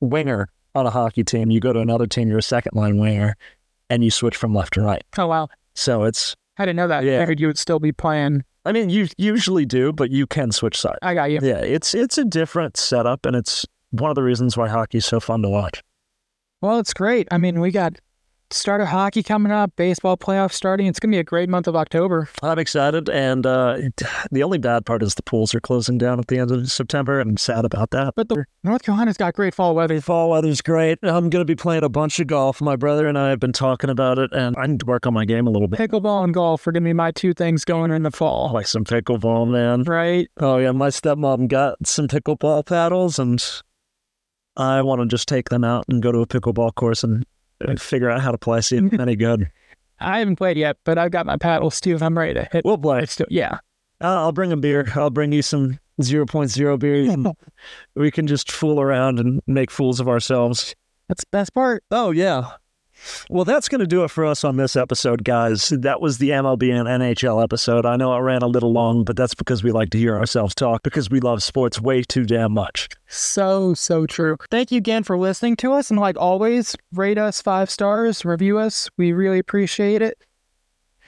winger 0.00 0.48
on 0.74 0.86
a 0.86 0.90
hockey 0.90 1.24
team. 1.24 1.50
You 1.50 1.60
go 1.60 1.72
to 1.72 1.80
another 1.80 2.06
team. 2.06 2.28
You're 2.28 2.38
a 2.38 2.42
second 2.42 2.74
line 2.74 2.98
winger, 2.98 3.36
and 3.90 4.04
you 4.04 4.10
switch 4.10 4.36
from 4.36 4.54
left 4.54 4.74
to 4.74 4.82
right. 4.82 5.02
Oh 5.16 5.26
wow, 5.26 5.48
So 5.74 6.04
it's. 6.04 6.34
I 6.58 6.64
didn't 6.64 6.76
know 6.76 6.88
that. 6.88 7.04
Yeah. 7.04 7.16
I 7.16 7.20
figured 7.20 7.40
you 7.40 7.46
would 7.46 7.58
still 7.58 7.78
be 7.78 7.92
playing. 7.92 8.42
I 8.64 8.72
mean, 8.72 8.90
you 8.90 9.06
usually 9.16 9.64
do, 9.64 9.92
but 9.92 10.10
you 10.10 10.26
can 10.26 10.50
switch 10.50 10.78
sides. 10.78 10.98
I 11.02 11.14
got 11.14 11.30
you. 11.30 11.38
Yeah, 11.40 11.58
it's 11.58 11.94
it's 11.94 12.18
a 12.18 12.24
different 12.24 12.76
setup, 12.76 13.24
and 13.26 13.36
it's 13.36 13.64
one 13.90 14.10
of 14.10 14.14
the 14.16 14.22
reasons 14.22 14.56
why 14.56 14.68
hockey's 14.68 15.06
so 15.06 15.20
fun 15.20 15.42
to 15.42 15.48
watch. 15.48 15.82
Well, 16.60 16.78
it's 16.80 16.92
great. 16.92 17.28
I 17.30 17.38
mean, 17.38 17.60
we 17.60 17.70
got 17.70 17.98
start 18.50 18.80
of 18.80 18.88
hockey 18.88 19.22
coming 19.22 19.52
up, 19.52 19.72
baseball 19.76 20.16
playoffs 20.16 20.52
starting. 20.52 20.86
It's 20.86 20.98
gonna 20.98 21.12
be 21.12 21.18
a 21.18 21.24
great 21.24 21.48
month 21.48 21.66
of 21.66 21.76
October. 21.76 22.28
I'm 22.42 22.58
excited, 22.58 23.08
and 23.08 23.46
uh, 23.46 23.78
the 24.30 24.42
only 24.42 24.58
bad 24.58 24.86
part 24.86 25.02
is 25.02 25.14
the 25.14 25.22
pools 25.22 25.54
are 25.54 25.60
closing 25.60 25.98
down 25.98 26.18
at 26.18 26.28
the 26.28 26.38
end 26.38 26.50
of 26.50 26.70
September, 26.70 27.20
and 27.20 27.30
I'm 27.30 27.36
sad 27.36 27.64
about 27.64 27.90
that. 27.90 28.14
But 28.16 28.28
the 28.28 28.44
North 28.64 28.82
Carolina's 28.82 29.16
got 29.16 29.34
great 29.34 29.54
fall 29.54 29.74
weather. 29.74 30.00
fall 30.00 30.30
weather's 30.30 30.60
great. 30.60 30.98
I'm 31.02 31.30
going 31.30 31.40
to 31.40 31.44
be 31.44 31.54
playing 31.54 31.84
a 31.84 31.88
bunch 31.88 32.20
of 32.20 32.26
golf. 32.26 32.60
My 32.60 32.76
brother 32.76 33.06
and 33.06 33.18
I 33.18 33.30
have 33.30 33.40
been 33.40 33.52
talking 33.52 33.90
about 33.90 34.18
it, 34.18 34.32
and 34.32 34.56
I 34.58 34.66
need 34.66 34.80
to 34.80 34.86
work 34.86 35.06
on 35.06 35.14
my 35.14 35.24
game 35.24 35.46
a 35.46 35.50
little 35.50 35.68
bit. 35.68 35.78
Pickleball 35.78 36.24
and 36.24 36.34
golf 36.34 36.66
are 36.66 36.72
gonna 36.72 36.84
be 36.84 36.92
my 36.92 37.10
two 37.10 37.34
things 37.34 37.64
going 37.64 37.90
in 37.90 38.02
the 38.02 38.10
fall. 38.10 38.52
like 38.52 38.66
some 38.66 38.84
pickleball, 38.84 39.48
man. 39.48 39.82
Right? 39.84 40.28
Oh 40.38 40.58
yeah, 40.58 40.72
my 40.72 40.88
stepmom 40.88 41.48
got 41.48 41.86
some 41.86 42.08
pickleball 42.08 42.66
paddles, 42.66 43.18
and 43.18 43.44
I 44.56 44.82
want 44.82 45.00
to 45.00 45.06
just 45.06 45.28
take 45.28 45.48
them 45.50 45.64
out 45.64 45.84
and 45.88 46.02
go 46.02 46.10
to 46.12 46.18
a 46.20 46.26
pickleball 46.26 46.74
course 46.74 47.04
and 47.04 47.24
figure 47.78 48.10
out 48.10 48.20
how 48.20 48.30
to 48.30 48.38
play. 48.38 48.60
See 48.60 48.76
if 48.76 48.84
it's 48.84 49.00
any 49.00 49.16
good. 49.16 49.50
I 50.00 50.20
haven't 50.20 50.36
played 50.36 50.56
yet, 50.56 50.76
but 50.84 50.96
I've 50.96 51.10
got 51.10 51.26
my 51.26 51.36
paddles 51.36 51.80
too. 51.80 51.98
I'm 52.00 52.16
ready 52.16 52.34
to 52.34 52.48
hit. 52.52 52.64
We'll 52.64 52.78
play. 52.78 53.04
Still, 53.06 53.26
yeah. 53.30 53.58
I'll 54.00 54.18
I'll 54.18 54.32
bring 54.32 54.52
a 54.52 54.56
beer. 54.56 54.86
I'll 54.94 55.10
bring 55.10 55.32
you 55.32 55.42
some 55.42 55.80
0.0 56.00 56.78
beer. 56.78 57.32
we 57.96 58.10
can 58.10 58.26
just 58.26 58.52
fool 58.52 58.80
around 58.80 59.18
and 59.18 59.40
make 59.46 59.70
fools 59.70 60.00
of 60.00 60.08
ourselves. 60.08 60.74
That's 61.08 61.24
the 61.24 61.28
best 61.32 61.54
part. 61.54 61.82
Oh, 61.90 62.10
yeah. 62.10 62.50
Well, 63.30 63.44
that's 63.44 63.68
going 63.68 63.80
to 63.80 63.86
do 63.86 64.04
it 64.04 64.10
for 64.10 64.24
us 64.24 64.44
on 64.44 64.56
this 64.56 64.76
episode, 64.76 65.24
guys. 65.24 65.68
That 65.68 66.00
was 66.00 66.18
the 66.18 66.30
MLB 66.30 66.72
and 66.72 66.88
NHL 66.88 67.42
episode. 67.42 67.86
I 67.86 67.96
know 67.96 68.14
it 68.14 68.20
ran 68.20 68.42
a 68.42 68.46
little 68.46 68.72
long, 68.72 69.04
but 69.04 69.16
that's 69.16 69.34
because 69.34 69.62
we 69.62 69.72
like 69.72 69.90
to 69.90 69.98
hear 69.98 70.16
ourselves 70.16 70.54
talk 70.54 70.82
because 70.82 71.10
we 71.10 71.20
love 71.20 71.42
sports 71.42 71.80
way 71.80 72.02
too 72.02 72.24
damn 72.24 72.52
much. 72.52 72.88
So, 73.06 73.74
so 73.74 74.06
true. 74.06 74.36
Thank 74.50 74.70
you 74.70 74.78
again 74.78 75.04
for 75.04 75.16
listening 75.18 75.56
to 75.56 75.72
us. 75.72 75.90
And 75.90 75.98
like 75.98 76.16
always, 76.18 76.76
rate 76.92 77.18
us 77.18 77.42
five 77.42 77.70
stars, 77.70 78.24
review 78.24 78.58
us. 78.58 78.88
We 78.96 79.12
really 79.12 79.38
appreciate 79.38 80.02
it. 80.02 80.18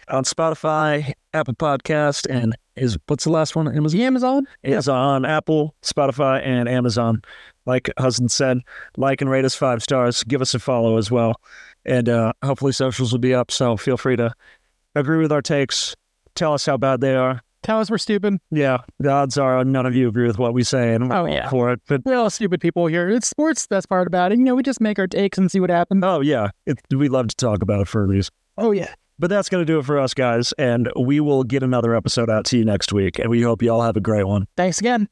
On 0.09 0.25
Spotify, 0.25 1.13
Apple 1.33 1.55
Podcast, 1.55 2.29
and 2.29 2.57
is 2.75 2.99
what's 3.07 3.25
the 3.25 3.31
last 3.31 3.55
one? 3.55 3.69
Amazon. 3.69 4.01
Amazon? 4.01 4.47
It's 4.63 4.89
on 4.89 5.25
Apple, 5.25 5.75
Spotify, 5.83 6.45
and 6.45 6.69
Amazon. 6.69 7.23
Like 7.67 7.91
Hudson 7.99 8.29
said, 8.29 8.61
like 8.97 9.21
and 9.21 9.31
rate 9.31 9.45
us 9.45 9.55
five 9.55 9.83
stars. 9.83 10.25
Give 10.25 10.41
us 10.41 10.55
a 10.55 10.59
follow 10.59 10.97
as 10.97 11.11
well. 11.11 11.35
And 11.85 12.09
uh, 12.09 12.33
hopefully 12.45 12.73
socials 12.73 13.13
will 13.13 13.19
be 13.19 13.35
up. 13.35 13.51
So 13.51 13.77
feel 13.77 13.97
free 13.97 14.17
to 14.17 14.33
agree 14.95 15.19
with 15.19 15.33
our 15.33 15.43
takes. 15.43 15.95
Tell 16.35 16.53
us 16.55 16.67
how 16.67 16.77
bad 16.77 17.01
they 17.01 17.15
are. 17.15 17.43
Tell 17.63 17.79
us 17.81 17.91
we're 17.91 17.99
stupid. 17.99 18.39
Yeah, 18.51 18.79
the 18.99 19.11
odds 19.11 19.37
are 19.37 19.63
none 19.65 19.85
of 19.85 19.95
you 19.95 20.09
agree 20.09 20.27
with 20.27 20.39
what 20.39 20.55
we 20.55 20.63
say 20.63 20.95
and 20.95 21.13
Oh, 21.13 21.27
yeah. 21.27 21.51
for 21.51 21.71
it. 21.73 21.81
But 21.87 22.01
We're 22.07 22.17
all 22.17 22.31
stupid 22.31 22.59
people 22.61 22.87
here. 22.87 23.11
It's 23.11 23.29
sports. 23.29 23.67
That's 23.67 23.85
part 23.85 24.07
about 24.07 24.33
it. 24.33 24.39
You 24.39 24.45
know, 24.45 24.55
we 24.55 24.63
just 24.63 24.81
make 24.81 24.99
our 24.99 25.07
takes 25.07 25.37
and 25.37 25.51
see 25.51 25.61
what 25.61 25.69
happens. 25.69 26.03
oh 26.03 26.21
yeah, 26.23 26.51
it, 26.65 26.79
we 26.91 27.09
love 27.11 27.29
to 27.29 27.37
talk 27.37 27.61
about 27.63 27.81
it 27.83 27.89
for 27.89 28.03
a 28.03 28.07
reason. 28.07 28.33
Oh, 28.57 28.71
yeah. 28.73 28.95
But 29.19 29.29
that's 29.29 29.51
going 29.51 29.61
to 29.61 29.71
do 29.71 29.79
it 29.79 29.85
for 29.85 29.99
us, 29.99 30.15
guys. 30.15 30.53
And 30.53 30.91
we 30.99 31.21
will 31.21 31.45
get 31.45 31.63
another 31.63 31.95
episode 31.95 32.31
out 32.31 32.47
to 32.47 32.57
you 32.59 32.65
next 32.65 32.91
week. 32.95 33.19
And 33.19 33.29
we 33.29 33.43
hope 33.43 33.63
you 33.63 33.71
all 33.71 33.83
have 33.83 33.97
a 33.97 34.01
great 34.01 34.25
one. 34.25 34.47
Thanks 34.57 34.81
again. 34.81 35.09